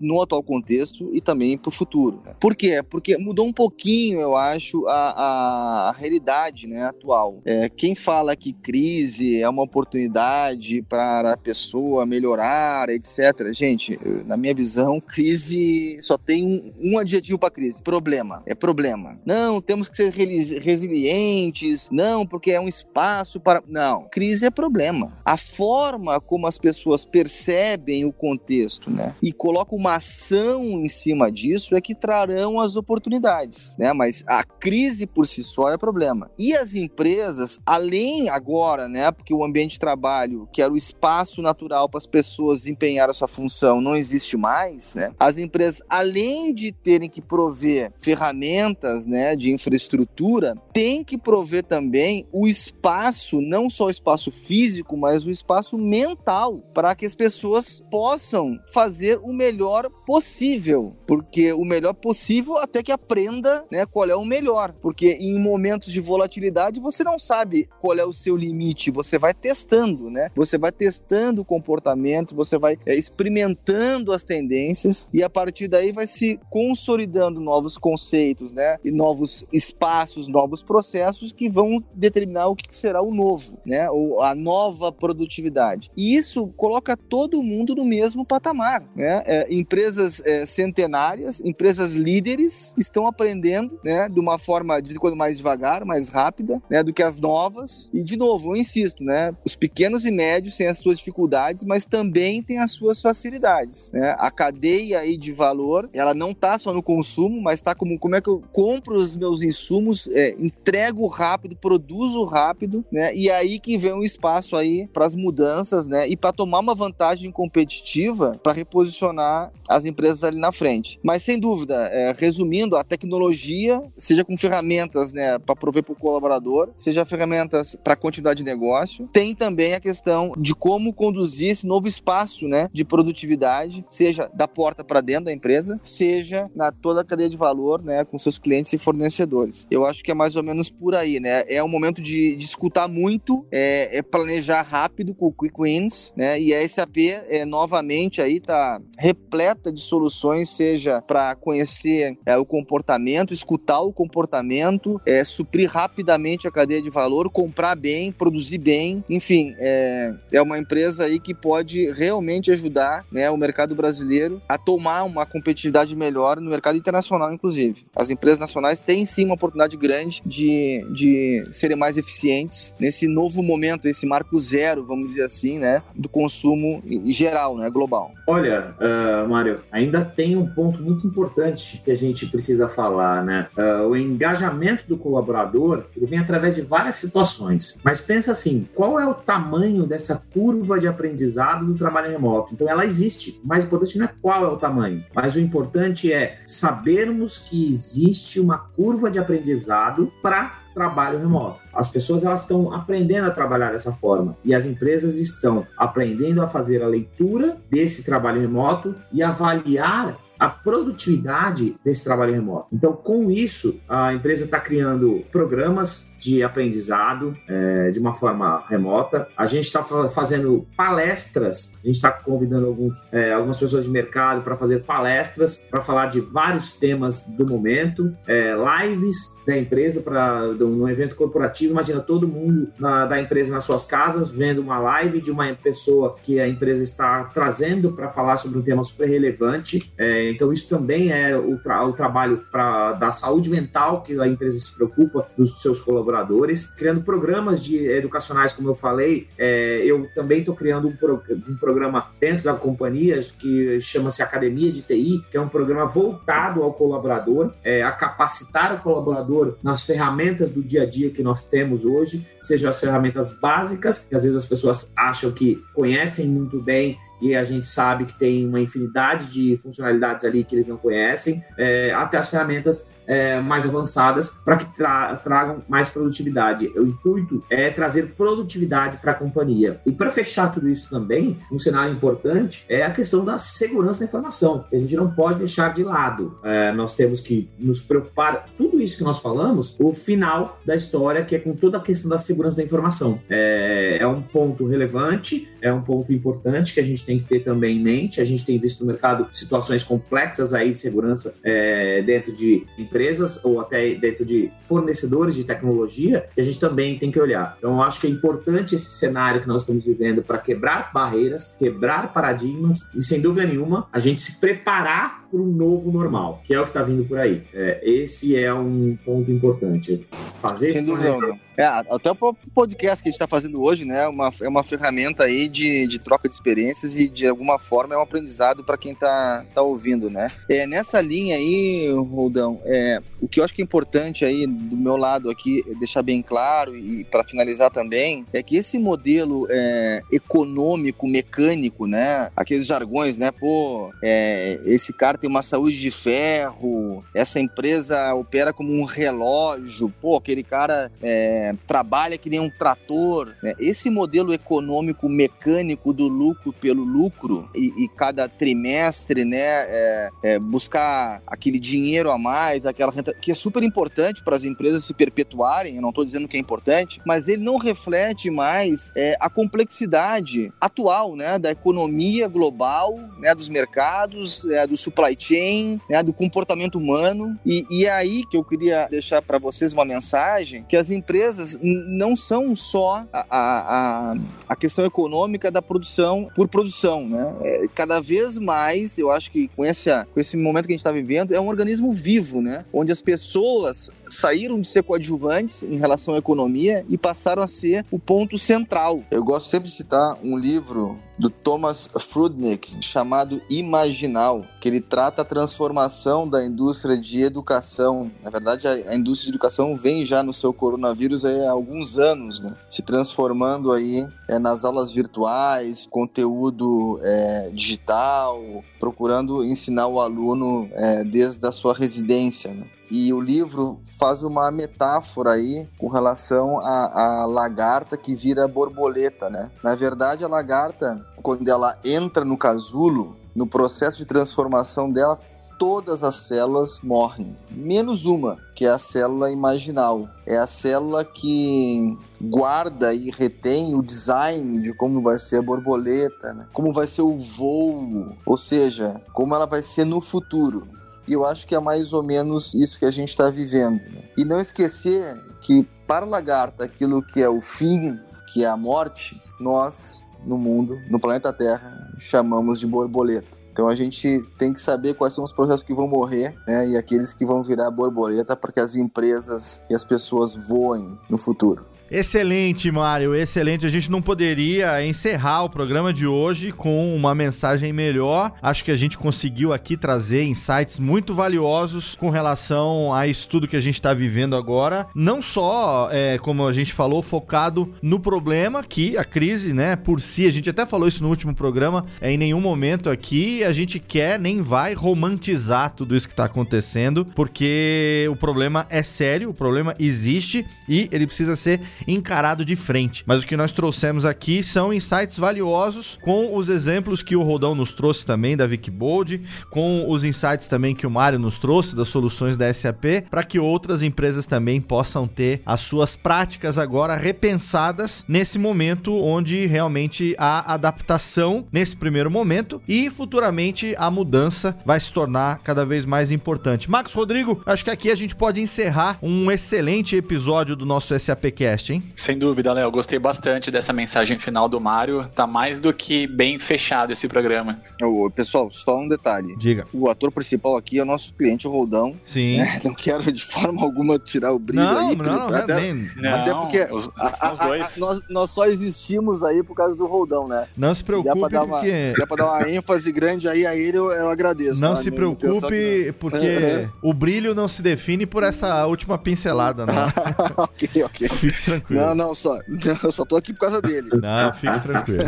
no 0.00 0.22
atual 0.22 0.42
contexto 0.42 1.10
e 1.12 1.20
também 1.20 1.58
para 1.58 1.68
o 1.68 1.72
futuro. 1.72 2.22
Né? 2.24 2.34
Por 2.40 2.56
quê? 2.56 2.82
Porque 2.82 3.18
mudou 3.18 3.46
um 3.46 3.52
pouquinho, 3.52 4.20
eu 4.20 4.34
acho, 4.34 4.86
a, 4.88 4.92
a, 4.92 5.88
a 5.90 5.92
realidade 5.92 6.66
né, 6.66 6.84
atual. 6.84 7.40
É, 7.44 7.68
quem 7.68 7.94
fala 7.94 8.34
que 8.34 8.52
crise 8.52 9.40
é 9.40 9.48
uma 9.48 9.62
oportunidade 9.62 10.82
para 10.82 11.32
a 11.32 11.36
pessoa 11.36 12.06
melhorar, 12.06 12.88
etc. 12.88 13.52
Gente, 13.52 13.98
na 14.26 14.36
minha 14.36 14.54
visão, 14.54 15.00
crise 15.00 15.98
só 16.00 16.16
tem 16.16 16.44
um, 16.44 16.72
um 16.92 16.98
adjetivo 16.98 17.38
para 17.38 17.50
crise: 17.50 17.82
problema. 17.82 18.42
É 18.46 18.54
problema. 18.54 19.20
Não, 19.26 19.60
temos 19.60 19.90
que 19.90 19.96
ser 19.96 20.12
resilientes. 20.12 21.88
Não, 21.90 22.26
porque 22.26 22.52
é 22.52 22.60
um 22.60 22.68
espaço 22.68 23.38
para. 23.38 23.62
Não, 23.66 23.89
crise 24.10 24.46
é 24.46 24.50
problema. 24.50 25.12
A 25.24 25.36
forma 25.36 26.20
como 26.20 26.46
as 26.46 26.58
pessoas 26.58 27.04
percebem 27.04 28.04
o 28.04 28.12
contexto, 28.12 28.90
né, 28.90 29.14
e 29.22 29.32
colocam 29.32 29.78
uma 29.78 29.96
ação 29.96 30.62
em 30.62 30.88
cima 30.88 31.30
disso 31.30 31.74
é 31.74 31.80
que 31.80 31.94
trarão 31.94 32.60
as 32.60 32.76
oportunidades, 32.76 33.72
né? 33.78 33.92
Mas 33.92 34.22
a 34.26 34.44
crise 34.44 35.06
por 35.06 35.26
si 35.26 35.42
só 35.44 35.70
é 35.70 35.78
problema. 35.78 36.30
E 36.38 36.54
as 36.54 36.74
empresas, 36.74 37.58
além 37.64 38.28
agora, 38.28 38.88
né, 38.88 39.10
porque 39.10 39.34
o 39.34 39.44
ambiente 39.44 39.72
de 39.72 39.78
trabalho, 39.78 40.48
que 40.52 40.62
era 40.62 40.72
o 40.72 40.76
espaço 40.76 41.40
natural 41.42 41.88
para 41.88 41.98
as 41.98 42.06
pessoas 42.06 42.60
desempenhar 42.60 43.08
a 43.08 43.12
sua 43.12 43.28
função, 43.28 43.80
não 43.80 43.96
existe 43.96 44.36
mais, 44.36 44.94
né? 44.94 45.12
As 45.18 45.38
empresas, 45.38 45.82
além 45.88 46.54
de 46.54 46.72
terem 46.72 47.08
que 47.08 47.22
prover 47.22 47.92
ferramentas, 47.98 49.06
né, 49.06 49.34
de 49.34 49.52
infraestrutura, 49.52 50.54
têm 50.72 51.04
que 51.04 51.16
prover 51.16 51.64
também 51.64 52.26
o 52.32 52.46
espaço, 52.46 53.40
não 53.40 53.70
só 53.70 53.79
o 53.86 53.90
espaço 53.90 54.30
físico, 54.30 54.96
mas 54.96 55.24
o 55.24 55.30
espaço 55.30 55.76
mental, 55.78 56.58
para 56.74 56.94
que 56.94 57.06
as 57.06 57.14
pessoas 57.14 57.82
possam 57.90 58.58
fazer 58.72 59.18
o 59.18 59.32
melhor 59.32 59.60
melhor 59.60 59.90
possível, 60.06 60.96
porque 61.06 61.52
o 61.52 61.64
melhor 61.64 61.92
possível 61.94 62.56
até 62.56 62.82
que 62.82 62.90
aprenda, 62.90 63.64
né, 63.70 63.84
qual 63.84 64.08
é 64.08 64.16
o 64.16 64.24
melhor, 64.24 64.72
porque 64.80 65.18
em 65.20 65.38
momentos 65.38 65.92
de 65.92 66.00
volatilidade 66.00 66.80
você 66.80 67.04
não 67.04 67.18
sabe 67.18 67.68
qual 67.80 67.96
é 67.98 68.04
o 68.04 68.12
seu 68.12 68.36
limite, 68.36 68.90
você 68.90 69.18
vai 69.18 69.34
testando, 69.34 70.10
né? 70.10 70.30
Você 70.34 70.56
vai 70.56 70.72
testando 70.72 71.42
o 71.42 71.44
comportamento, 71.44 72.34
você 72.34 72.58
vai 72.58 72.78
é, 72.86 72.96
experimentando 72.96 74.12
as 74.12 74.22
tendências 74.24 75.06
e 75.12 75.22
a 75.22 75.30
partir 75.30 75.68
daí 75.68 75.92
vai 75.92 76.06
se 76.06 76.40
consolidando 76.48 77.40
novos 77.40 77.76
conceitos, 77.76 78.52
né? 78.52 78.76
E 78.84 78.90
novos 78.90 79.44
espaços, 79.52 80.26
novos 80.26 80.62
processos 80.62 81.32
que 81.32 81.48
vão 81.48 81.82
determinar 81.94 82.48
o 82.48 82.56
que 82.56 82.74
será 82.74 83.02
o 83.02 83.14
novo, 83.14 83.58
né? 83.70 83.88
Ou 83.88 84.20
a 84.20 84.34
nova 84.34 84.90
produtividade. 84.92 85.90
E 85.96 86.16
isso 86.16 86.48
coloca 86.56 86.96
todo 86.96 87.42
mundo 87.42 87.74
no 87.74 87.84
mesmo 87.84 88.24
patamar, 88.24 88.82
né? 88.94 89.22
É, 89.24 89.46
empresas 89.54 90.20
é, 90.24 90.44
centenárias, 90.44 91.40
empresas 91.40 91.92
líderes, 91.92 92.74
estão 92.76 93.06
aprendendo, 93.06 93.78
né, 93.84 94.08
de 94.08 94.18
uma 94.18 94.38
forma 94.38 94.80
de 94.80 94.98
quando 94.98 95.16
mais 95.16 95.36
devagar, 95.36 95.84
mais 95.84 96.08
rápida, 96.08 96.60
né, 96.68 96.82
do 96.82 96.92
que 96.92 97.02
as 97.02 97.18
novas. 97.18 97.88
E 97.94 98.02
de 98.02 98.16
novo, 98.16 98.50
eu 98.52 98.56
insisto, 98.56 99.04
né, 99.04 99.34
os 99.44 99.54
pequenos 99.54 100.04
e 100.04 100.10
médios 100.10 100.56
têm 100.56 100.66
as 100.66 100.78
suas 100.78 100.98
dificuldades, 100.98 101.64
mas 101.64 101.84
também 101.84 102.42
têm 102.42 102.58
as 102.58 102.72
suas 102.72 103.00
facilidades, 103.00 103.90
né? 103.92 104.16
A 104.18 104.30
cadeia 104.30 104.98
aí 104.98 105.16
de 105.16 105.32
valor, 105.32 105.88
ela 105.92 106.14
não 106.14 106.32
está 106.32 106.58
só 106.58 106.72
no 106.72 106.82
consumo, 106.82 107.40
mas 107.40 107.60
está 107.60 107.74
como 107.74 107.98
como 107.98 108.16
é 108.16 108.20
que 108.20 108.28
eu 108.28 108.42
compro 108.52 108.96
os 108.96 109.14
meus 109.14 109.42
insumos, 109.42 110.08
é, 110.12 110.34
entrego 110.38 111.06
rápido, 111.06 111.54
produzo 111.54 112.24
rápido, 112.24 112.84
né? 112.90 113.14
E 113.14 113.30
aí 113.30 113.59
que 113.60 113.76
vem 113.76 113.92
um 113.92 114.02
espaço 114.02 114.56
aí 114.56 114.88
para 114.88 115.06
as 115.06 115.14
mudanças, 115.14 115.86
né? 115.86 116.08
E 116.08 116.16
para 116.16 116.32
tomar 116.32 116.60
uma 116.60 116.74
vantagem 116.74 117.30
competitiva 117.30 118.38
para 118.42 118.52
reposicionar 118.52 119.52
as 119.68 119.84
empresas 119.84 120.24
ali 120.24 120.38
na 120.38 120.50
frente. 120.50 120.98
Mas 121.02 121.22
sem 121.22 121.38
dúvida, 121.38 121.74
é, 121.92 122.12
resumindo, 122.16 122.76
a 122.76 122.82
tecnologia, 122.82 123.80
seja 123.96 124.24
com 124.24 124.36
ferramentas 124.36 125.12
né, 125.12 125.38
para 125.38 125.54
prover 125.54 125.82
para 125.82 125.92
o 125.92 125.96
colaborador, 125.96 126.70
seja 126.74 127.04
ferramentas 127.04 127.76
para 127.82 127.94
continuidade 127.94 128.38
de 128.38 128.44
negócio, 128.44 129.08
tem 129.12 129.34
também 129.34 129.74
a 129.74 129.80
questão 129.80 130.32
de 130.36 130.54
como 130.54 130.92
conduzir 130.92 131.50
esse 131.50 131.66
novo 131.66 131.86
espaço 131.86 132.48
né, 132.48 132.68
de 132.72 132.84
produtividade, 132.84 133.84
seja 133.90 134.28
da 134.34 134.48
porta 134.48 134.82
para 134.82 135.00
dentro 135.00 135.26
da 135.26 135.32
empresa, 135.32 135.78
seja 135.84 136.50
na 136.54 136.72
toda 136.72 137.02
a 137.02 137.04
cadeia 137.04 137.28
de 137.28 137.36
valor 137.36 137.82
né, 137.82 138.04
com 138.04 138.18
seus 138.18 138.38
clientes 138.38 138.72
e 138.72 138.78
fornecedores. 138.78 139.66
Eu 139.70 139.84
acho 139.84 140.02
que 140.02 140.10
é 140.10 140.14
mais 140.14 140.36
ou 140.36 140.42
menos 140.42 140.70
por 140.70 140.94
aí, 140.94 141.20
né? 141.20 141.44
É 141.46 141.62
um 141.62 141.68
momento 141.68 142.00
de, 142.00 142.34
de 142.36 142.44
escutar 142.44 142.88
muito, 142.88 143.46
é, 143.52 143.98
é, 143.98 144.02
planejar 144.02 144.62
rápido 144.62 145.14
com 145.14 145.26
o 145.26 145.32
Quick 145.32 145.60
Wins, 145.60 146.12
né? 146.16 146.40
E 146.40 146.54
a 146.54 146.66
SAP 146.66 146.98
é, 147.28 147.44
novamente 147.44 148.20
aí 148.20 148.40
tá 148.40 148.80
repleto 148.98 149.72
de 149.72 149.80
soluções, 149.80 150.50
seja 150.50 151.02
para 151.02 151.34
conhecer 151.34 152.16
é, 152.24 152.36
o 152.36 152.44
comportamento, 152.44 153.32
escutar 153.32 153.80
o 153.80 153.92
comportamento, 153.92 155.00
é, 155.06 155.24
suprir 155.24 155.70
rapidamente 155.70 156.46
a 156.46 156.50
cadeia 156.50 156.82
de 156.82 156.90
valor, 156.90 157.30
comprar 157.30 157.74
bem, 157.74 158.12
produzir 158.12 158.58
bem, 158.58 159.04
enfim, 159.08 159.54
é, 159.58 160.14
é 160.32 160.42
uma 160.42 160.58
empresa 160.58 161.04
aí 161.04 161.18
que 161.18 161.34
pode 161.34 161.90
realmente 161.92 162.50
ajudar 162.50 163.04
né, 163.10 163.30
o 163.30 163.36
mercado 163.36 163.74
brasileiro 163.74 164.40
a 164.48 164.58
tomar 164.58 165.04
uma 165.04 165.24
competitividade 165.26 165.94
melhor 165.96 166.40
no 166.40 166.50
mercado 166.50 166.76
internacional, 166.76 167.32
inclusive. 167.32 167.86
As 167.94 168.10
empresas 168.10 168.38
nacionais 168.38 168.80
têm 168.80 169.06
sim 169.06 169.24
uma 169.24 169.34
oportunidade 169.34 169.76
grande 169.76 170.22
de, 170.24 170.84
de 170.92 171.48
serem 171.52 171.76
mais 171.76 171.96
eficientes 171.96 172.74
nesse 172.78 173.06
novo 173.06 173.29
momento, 173.42 173.88
esse 173.88 174.06
marco 174.06 174.38
zero, 174.38 174.84
vamos 174.84 175.10
dizer 175.10 175.22
assim, 175.22 175.58
né, 175.58 175.82
do 175.94 176.08
consumo 176.08 176.82
geral, 177.06 177.56
né, 177.56 177.70
global. 177.70 178.12
Olha, 178.26 178.74
uh, 178.78 179.28
Mário, 179.28 179.60
ainda 179.72 180.04
tem 180.04 180.36
um 180.36 180.46
ponto 180.46 180.82
muito 180.82 181.06
importante 181.06 181.80
que 181.84 181.90
a 181.90 181.96
gente 181.96 182.26
precisa 182.26 182.68
falar, 182.68 183.24
né? 183.24 183.48
Uh, 183.56 183.88
o 183.88 183.96
engajamento 183.96 184.86
do 184.86 184.96
colaborador 184.96 185.84
ele 185.96 186.06
vem 186.06 186.18
através 186.18 186.54
de 186.54 186.62
várias 186.62 186.96
situações. 186.96 187.78
Mas 187.84 188.00
pensa 188.00 188.32
assim, 188.32 188.68
qual 188.74 188.98
é 188.98 189.06
o 189.06 189.14
tamanho 189.14 189.86
dessa 189.86 190.22
curva 190.32 190.78
de 190.78 190.86
aprendizado 190.86 191.66
do 191.66 191.74
trabalho 191.74 192.10
remoto? 192.10 192.54
Então 192.54 192.68
ela 192.68 192.84
existe. 192.84 193.40
O 193.44 193.48
mais 193.48 193.64
importante 193.64 193.98
não 193.98 194.06
é 194.06 194.10
qual 194.20 194.44
é 194.44 194.48
o 194.48 194.56
tamanho, 194.56 195.04
mas 195.14 195.34
o 195.34 195.40
importante 195.40 196.12
é 196.12 196.38
sabermos 196.46 197.38
que 197.38 197.68
existe 197.68 198.38
uma 198.40 198.58
curva 198.58 199.10
de 199.10 199.18
aprendizado 199.18 200.12
para 200.22 200.59
trabalho 200.80 201.18
remoto. 201.18 201.60
As 201.74 201.90
pessoas 201.90 202.24
elas 202.24 202.40
estão 202.40 202.72
aprendendo 202.72 203.26
a 203.26 203.30
trabalhar 203.30 203.70
dessa 203.70 203.92
forma 203.92 204.34
e 204.42 204.54
as 204.54 204.64
empresas 204.64 205.18
estão 205.18 205.66
aprendendo 205.76 206.40
a 206.40 206.46
fazer 206.46 206.82
a 206.82 206.86
leitura 206.86 207.58
desse 207.68 208.02
trabalho 208.02 208.40
remoto 208.40 208.94
e 209.12 209.22
avaliar 209.22 210.16
a 210.40 210.48
produtividade 210.48 211.74
desse 211.84 212.02
trabalho 212.02 212.32
remoto. 212.32 212.68
Então, 212.72 212.94
com 212.94 213.30
isso, 213.30 213.78
a 213.86 214.14
empresa 214.14 214.46
está 214.46 214.58
criando 214.58 215.22
programas 215.30 216.14
de 216.18 216.42
aprendizado 216.42 217.36
é, 217.48 217.90
de 217.90 217.98
uma 217.98 218.14
forma 218.14 218.62
remota. 218.66 219.28
A 219.36 219.46
gente 219.46 219.64
está 219.64 219.82
fazendo 219.82 220.66
palestras, 220.76 221.74
a 221.82 221.86
gente 221.86 221.96
está 221.96 222.10
convidando 222.10 222.66
alguns, 222.66 223.02
é, 223.12 223.32
algumas 223.32 223.58
pessoas 223.58 223.84
de 223.84 223.90
mercado 223.90 224.42
para 224.42 224.56
fazer 224.56 224.82
palestras, 224.84 225.56
para 225.56 225.80
falar 225.80 226.06
de 226.06 226.20
vários 226.20 226.74
temas 226.74 227.26
do 227.26 227.46
momento, 227.46 228.14
é, 228.26 228.54
lives 228.54 229.36
da 229.46 229.56
empresa 229.56 230.00
para 230.02 230.48
um 230.60 230.88
evento 230.88 231.14
corporativo. 231.16 231.72
Imagina 231.72 232.00
todo 232.00 232.28
mundo 232.28 232.70
na, 232.78 233.04
da 233.06 233.20
empresa 233.20 233.52
nas 233.52 233.64
suas 233.64 233.84
casas 233.84 234.30
vendo 234.30 234.60
uma 234.60 234.78
live 234.78 235.20
de 235.20 235.30
uma 235.30 235.52
pessoa 235.54 236.16
que 236.22 236.40
a 236.40 236.48
empresa 236.48 236.82
está 236.82 237.24
trazendo 237.24 237.92
para 237.92 238.08
falar 238.08 238.36
sobre 238.36 238.58
um 238.58 238.62
tema 238.62 238.84
super 238.84 239.08
relevante. 239.08 239.92
É, 239.98 240.29
então, 240.30 240.52
isso 240.52 240.68
também 240.68 241.10
é 241.10 241.36
o, 241.36 241.58
tra 241.58 241.84
o 241.84 241.92
trabalho 241.92 242.44
pra, 242.50 242.92
da 242.92 243.12
saúde 243.12 243.50
mental 243.50 244.02
que 244.02 244.18
a 244.20 244.26
empresa 244.26 244.58
se 244.58 244.74
preocupa 244.74 245.26
dos 245.36 245.60
seus 245.60 245.80
colaboradores, 245.80 246.66
criando 246.74 247.02
programas 247.02 247.64
de 247.64 247.84
educacionais, 247.86 248.52
como 248.52 248.68
eu 248.68 248.74
falei. 248.74 249.28
É, 249.38 249.82
eu 249.84 250.08
também 250.14 250.40
estou 250.40 250.54
criando 250.54 250.88
um, 250.88 250.96
pro, 250.96 251.22
um, 251.48 251.56
programa 251.56 252.08
dentro 252.20 252.44
da 252.44 252.54
companhia 252.54 253.20
que 253.38 253.80
chama-se 253.80 254.22
Academia 254.22 254.70
de 254.70 254.82
TI, 254.82 255.24
que 255.30 255.36
é 255.36 255.40
um 255.40 255.48
programa 255.48 255.86
voltado 255.86 256.62
ao 256.62 256.72
colaborador, 256.72 257.52
é, 257.64 257.82
a 257.82 257.92
capacitar 257.92 258.74
o 258.74 258.80
colaborador 258.80 259.56
nas 259.62 259.84
ferramentas 259.84 260.50
do 260.50 260.62
dia 260.62 260.82
a 260.82 260.86
dia 260.86 261.10
que 261.10 261.22
nós 261.22 261.48
temos 261.48 261.84
hoje, 261.84 262.26
sejam 262.40 262.70
as 262.70 262.80
ferramentas 262.80 263.38
básicas, 263.38 264.06
que 264.08 264.14
às 264.14 264.24
vezes 264.24 264.42
as 264.42 264.48
pessoas 264.48 264.92
acham 264.96 265.30
que 265.30 265.62
conhecem 265.74 266.26
muito 266.26 266.60
bem 266.60 266.98
e 267.20 267.34
a 267.34 267.44
gente 267.44 267.66
sabe 267.66 268.04
que 268.04 268.18
tem 268.18 268.46
uma 268.46 268.60
infinidade 268.60 269.30
de 269.30 269.56
funcionalidades 269.56 270.24
ali 270.24 270.44
que 270.44 270.54
eles 270.54 270.66
não 270.66 270.76
conhecem, 270.76 271.44
é, 271.56 271.92
até 271.92 272.18
as 272.18 272.30
ferramentas 272.30 272.92
é, 273.06 273.40
mais 273.40 273.66
avançadas 273.66 274.30
para 274.44 274.56
que 274.56 274.76
tra 274.76 275.16
tragam 275.16 275.62
mais 275.68 275.88
produtividade. 275.88 276.68
O 276.76 276.86
intuito 276.86 277.42
é 277.50 277.70
trazer 277.70 278.14
produtividade 278.16 278.98
para 278.98 279.12
a 279.12 279.14
companhia. 279.14 279.80
E 279.84 279.92
para 279.92 280.10
fechar 280.10 280.52
tudo 280.52 280.68
isso 280.68 280.88
também, 280.88 281.38
um 281.50 281.58
cenário 281.58 281.92
importante 281.92 282.64
é 282.68 282.82
a 282.82 282.90
questão 282.90 283.24
da 283.24 283.38
segurança 283.38 284.00
da 284.00 284.06
informação, 284.06 284.64
que 284.68 284.76
a 284.76 284.78
gente 284.78 284.96
não 284.96 285.10
pode 285.10 285.38
deixar 285.38 285.72
de 285.72 285.82
lado. 285.82 286.38
É, 286.42 286.72
nós 286.72 286.94
temos 286.94 287.20
que 287.20 287.48
nos 287.58 287.80
preocupar, 287.80 288.48
tudo 288.56 288.80
isso 288.80 288.96
que 288.96 289.04
nós 289.04 289.20
falamos, 289.20 289.74
o 289.78 289.92
final 289.92 290.60
da 290.64 290.76
história, 290.76 291.24
que 291.24 291.34
é 291.34 291.38
com 291.38 291.54
toda 291.54 291.78
a 291.78 291.80
questão 291.80 292.10
da 292.10 292.18
segurança 292.18 292.58
da 292.58 292.64
informação. 292.64 293.20
É, 293.28 293.98
é 294.00 294.06
um 294.06 294.22
ponto 294.22 294.66
relevante, 294.66 295.50
é 295.60 295.72
um 295.72 295.82
ponto 295.82 296.12
importante 296.12 296.72
que 296.74 296.80
a 296.80 296.82
gente 296.82 297.04
tem 297.04 297.18
que 297.18 297.24
ter 297.24 297.40
também 297.40 297.78
em 297.78 297.82
mente. 297.82 298.20
A 298.20 298.24
gente 298.24 298.44
tem 298.44 298.58
visto 298.58 298.80
no 298.80 298.86
mercado 298.86 299.28
situações 299.32 299.82
complexas 299.82 300.54
aí 300.54 300.72
de 300.72 300.78
segurança 300.78 301.34
é, 301.42 302.02
dentro 302.02 302.32
de 302.32 302.66
empresas 302.90 303.44
ou 303.44 303.60
até 303.60 303.94
dentro 303.94 304.24
de 304.24 304.50
fornecedores 304.66 305.34
de 305.34 305.44
tecnologia 305.44 306.26
que 306.34 306.40
a 306.40 306.44
gente 306.44 306.58
também 306.58 306.98
tem 306.98 307.10
que 307.10 307.20
olhar. 307.20 307.54
Então, 307.58 307.74
eu 307.74 307.82
acho 307.82 308.00
que 308.00 308.06
é 308.06 308.10
importante 308.10 308.74
esse 308.74 308.90
cenário 308.90 309.40
que 309.40 309.48
nós 309.48 309.62
estamos 309.62 309.84
vivendo 309.84 310.22
para 310.22 310.38
quebrar 310.38 310.90
barreiras, 310.92 311.56
quebrar 311.58 312.12
paradigmas 312.12 312.90
e, 312.94 313.02
sem 313.02 313.20
dúvida 313.20 313.46
nenhuma, 313.46 313.86
a 313.92 314.00
gente 314.00 314.20
se 314.20 314.40
preparar 314.40 315.24
para 315.30 315.40
um 315.40 315.46
novo 315.46 315.92
normal, 315.92 316.42
que 316.44 316.52
é 316.52 316.60
o 316.60 316.64
que 316.64 316.70
está 316.70 316.82
vindo 316.82 317.04
por 317.04 317.18
aí. 317.18 317.42
É, 317.54 317.80
esse 317.82 318.36
é 318.36 318.52
um 318.52 318.98
ponto 319.04 319.30
importante. 319.30 320.06
Fazer 320.40 320.68
Sem 320.68 320.84
dúvida. 320.84 321.38
É, 321.56 321.66
até 321.66 322.10
o 322.10 322.14
próprio 322.14 322.50
podcast 322.54 323.02
que 323.02 323.08
a 323.08 323.10
gente 323.10 323.16
está 323.16 323.26
fazendo 323.26 323.62
hoje, 323.62 323.84
né? 323.84 324.08
Uma, 324.08 324.32
é 324.40 324.48
uma 324.48 324.64
ferramenta 324.64 325.24
aí 325.24 325.46
de, 325.46 325.86
de 325.86 325.98
troca 325.98 326.26
de 326.26 326.34
experiências 326.34 326.96
e 326.96 327.06
de 327.06 327.26
alguma 327.26 327.58
forma 327.58 327.94
é 327.94 327.98
um 327.98 328.00
aprendizado 328.00 328.64
para 328.64 328.78
quem 328.78 328.92
está 328.92 329.44
tá 329.54 329.60
ouvindo, 329.60 330.08
né? 330.08 330.30
É, 330.48 330.66
nessa 330.66 331.02
linha 331.02 331.36
aí, 331.36 331.92
Roldão, 331.92 332.62
é, 332.64 333.02
o 333.20 333.28
que 333.28 333.40
eu 333.40 333.44
acho 333.44 333.54
que 333.54 333.60
é 333.60 333.64
importante 333.64 334.24
aí 334.24 334.46
do 334.46 334.74
meu 334.74 334.96
lado 334.96 335.28
aqui, 335.28 335.62
deixar 335.78 336.02
bem 336.02 336.22
claro 336.22 336.74
e 336.74 337.04
para 337.04 337.24
finalizar 337.24 337.70
também, 337.70 338.24
é 338.32 338.42
que 338.42 338.56
esse 338.56 338.78
modelo 338.78 339.46
é, 339.50 340.00
econômico, 340.10 341.06
mecânico, 341.06 341.86
né? 341.86 342.30
Aqueles 342.34 342.66
jargões, 342.66 343.18
né? 343.18 343.30
Pô, 343.30 343.92
é, 344.02 344.58
esse 344.64 344.94
cara 344.94 345.18
tem 345.20 345.30
uma 345.30 345.42
saúde 345.42 345.78
de 345.78 345.90
ferro, 345.90 347.04
essa 347.14 347.38
empresa 347.38 348.14
opera 348.14 348.52
como 348.52 348.72
um 348.72 348.84
relógio, 348.84 349.92
pô, 350.00 350.16
aquele 350.16 350.42
cara 350.42 350.90
é, 351.02 351.54
trabalha 351.66 352.18
que 352.18 352.30
nem 352.30 352.40
um 352.40 352.50
trator. 352.50 353.34
Né? 353.42 353.52
Esse 353.58 353.90
modelo 353.90 354.32
econômico 354.32 355.08
mecânico 355.08 355.92
do 355.92 356.08
lucro 356.08 356.52
pelo 356.52 356.82
lucro 356.82 357.48
e, 357.54 357.84
e 357.84 357.88
cada 357.88 358.28
trimestre, 358.28 359.24
né, 359.24 359.38
é, 359.38 360.10
é 360.22 360.38
buscar 360.38 361.22
aquele 361.26 361.58
dinheiro 361.58 362.10
a 362.10 362.18
mais, 362.18 362.64
aquela 362.64 362.92
renta, 362.92 363.14
que 363.14 363.30
é 363.30 363.34
super 363.34 363.62
importante 363.62 364.22
para 364.22 364.36
as 364.36 364.44
empresas 364.44 364.84
se 364.84 364.94
perpetuarem, 364.94 365.76
eu 365.76 365.82
não 365.82 365.90
estou 365.90 366.04
dizendo 366.04 366.28
que 366.28 366.36
é 366.36 366.40
importante, 366.40 367.00
mas 367.04 367.28
ele 367.28 367.42
não 367.42 367.56
reflete 367.56 368.30
mais 368.30 368.90
é, 368.96 369.16
a 369.20 369.28
complexidade 369.28 370.52
atual, 370.60 371.14
né, 371.14 371.38
da 371.38 371.50
economia 371.50 372.28
global, 372.28 372.98
né, 373.18 373.34
dos 373.34 373.48
mercados, 373.48 374.44
é, 374.46 374.66
do 374.66 374.76
supply 374.76 375.09
supply 375.10 375.16
chain, 375.18 375.80
né, 375.88 376.02
do 376.02 376.12
comportamento 376.12 376.76
humano. 376.76 377.38
E, 377.44 377.64
e 377.70 377.86
é 377.86 377.90
aí 377.90 378.24
que 378.24 378.36
eu 378.36 378.44
queria 378.44 378.86
deixar 378.88 379.22
para 379.22 379.38
vocês 379.38 379.72
uma 379.72 379.84
mensagem 379.84 380.64
que 380.68 380.76
as 380.76 380.90
empresas 380.90 381.58
não 381.60 382.14
são 382.14 382.54
só 382.54 383.06
a, 383.12 383.26
a, 383.30 384.16
a, 384.48 384.56
questão 384.56 384.84
econômica 384.84 385.50
da 385.50 385.62
produção 385.62 386.28
por 386.34 386.48
produção, 386.48 387.08
né? 387.08 387.34
É, 387.42 387.66
cada 387.74 388.00
vez 388.00 388.38
mais, 388.38 388.98
eu 388.98 389.10
acho 389.10 389.30
que 389.30 389.48
com 389.48 389.64
esse, 389.64 389.90
com 390.12 390.20
esse 390.20 390.36
momento 390.36 390.66
que 390.66 390.72
a 390.72 390.74
gente 390.74 390.80
está 390.80 390.92
vivendo, 390.92 391.34
é 391.34 391.40
um 391.40 391.48
organismo 391.48 391.92
vivo, 391.92 392.40
né? 392.40 392.64
Onde 392.72 392.92
as 392.92 393.00
pessoas 393.00 393.90
saíram 394.10 394.60
de 394.60 394.68
ser 394.68 394.82
coadjuvantes 394.82 395.62
em 395.62 395.76
relação 395.76 396.14
à 396.14 396.18
economia 396.18 396.84
e 396.88 396.98
passaram 396.98 397.42
a 397.42 397.46
ser 397.46 397.84
o 397.90 397.98
ponto 397.98 398.36
central. 398.38 399.02
Eu 399.10 399.24
gosto 399.24 399.48
sempre 399.48 399.68
de 399.68 399.74
citar 399.74 400.18
um 400.22 400.36
livro 400.36 400.98
do 401.20 401.28
Thomas 401.28 401.88
Frudnick 401.98 402.82
chamado 402.82 403.42
Imaginal, 403.50 404.44
que 404.58 404.68
ele 404.68 404.80
trata 404.80 405.20
a 405.20 405.24
transformação 405.24 406.26
da 406.26 406.42
indústria 406.42 406.96
de 406.96 407.20
educação. 407.20 408.10
Na 408.22 408.30
verdade, 408.30 408.66
a, 408.66 408.94
indústria 408.94 409.30
de 409.30 409.36
educação 409.36 409.76
vem 409.76 410.06
já 410.06 410.22
no 410.22 410.32
seu 410.32 410.52
coronavírus 410.52 411.24
há 411.24 411.50
alguns 411.50 411.98
anos, 411.98 412.40
né? 412.40 412.56
se 412.70 412.80
transformando 412.80 413.70
aí 413.70 414.06
é, 414.26 414.38
nas 414.38 414.64
aulas 414.64 414.90
virtuais, 414.90 415.86
conteúdo 415.90 416.98
é, 417.02 417.50
digital, 417.52 418.40
procurando 418.78 419.44
ensinar 419.44 419.88
o 419.88 420.00
aluno 420.00 420.70
é, 420.72 421.04
desde 421.04 421.46
a 421.46 421.52
sua 421.52 421.74
residência. 421.74 422.54
Né? 422.54 422.64
E 422.90 423.12
o 423.12 423.20
livro 423.20 423.80
faz 423.84 424.22
uma 424.22 424.50
metáfora 424.50 425.32
aí 425.32 425.68
com 425.78 425.88
relação 425.88 426.58
à, 426.58 427.22
à 427.22 427.26
lagarta 427.26 427.96
que 427.96 428.14
vira 428.14 428.48
borboleta, 428.48 429.30
né? 429.30 429.50
Na 429.62 429.74
verdade, 429.74 430.24
a 430.24 430.28
lagarta, 430.28 431.04
quando 431.22 431.46
ela 431.46 431.78
entra 431.84 432.24
no 432.24 432.36
casulo, 432.36 433.16
no 433.34 433.46
processo 433.46 433.98
de 433.98 434.04
transformação 434.04 434.90
dela, 434.90 435.18
todas 435.60 436.02
as 436.02 436.16
células 436.16 436.80
morrem, 436.82 437.36
menos 437.50 438.06
uma, 438.06 438.38
que 438.54 438.64
é 438.64 438.70
a 438.70 438.78
célula 438.78 439.30
imaginal. 439.30 440.08
É 440.24 440.38
a 440.38 440.46
célula 440.46 441.04
que 441.04 441.98
guarda 442.18 442.94
e 442.94 443.10
retém 443.10 443.74
o 443.74 443.82
design 443.82 444.58
de 444.62 444.72
como 444.72 445.02
vai 445.02 445.18
ser 445.18 445.36
a 445.36 445.42
borboleta, 445.42 446.32
né? 446.32 446.46
como 446.54 446.72
vai 446.72 446.86
ser 446.86 447.02
o 447.02 447.18
voo, 447.18 448.16
ou 448.24 448.38
seja, 448.38 449.02
como 449.12 449.34
ela 449.34 449.46
vai 449.46 449.62
ser 449.62 449.84
no 449.84 450.00
futuro. 450.00 450.66
E 451.10 451.12
eu 451.12 451.26
acho 451.26 451.44
que 451.44 451.56
é 451.56 451.58
mais 451.58 451.92
ou 451.92 452.04
menos 452.04 452.54
isso 452.54 452.78
que 452.78 452.84
a 452.84 452.90
gente 452.92 453.08
está 453.08 453.28
vivendo. 453.28 453.80
Né? 453.90 454.04
E 454.16 454.24
não 454.24 454.38
esquecer 454.38 455.20
que 455.40 455.68
para 455.84 456.06
a 456.06 456.08
lagarta, 456.08 456.62
aquilo 456.62 457.02
que 457.02 457.20
é 457.20 457.28
o 457.28 457.40
fim, 457.40 457.98
que 458.32 458.44
é 458.44 458.46
a 458.46 458.56
morte, 458.56 459.20
nós, 459.40 460.06
no 460.24 460.38
mundo, 460.38 460.78
no 460.88 461.00
planeta 461.00 461.32
Terra, 461.32 461.92
chamamos 461.98 462.60
de 462.60 462.66
borboleta. 462.68 463.26
Então 463.52 463.68
a 463.68 463.74
gente 463.74 464.24
tem 464.38 464.52
que 464.52 464.60
saber 464.60 464.94
quais 464.94 465.12
são 465.12 465.24
os 465.24 465.32
processos 465.32 465.64
que 465.64 465.74
vão 465.74 465.88
morrer 465.88 466.36
né, 466.46 466.68
e 466.68 466.76
aqueles 466.76 467.12
que 467.12 467.26
vão 467.26 467.42
virar 467.42 467.72
borboleta 467.72 468.36
para 468.36 468.52
que 468.52 468.60
as 468.60 468.76
empresas 468.76 469.64
e 469.68 469.74
as 469.74 469.84
pessoas 469.84 470.36
voem 470.36 470.96
no 471.10 471.18
futuro. 471.18 471.66
Excelente, 471.90 472.70
Mário, 472.70 473.16
excelente. 473.16 473.66
A 473.66 473.70
gente 473.70 473.90
não 473.90 474.00
poderia 474.00 474.86
encerrar 474.86 475.42
o 475.42 475.50
programa 475.50 475.92
de 475.92 476.06
hoje 476.06 476.52
com 476.52 476.94
uma 476.94 477.16
mensagem 477.16 477.72
melhor. 477.72 478.32
Acho 478.40 478.64
que 478.64 478.70
a 478.70 478.76
gente 478.76 478.96
conseguiu 478.96 479.52
aqui 479.52 479.76
trazer 479.76 480.22
insights 480.22 480.78
muito 480.78 481.12
valiosos 481.12 481.96
com 481.96 482.08
relação 482.08 482.94
a 482.94 483.08
isso 483.08 483.28
tudo 483.28 483.48
que 483.48 483.56
a 483.56 483.60
gente 483.60 483.74
está 483.74 483.92
vivendo 483.92 484.36
agora. 484.36 484.86
Não 484.94 485.20
só, 485.20 485.88
é, 485.90 486.16
como 486.18 486.46
a 486.46 486.52
gente 486.52 486.72
falou, 486.72 487.02
focado 487.02 487.74
no 487.82 487.98
problema 487.98 488.62
que 488.62 488.96
a 488.96 489.04
crise, 489.04 489.52
né, 489.52 489.74
por 489.74 490.00
si, 490.00 490.28
a 490.28 490.30
gente 490.30 490.48
até 490.48 490.64
falou 490.64 490.86
isso 490.86 491.02
no 491.02 491.08
último 491.08 491.34
programa, 491.34 491.86
é, 492.00 492.12
em 492.12 492.16
nenhum 492.16 492.40
momento 492.40 492.88
aqui 492.88 493.42
a 493.42 493.52
gente 493.52 493.80
quer 493.80 494.16
nem 494.16 494.40
vai 494.40 494.74
romantizar 494.74 495.74
tudo 495.74 495.96
isso 495.96 496.06
que 496.06 496.12
está 496.12 496.26
acontecendo, 496.26 497.04
porque 497.16 498.06
o 498.08 498.14
problema 498.14 498.64
é 498.70 498.84
sério, 498.84 499.30
o 499.30 499.34
problema 499.34 499.74
existe 499.76 500.46
e 500.68 500.88
ele 500.92 501.08
precisa 501.08 501.34
ser 501.34 501.60
encarado 501.86 502.44
de 502.44 502.56
frente. 502.56 503.02
Mas 503.06 503.22
o 503.22 503.26
que 503.26 503.36
nós 503.36 503.52
trouxemos 503.52 504.04
aqui 504.04 504.42
são 504.42 504.72
insights 504.72 505.18
valiosos 505.18 505.98
com 506.02 506.34
os 506.34 506.48
exemplos 506.48 507.02
que 507.02 507.16
o 507.16 507.22
Rodão 507.22 507.54
nos 507.54 507.74
trouxe 507.74 508.04
também 508.04 508.36
da 508.36 508.44
Wikibold, 508.44 509.22
com 509.50 509.88
os 509.88 510.04
insights 510.04 510.46
também 510.46 510.74
que 510.74 510.86
o 510.86 510.90
Mário 510.90 511.18
nos 511.18 511.38
trouxe 511.38 511.76
das 511.76 511.88
soluções 511.88 512.36
da 512.36 512.52
SAP, 512.52 513.06
para 513.10 513.24
que 513.24 513.38
outras 513.38 513.82
empresas 513.82 514.26
também 514.26 514.60
possam 514.60 515.06
ter 515.06 515.42
as 515.44 515.60
suas 515.60 515.96
práticas 515.96 516.58
agora 516.58 516.96
repensadas 516.96 518.04
nesse 518.08 518.38
momento 518.38 518.94
onde 518.94 519.46
realmente 519.46 520.14
há 520.18 520.52
adaptação 520.52 521.46
nesse 521.52 521.76
primeiro 521.76 522.10
momento 522.10 522.60
e 522.68 522.90
futuramente 522.90 523.74
a 523.78 523.90
mudança 523.90 524.56
vai 524.64 524.78
se 524.80 524.92
tornar 524.92 525.38
cada 525.38 525.64
vez 525.64 525.84
mais 525.84 526.10
importante. 526.10 526.70
Marcos 526.70 526.94
Rodrigo, 526.94 527.42
acho 527.46 527.64
que 527.64 527.70
aqui 527.70 527.90
a 527.90 527.94
gente 527.94 528.14
pode 528.14 528.40
encerrar 528.40 528.98
um 529.02 529.30
excelente 529.30 529.96
episódio 529.96 530.54
do 530.56 530.66
nosso 530.66 530.98
SAPcast, 530.98 531.69
hein? 531.72 531.82
Sem 531.96 532.18
dúvida, 532.18 532.52
Léo. 532.52 532.70
Gostei 532.70 532.98
bastante 532.98 533.50
dessa 533.50 533.72
mensagem 533.72 534.18
final 534.18 534.48
do 534.48 534.60
Mário. 534.60 535.08
Tá 535.14 535.26
mais 535.26 535.58
do 535.58 535.72
que 535.72 536.06
bem 536.06 536.38
fechado 536.38 536.92
esse 536.92 537.08
programa. 537.08 537.60
Ô, 537.82 538.10
pessoal, 538.10 538.50
só 538.50 538.78
um 538.78 538.88
detalhe. 538.88 539.36
Diga. 539.36 539.66
O 539.72 539.88
ator 539.88 540.10
principal 540.10 540.56
aqui 540.56 540.78
é 540.78 540.82
o 540.82 540.86
nosso 540.86 541.14
cliente, 541.14 541.46
o 541.46 541.50
Roldão. 541.50 541.96
Sim. 542.04 542.40
É, 542.40 542.60
não 542.64 542.74
quero 542.74 543.12
de 543.12 543.24
forma 543.24 543.62
alguma 543.62 543.98
tirar 543.98 544.32
o 544.32 544.38
brilho 544.38 544.64
não, 544.64 544.88
aí. 544.88 544.96
Não, 544.96 545.04
não, 545.04 545.34
até, 545.34 545.72
nem... 545.72 545.88
até 546.06 546.34
porque 546.34 546.68
os, 546.72 546.90
a, 546.96 547.32
os 547.32 547.40
a, 547.40 547.46
dois. 547.46 547.76
a, 547.76 547.80
nós, 547.80 548.00
nós 548.08 548.30
só 548.30 548.46
existimos 548.46 549.22
aí 549.22 549.42
por 549.42 549.54
causa 549.54 549.76
do 549.76 549.86
Roldão, 549.86 550.26
né? 550.26 550.46
Não 550.56 550.74
se 550.74 550.84
preocupe, 550.84 551.12
se 551.12 551.14
der 551.14 551.28
pra 551.28 551.38
dar 551.40 551.46
porque... 551.46 551.70
Uma, 551.70 551.86
se 551.86 551.94
der 551.94 552.06
pra 552.06 552.16
dar 552.16 552.26
uma 552.26 552.48
ênfase 552.50 552.92
grande 552.92 553.28
aí 553.28 553.46
a 553.46 553.54
ele, 553.54 553.78
eu, 553.78 553.90
eu 553.90 554.08
agradeço. 554.08 554.60
Não 554.60 554.74
tá? 554.74 554.82
se 554.82 554.90
preocupe, 554.90 555.92
porque 555.98 556.68
o 556.82 556.92
brilho 556.92 557.34
não 557.34 557.48
se 557.48 557.62
define 557.62 558.06
por 558.06 558.22
essa 558.22 558.66
última 558.66 558.98
pincelada, 558.98 559.64
não. 559.66 559.74
ok, 560.44 560.84
ok. 560.84 561.08
Fique 561.08 561.42
tranquilo. 561.42 561.59
Não, 561.68 561.94
não, 561.94 562.14
só, 562.14 562.40
eu 562.82 562.92
só 562.92 563.04
tô 563.04 563.16
aqui 563.16 563.32
por 563.32 563.40
causa 563.40 563.60
dele. 563.60 563.90
Não, 563.92 564.32
fique 564.32 564.60
tranquilo. 564.60 565.04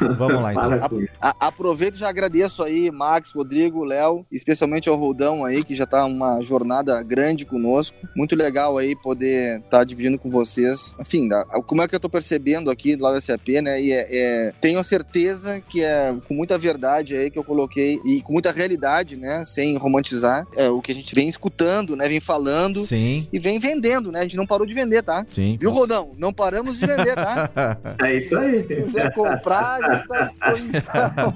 Vamos 0.18 0.42
lá, 0.42 0.52
então. 0.52 1.00
A, 1.20 1.28
a, 1.28 1.48
aproveito 1.48 1.94
e 1.94 1.98
já 1.98 2.08
agradeço 2.08 2.62
aí, 2.62 2.90
Max, 2.90 3.32
Rodrigo, 3.32 3.84
Léo, 3.84 4.26
especialmente 4.30 4.88
ao 4.88 4.96
Roldão 4.96 5.44
aí, 5.44 5.64
que 5.64 5.74
já 5.74 5.86
tá 5.86 6.04
uma 6.04 6.40
jornada 6.42 7.02
grande 7.02 7.44
conosco. 7.44 7.96
Muito 8.16 8.34
legal 8.36 8.78
aí 8.78 8.94
poder 8.96 9.58
estar 9.58 9.78
tá 9.78 9.84
dividindo 9.84 10.18
com 10.18 10.30
vocês. 10.30 10.94
Enfim, 11.00 11.28
como 11.66 11.82
é 11.82 11.88
que 11.88 11.94
eu 11.94 12.00
tô 12.00 12.08
percebendo 12.08 12.70
aqui 12.70 12.96
do 12.96 13.04
lado 13.04 13.14
da 13.14 13.20
SAP, 13.20 13.48
né? 13.62 13.80
E 13.80 13.92
é, 13.92 14.08
é, 14.10 14.52
tenho 14.60 14.82
certeza 14.84 15.60
que 15.68 15.82
é 15.82 16.14
com 16.26 16.34
muita 16.34 16.58
verdade 16.58 17.16
aí 17.16 17.30
que 17.30 17.38
eu 17.38 17.44
coloquei 17.44 18.00
e 18.04 18.20
com 18.22 18.32
muita 18.32 18.52
realidade, 18.52 19.16
né? 19.16 19.44
Sem 19.44 19.76
romantizar, 19.76 20.46
é 20.56 20.68
o 20.68 20.80
que 20.80 20.92
a 20.92 20.94
gente 20.94 21.14
vem 21.14 21.28
escutando, 21.28 21.96
né? 21.96 22.08
Vem 22.08 22.20
falando 22.20 22.86
Sim. 22.86 23.28
e 23.32 23.38
vem 23.38 23.58
vendendo, 23.58 24.10
né? 24.10 24.20
A 24.20 24.22
gente 24.22 24.36
não 24.36 24.46
parou 24.46 24.66
de 24.66 24.74
vender, 24.74 25.02
tá? 25.02 25.23
Sim. 25.28 25.56
Viu, 25.60 25.70
Rodão? 25.70 26.12
Não 26.16 26.32
paramos 26.32 26.78
de 26.78 26.86
vender, 26.86 27.14
tá? 27.14 27.50
É 28.04 28.16
isso 28.16 28.36
aí. 28.36 28.62
Se 28.62 28.82
quiser 28.82 29.12
comprar, 29.14 29.82
a 29.82 29.96
gente 29.96 30.08
tá 30.08 30.18
à 30.18 30.22
disposição. 30.22 31.34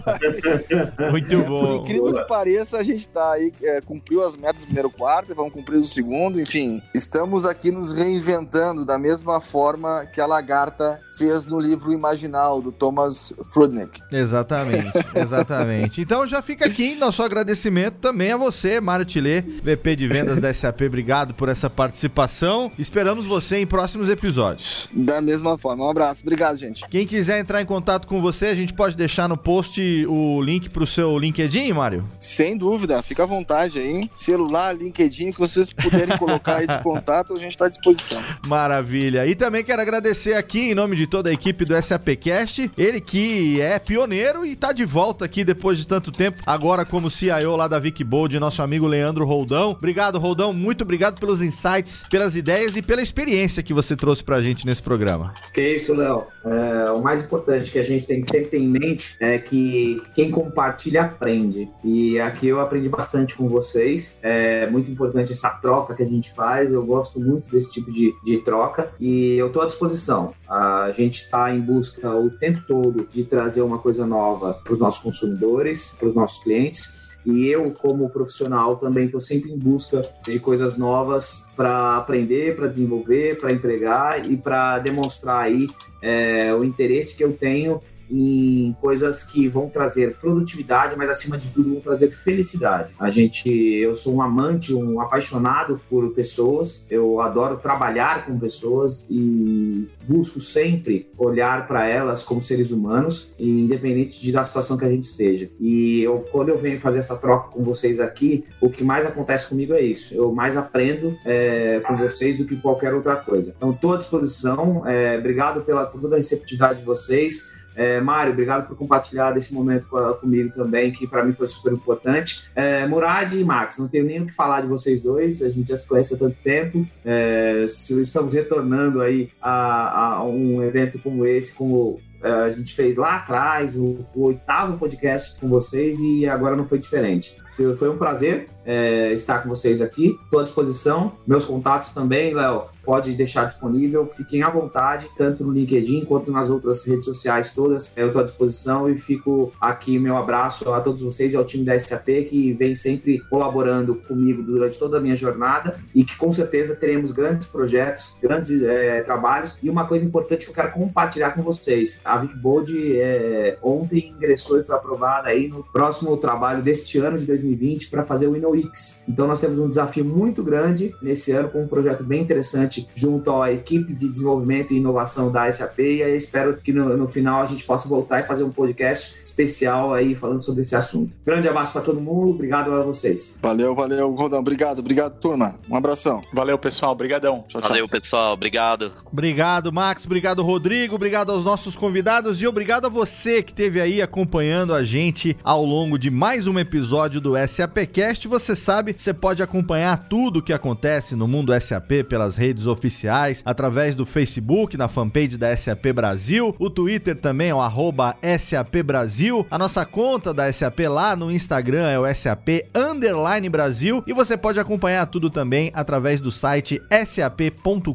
Muito 1.11 1.39
bom. 1.45 1.61
Por 1.61 1.83
incrível 1.83 2.15
que 2.15 2.25
pareça, 2.25 2.79
a 2.79 2.83
gente 2.83 3.09
tá 3.09 3.33
aí, 3.33 3.53
é, 3.63 3.81
cumpriu 3.81 4.25
as 4.25 4.37
metas 4.37 4.63
do 4.63 4.67
primeiro 4.67 4.91
quarto, 4.91 5.35
vamos 5.35 5.53
cumprir 5.53 5.79
o 5.79 5.85
segundo, 5.85 6.41
enfim. 6.41 6.83
Estamos 6.95 7.47
aqui 7.47 7.71
nos 7.71 7.93
reinventando 7.93 8.85
da 8.85 8.99
mesma 8.99 9.41
forma 9.41 10.07
que 10.07 10.21
a 10.21 10.27
lagarta 10.27 11.01
fez 11.19 11.47
no 11.47 11.59
livro 11.59 11.93
Imaginal, 11.93 12.63
do 12.63 12.71
Thomas 12.71 13.33
Frudnick. 13.53 14.01
Exatamente, 14.13 14.93
exatamente. 15.15 16.01
Então 16.01 16.25
já 16.27 16.41
fica 16.41 16.67
aqui 16.67 16.95
nosso 16.95 17.23
agradecimento 17.23 17.97
também 17.97 18.33
a 18.33 18.37
você, 18.37 18.81
Mário 18.81 19.05
Tilê, 19.05 19.41
VP 19.41 19.97
de 19.97 20.07
Vendas 20.07 20.39
da 20.39 20.55
SAP. 20.55 20.83
Obrigado 20.83 21.35
por 21.35 21.49
essa 21.49 21.69
participação. 21.69 22.71
Esperamos 22.79 23.27
você 23.27 23.59
em 23.59 23.67
próximos 23.69 24.09
episódios. 24.09 24.89
Da 24.93 25.21
mesma 25.21 25.57
forma. 25.57 25.85
Um 25.85 25.91
abraço. 25.91 26.23
Obrigado, 26.23 26.57
gente. 26.57 26.87
Quem 26.89 27.07
quiser 27.07 27.39
entrar 27.39 27.63
em 27.63 27.67
contato 27.67 28.07
com 28.07 28.21
você, 28.21 28.47
a 28.47 28.55
gente 28.55 28.73
pode 28.75 28.97
deixar 28.97 29.29
no 29.29 29.37
post 29.37 29.81
o 30.09 30.41
link 30.43 30.69
pro 30.71 30.87
seu 30.87 31.19
LinkedIn, 31.19 31.73
Mário? 31.73 32.05
Sem 32.19 32.57
dúvida. 32.57 33.03
Fica 33.03 33.23
à 33.23 33.27
vontade 33.27 33.79
aí. 33.79 34.11
Celular, 34.15 34.75
LinkedIn, 34.75 35.33
que 35.33 35.39
vocês 35.39 35.73
puderem 35.73 36.17
colocar 36.19 36.57
aí 36.57 36.67
de 36.67 36.79
contato, 36.83 37.35
a 37.35 37.39
gente 37.39 37.53
está 37.53 37.67
à 37.67 37.69
disposição. 37.69 38.21
Maravilha. 38.47 39.27
E 39.27 39.35
também 39.35 39.63
quero 39.63 39.83
agradecer 39.83 40.35
aqui, 40.35 40.71
em 40.71 40.75
nome 40.75 40.97
de 40.97 41.07
toda 41.07 41.31
a 41.31 41.33
equipe 41.33 41.65
do 41.65 41.81
SAPcast, 41.81 42.71
ele 42.77 43.01
que 43.01 43.61
é 43.61 43.79
pioneiro 43.79 44.45
e 44.47 44.57
tá 44.57 44.73
de 44.73 44.85
volta 44.85 45.25
aqui 45.25 45.45
depois 45.45 45.79
de 45.79 45.87
tanto 45.87 46.11
tempo, 46.11 46.43
agora 46.47 46.85
como 46.85 47.11
CIO 47.11 47.57
lá 47.57 47.69
da 47.69 47.79
Wikibold, 47.79 48.39
nosso 48.39 48.63
amigo 48.63 48.87
Leandro 48.87 49.25
Roldão. 49.25 49.71
Obrigado, 49.71 50.19
Roldão. 50.19 50.53
Muito 50.53 50.83
obrigado 50.83 51.19
pelos 51.19 51.43
insights, 51.43 52.05
pelas 52.11 52.35
ideias 52.37 52.77
e 52.77 52.83
pela 52.83 53.03
experiência 53.03 53.58
que 53.63 53.75
você 53.75 53.97
trouxe 53.97 54.23
pra 54.23 54.41
gente 54.41 54.67
nesse 54.67 54.83
programa. 54.83 55.33
Que 55.53 55.77
isso, 55.77 55.95
Léo. 55.95 56.27
É, 56.45 56.91
o 56.91 57.03
mais 57.03 57.25
importante 57.25 57.71
que 57.71 57.79
a 57.79 57.83
gente 57.83 58.07
tem 58.07 58.21
que 58.21 58.31
sempre 58.31 58.49
ter 58.49 58.59
em 58.59 58.69
mente 58.69 59.17
é 59.21 59.39
que 59.39 60.03
quem 60.15 60.31
compartilha 60.31 61.03
aprende. 61.03 61.69
E 61.85 62.19
aqui 62.21 62.49
eu 62.49 62.61
aprendi 62.61 62.89
bastante 62.89 63.35
com 63.35 63.49
vocês. 63.49 64.19
É 64.23 64.69
muito 64.71 64.91
importante 64.91 65.33
essa 65.33 65.51
troca 65.51 65.95
que 65.95 66.03
a 66.03 66.07
gente 66.07 66.33
faz. 66.35 66.73
Eu 66.73 66.85
gosto 66.85 67.21
muito 67.21 67.51
desse 67.51 67.73
tipo 67.73 67.91
de, 67.91 68.15
de 68.25 68.39
troca 68.39 68.91
e 69.01 69.37
eu 69.37 69.49
estou 69.49 69.63
à 69.63 69.67
disposição. 69.67 70.33
A 70.49 70.91
gente 70.91 71.23
está 71.23 71.53
em 71.53 71.61
busca 71.61 72.15
o 72.15 72.31
tempo 72.31 72.63
todo 72.67 73.09
de 73.13 73.25
trazer 73.25 73.63
uma 73.63 73.79
coisa 73.79 74.07
nova 74.07 74.55
para 74.55 74.73
os 74.73 74.79
nossos 74.79 75.03
consumidores, 75.03 75.97
para 75.99 76.09
os 76.09 76.15
nossos 76.15 76.43
clientes. 76.43 77.08
E 77.27 77.49
eu, 77.49 77.71
como 77.73 78.09
profissional, 78.09 78.77
também 78.77 79.07
estou 79.07 79.21
sempre 79.21 79.53
em 79.53 79.59
busca 79.59 80.03
de 80.27 80.39
coisas 80.39 80.79
novas 80.79 81.47
para 81.57 81.97
aprender, 81.97 82.57
para 82.57 82.69
desenvolver, 82.69 83.39
para 83.39 83.53
empregar 83.53 84.31
e 84.31 84.37
para 84.37 84.79
demonstrar 84.79 85.43
aí 85.43 85.69
é, 86.01 86.55
o 86.55 86.65
interesse 86.65 87.17
que 87.17 87.25
eu 87.25 87.33
tenho 87.33 87.81
em 88.11 88.77
coisas 88.81 89.23
que 89.23 89.49
vão 89.49 89.69
trazer 89.69 90.17
produtividade, 90.17 90.97
mas 90.97 91.11
acima 91.11 91.37
de 91.37 91.51
tudo 91.51 91.73
vão 91.75 91.81
trazer 91.81 92.09
felicidade. 92.09 92.93
A 92.99 93.11
gente, 93.11 93.49
eu 93.49 93.95
sou 93.95 94.15
um 94.15 94.23
amante, 94.23 94.75
um 94.75 95.01
apaixonado 95.01 95.81
por 95.89 96.11
pessoas. 96.13 96.87
Eu 96.91 97.21
adoro 97.21 97.57
trabalhar 97.57 98.27
com 98.27 98.39
pessoas 98.39 99.07
e 99.11 99.89
busco 100.07 100.41
sempre 100.41 101.09
olhar 101.19 101.67
para 101.67 101.87
elas 101.87 102.23
como 102.23 102.41
seres 102.41 102.71
humanos, 102.71 103.33
independente 103.39 104.21
de 104.21 104.33
da 104.33 104.45
situação 104.45 104.77
que 104.77 104.85
a 104.85 104.89
gente 104.89 105.05
esteja. 105.05 105.51
E 105.61 106.03
eu, 106.03 106.21
quando 106.33 106.49
eu 106.49 106.59
venho 106.59 106.79
fazer 106.79 107.01
essa 107.01 107.17
troca 107.17 107.51
com 107.51 107.63
vocês 107.63 108.01
aqui, 108.01 108.45
o 108.61 108.71
que 108.71 108.83
mais 108.83 109.05
acontece 109.05 109.49
comigo 109.49 109.75
é 109.75 109.81
isso. 109.81 110.15
Eu 110.15 110.33
mais 110.33 110.57
aprendo 110.57 111.17
é, 111.25 111.81
com 111.87 111.97
vocês 111.97 112.39
do 112.39 112.45
que 112.45 112.57
qualquer 112.57 112.95
outra 112.95 113.17
coisa. 113.17 113.55
Então, 113.57 113.71
estou 113.73 113.95
à 113.95 113.99
disposição. 113.99 114.87
É, 114.87 115.19
obrigado 115.19 115.63
pela 115.63 115.87
por 115.87 116.01
toda 116.01 116.17
a 116.17 116.19
receptividade 116.19 116.81
de 116.81 116.85
vocês. 116.85 117.58
É, 117.79 118.01
Mário, 118.01 118.33
obrigado 118.33 118.67
por 118.67 118.77
compartilhar 118.77 119.31
desse 119.31 119.55
momento 119.55 119.87
comigo 120.21 120.53
também, 120.53 120.91
que 120.91 121.07
para 121.07 121.25
mim 121.25 121.33
foi 121.33 121.47
super 121.47 121.73
importante. 121.73 122.51
É, 122.57 122.85
Murad 122.89 123.33
e 123.33 123.45
Max, 123.45 123.79
não 123.79 123.87
tenho 123.87 124.05
nem 124.05 124.21
o 124.21 124.27
que 124.27 124.35
falar 124.35 124.63
de 124.63 124.67
vocês 124.67 125.01
dois, 125.01 125.41
a 125.43 125.49
gente 125.49 125.69
já 125.69 125.77
se 125.77 125.87
conhece 125.87 126.15
há 126.15 126.19
tanto 126.19 126.37
tempo. 126.43 126.85
É, 127.05 127.65
estamos 127.65 128.33
retornando 128.33 129.01
aí 129.01 129.31
a, 129.41 130.17
a, 130.17 130.25
um 130.25 130.61
evento 130.61 130.99
como 130.99 131.25
esse, 131.25 131.55
como 131.55 132.01
é, 132.21 132.31
a 132.31 132.51
gente 132.51 132.75
fez 132.75 132.97
lá 132.97 133.17
atrás, 133.17 133.77
o, 133.77 134.05
o, 134.13 134.25
oitavo 134.25 134.77
podcast 134.77 135.39
com 135.39 135.49
vocês 135.49 136.01
e 136.01 136.29
agora 136.29 136.57
não 136.57 136.67
foi 136.67 136.81
diferente. 136.81 137.37
Foi 137.77 137.89
um 137.89 137.99
prazer 137.99 138.49
é, 138.65 139.13
estar 139.15 139.43
com 139.43 139.49
vocês 139.49 139.81
aqui, 139.81 140.19
estou 140.25 140.41
à 140.41 140.43
disposição. 140.43 141.13
Meus 141.27 141.47
contatos 141.47 141.93
também, 141.93 142.35
Léo, 142.35 142.65
pode 142.85 143.15
deixar 143.15 143.47
disponível. 143.47 144.07
Fiquem 144.07 144.43
à 144.43 144.51
vontade, 144.51 145.09
tanto 145.17 145.43
no 145.43 145.53
LinkedIn 145.53 146.05
quanto 146.05 146.31
nas 146.31 146.51
outras 146.51 146.85
redes 146.85 147.07
sociais 147.07 147.55
todas. 147.55 147.93
Eu 147.97 148.09
estou 148.09 148.21
à 148.21 148.25
disposição 148.25 148.89
e 148.91 148.99
fico 148.99 149.51
aqui 149.59 149.99
meu 149.99 150.19
abraço 150.19 150.71
a 150.73 150.81
todos 150.81 151.01
vocês 151.01 151.33
e 151.33 151.37
ao 151.37 151.45
time 151.45 151.65
da 151.65 151.79
SAP 151.79 152.07
que 152.29 152.53
vem 152.53 152.75
sempre 152.75 153.21
colaborando 153.31 153.95
comigo 153.95 154.43
durante 154.43 154.79
toda 154.79 154.99
a 154.99 155.01
minha 155.01 155.17
jornada 155.17 155.79
e 155.95 156.05
que 156.05 156.17
com 156.17 156.31
certeza 156.31 156.77
teremos 156.77 157.11
grandes 157.11 157.49
projetos, 157.49 158.17
grandes 158.23 158.63
é, 158.63 159.01
trabalhos 159.01 159.57
e 159.63 159.71
uma 159.71 159.87
coisa 159.87 160.05
importante 160.05 160.45
que 160.45 160.51
eu 160.51 160.55
quero 160.55 160.73
compartilhar 160.73 161.31
com 161.31 161.43
vocês. 161.43 162.03
A 162.05 162.19
Vicbold 162.19 163.01
é, 163.01 163.59
ontem 163.63 164.15
ingressou 164.15 164.59
e 164.59 164.63
foi 164.63 164.77
aprovada 164.77 165.29
aí 165.29 165.49
no 165.49 165.65
próximo 165.65 166.15
trabalho 166.19 166.63
deste 166.63 166.99
ano 166.99 167.19
de 167.19 167.25
2020 167.25 167.48
para 167.91 168.05
fazer 168.05 168.27
o 168.27 168.37
InnoX. 168.37 169.05
Então 169.09 169.27
nós 169.27 169.41
temos 169.41 169.59
um 169.59 169.69
desafio 169.69 170.05
muito 170.05 170.43
grande 170.43 170.95
nesse 171.03 171.33
ano 171.33 171.49
com 171.49 171.63
um 171.63 171.69
projeto 171.69 172.05
bem 172.05 172.23
interessante 172.23 172.89
junto 172.95 173.31
à 173.31 173.53
equipe 173.53 173.95
de 173.95 174.09
desenvolvimento 174.09 174.73
e 174.73 174.77
inovação 174.77 175.31
da 175.31 175.51
SAP 175.51 175.79
e 175.79 176.03
aí 176.03 176.17
espero 176.17 176.57
que 176.57 176.73
no, 176.73 176.97
no 176.97 177.09
final 177.09 177.43
a 177.43 177.47
gente 177.47 177.65
possa 177.65 177.89
voltar 177.89 178.21
e 178.21 178.23
fazer 178.25 178.45
um 178.45 178.51
podcast 178.51 179.21
especial 179.23 179.95
aí 179.95 180.15
falando 180.15 180.43
sobre 180.43 180.61
esse 180.61 180.75
assunto. 180.75 181.13
Grande 181.25 181.49
abraço 181.49 181.73
para 181.73 181.81
todo 181.81 182.01
mundo, 182.01 182.31
obrigado 182.31 182.73
a 182.73 182.83
vocês. 182.83 183.39
Valeu, 183.43 183.75
valeu, 183.75 184.11
Rodão, 184.15 184.41
obrigado, 184.41 184.81
obrigado, 184.81 185.19
turma. 185.19 185.55
Um 185.69 185.77
abração. 185.77 186.23
Valeu, 186.33 186.59
pessoal, 186.59 186.93
obrigadão. 186.93 187.43
Tchau, 187.49 187.61
tchau. 187.61 187.71
Valeu, 187.71 187.89
pessoal, 187.89 188.35
obrigado. 188.35 188.93
Obrigado, 189.11 189.73
Max, 189.73 190.05
obrigado, 190.05 190.43
Rodrigo, 190.43 190.95
obrigado 190.95 191.31
aos 191.31 191.45
nossos 191.45 191.77
convidados 191.77 192.41
e 192.43 192.47
obrigado 192.47 192.87
a 192.87 192.91
você 192.91 193.43
que 193.43 193.53
esteve 193.53 193.81
aí 193.81 194.03
acompanhando 194.03 194.75
a 194.75 194.83
gente 194.83 195.37
ao 195.43 195.65
longo 195.65 195.99
de 195.99 196.11
mais 196.11 196.47
um 196.47 196.59
episódio 196.59 197.21
do 197.21 197.28
SAPcast. 197.37 198.29
Você 198.29 198.55
sabe, 198.55 198.95
você 198.97 199.13
pode 199.13 199.43
acompanhar 199.43 200.09
tudo 200.09 200.39
o 200.39 200.43
que 200.43 200.53
acontece 200.53 201.15
no 201.15 201.29
mundo 201.29 201.53
SAP 201.61 202.05
pelas 202.09 202.37
redes 202.37 202.67
oficiais, 202.67 203.43
através 203.45 203.95
do 203.95 204.07
Facebook, 204.07 204.77
na 204.77 204.89
fanpage 204.89 205.37
da 205.37 205.55
SAP 205.57 205.93
Brasil, 205.95 206.55
o 206.59 206.71
Twitter 206.71 207.17
também 207.17 207.51
é 207.51 207.55
o 207.55 207.61
arroba 207.61 208.17
SAP 208.39 208.83
Brasil, 208.85 209.47
a 209.51 209.59
nossa 209.59 209.85
conta 209.85 210.33
da 210.33 210.53
SAP 210.53 210.81
lá 210.89 211.17
no 211.17 211.31
Instagram 211.31 211.89
é 211.89 211.99
o 211.99 212.15
SAP 212.15 212.49
Underline 212.75 213.49
Brasil 213.49 214.03
e 214.07 214.13
você 214.13 214.37
pode 214.37 214.61
acompanhar 214.61 215.07
tudo 215.07 215.31
também 215.31 215.71
através 215.75 216.21
do 216.21 216.31
site 216.31 216.81
sap.com.br. 216.91 217.95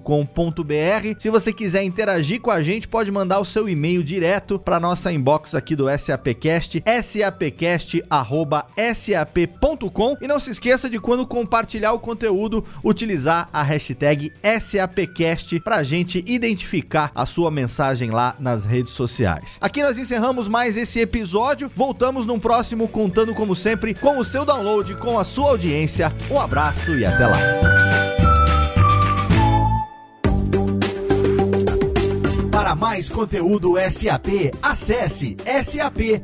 Se 1.17 1.29
você 1.29 1.53
quiser 1.53 1.83
interagir 1.83 2.41
com 2.41 2.51
a 2.51 2.61
gente, 2.61 2.87
pode 2.87 3.11
mandar 3.11 3.39
o 3.39 3.45
seu 3.45 3.67
e-mail 3.69 4.03
direto 4.03 4.59
para 4.59 4.79
nossa 4.79 5.11
inbox 5.11 5.55
aqui 5.55 5.75
do 5.75 5.85
SAPcast, 5.97 6.83
sapcast@sap.com 9.23 10.17
e 10.21 10.27
não 10.27 10.39
se 10.39 10.51
esqueça 10.51 10.89
de 10.89 10.99
quando 10.99 11.25
compartilhar 11.25 11.93
o 11.93 11.99
conteúdo, 11.99 12.63
utilizar 12.83 13.49
a 13.51 13.63
hashtag 13.63 14.31
SAPcast 14.43 15.59
para 15.61 15.77
a 15.77 15.83
gente 15.83 16.23
identificar 16.27 17.11
a 17.15 17.25
sua 17.25 17.49
mensagem 17.49 18.11
lá 18.11 18.35
nas 18.39 18.65
redes 18.65 18.93
sociais. 18.93 19.57
Aqui 19.61 19.81
nós 19.81 19.97
encerramos 19.97 20.47
mais 20.47 20.77
esse 20.77 20.99
episódio. 20.99 21.71
Voltamos 21.75 22.25
num 22.25 22.39
próximo 22.39 22.87
contando 22.87 23.33
como 23.33 23.55
sempre 23.55 23.93
com 23.93 24.17
o 24.17 24.23
seu 24.23 24.45
download, 24.45 24.95
com 24.95 25.17
a 25.17 25.23
sua 25.23 25.49
audiência. 25.51 26.11
Um 26.29 26.39
abraço 26.39 26.95
e 26.95 27.05
até 27.05 27.25
lá. 27.25 27.39
Para 32.51 32.75
mais 32.75 33.09
conteúdo 33.09 33.73
SAP, 33.89 34.53
acesse 34.61 35.35
sap.com.br. 35.63 36.23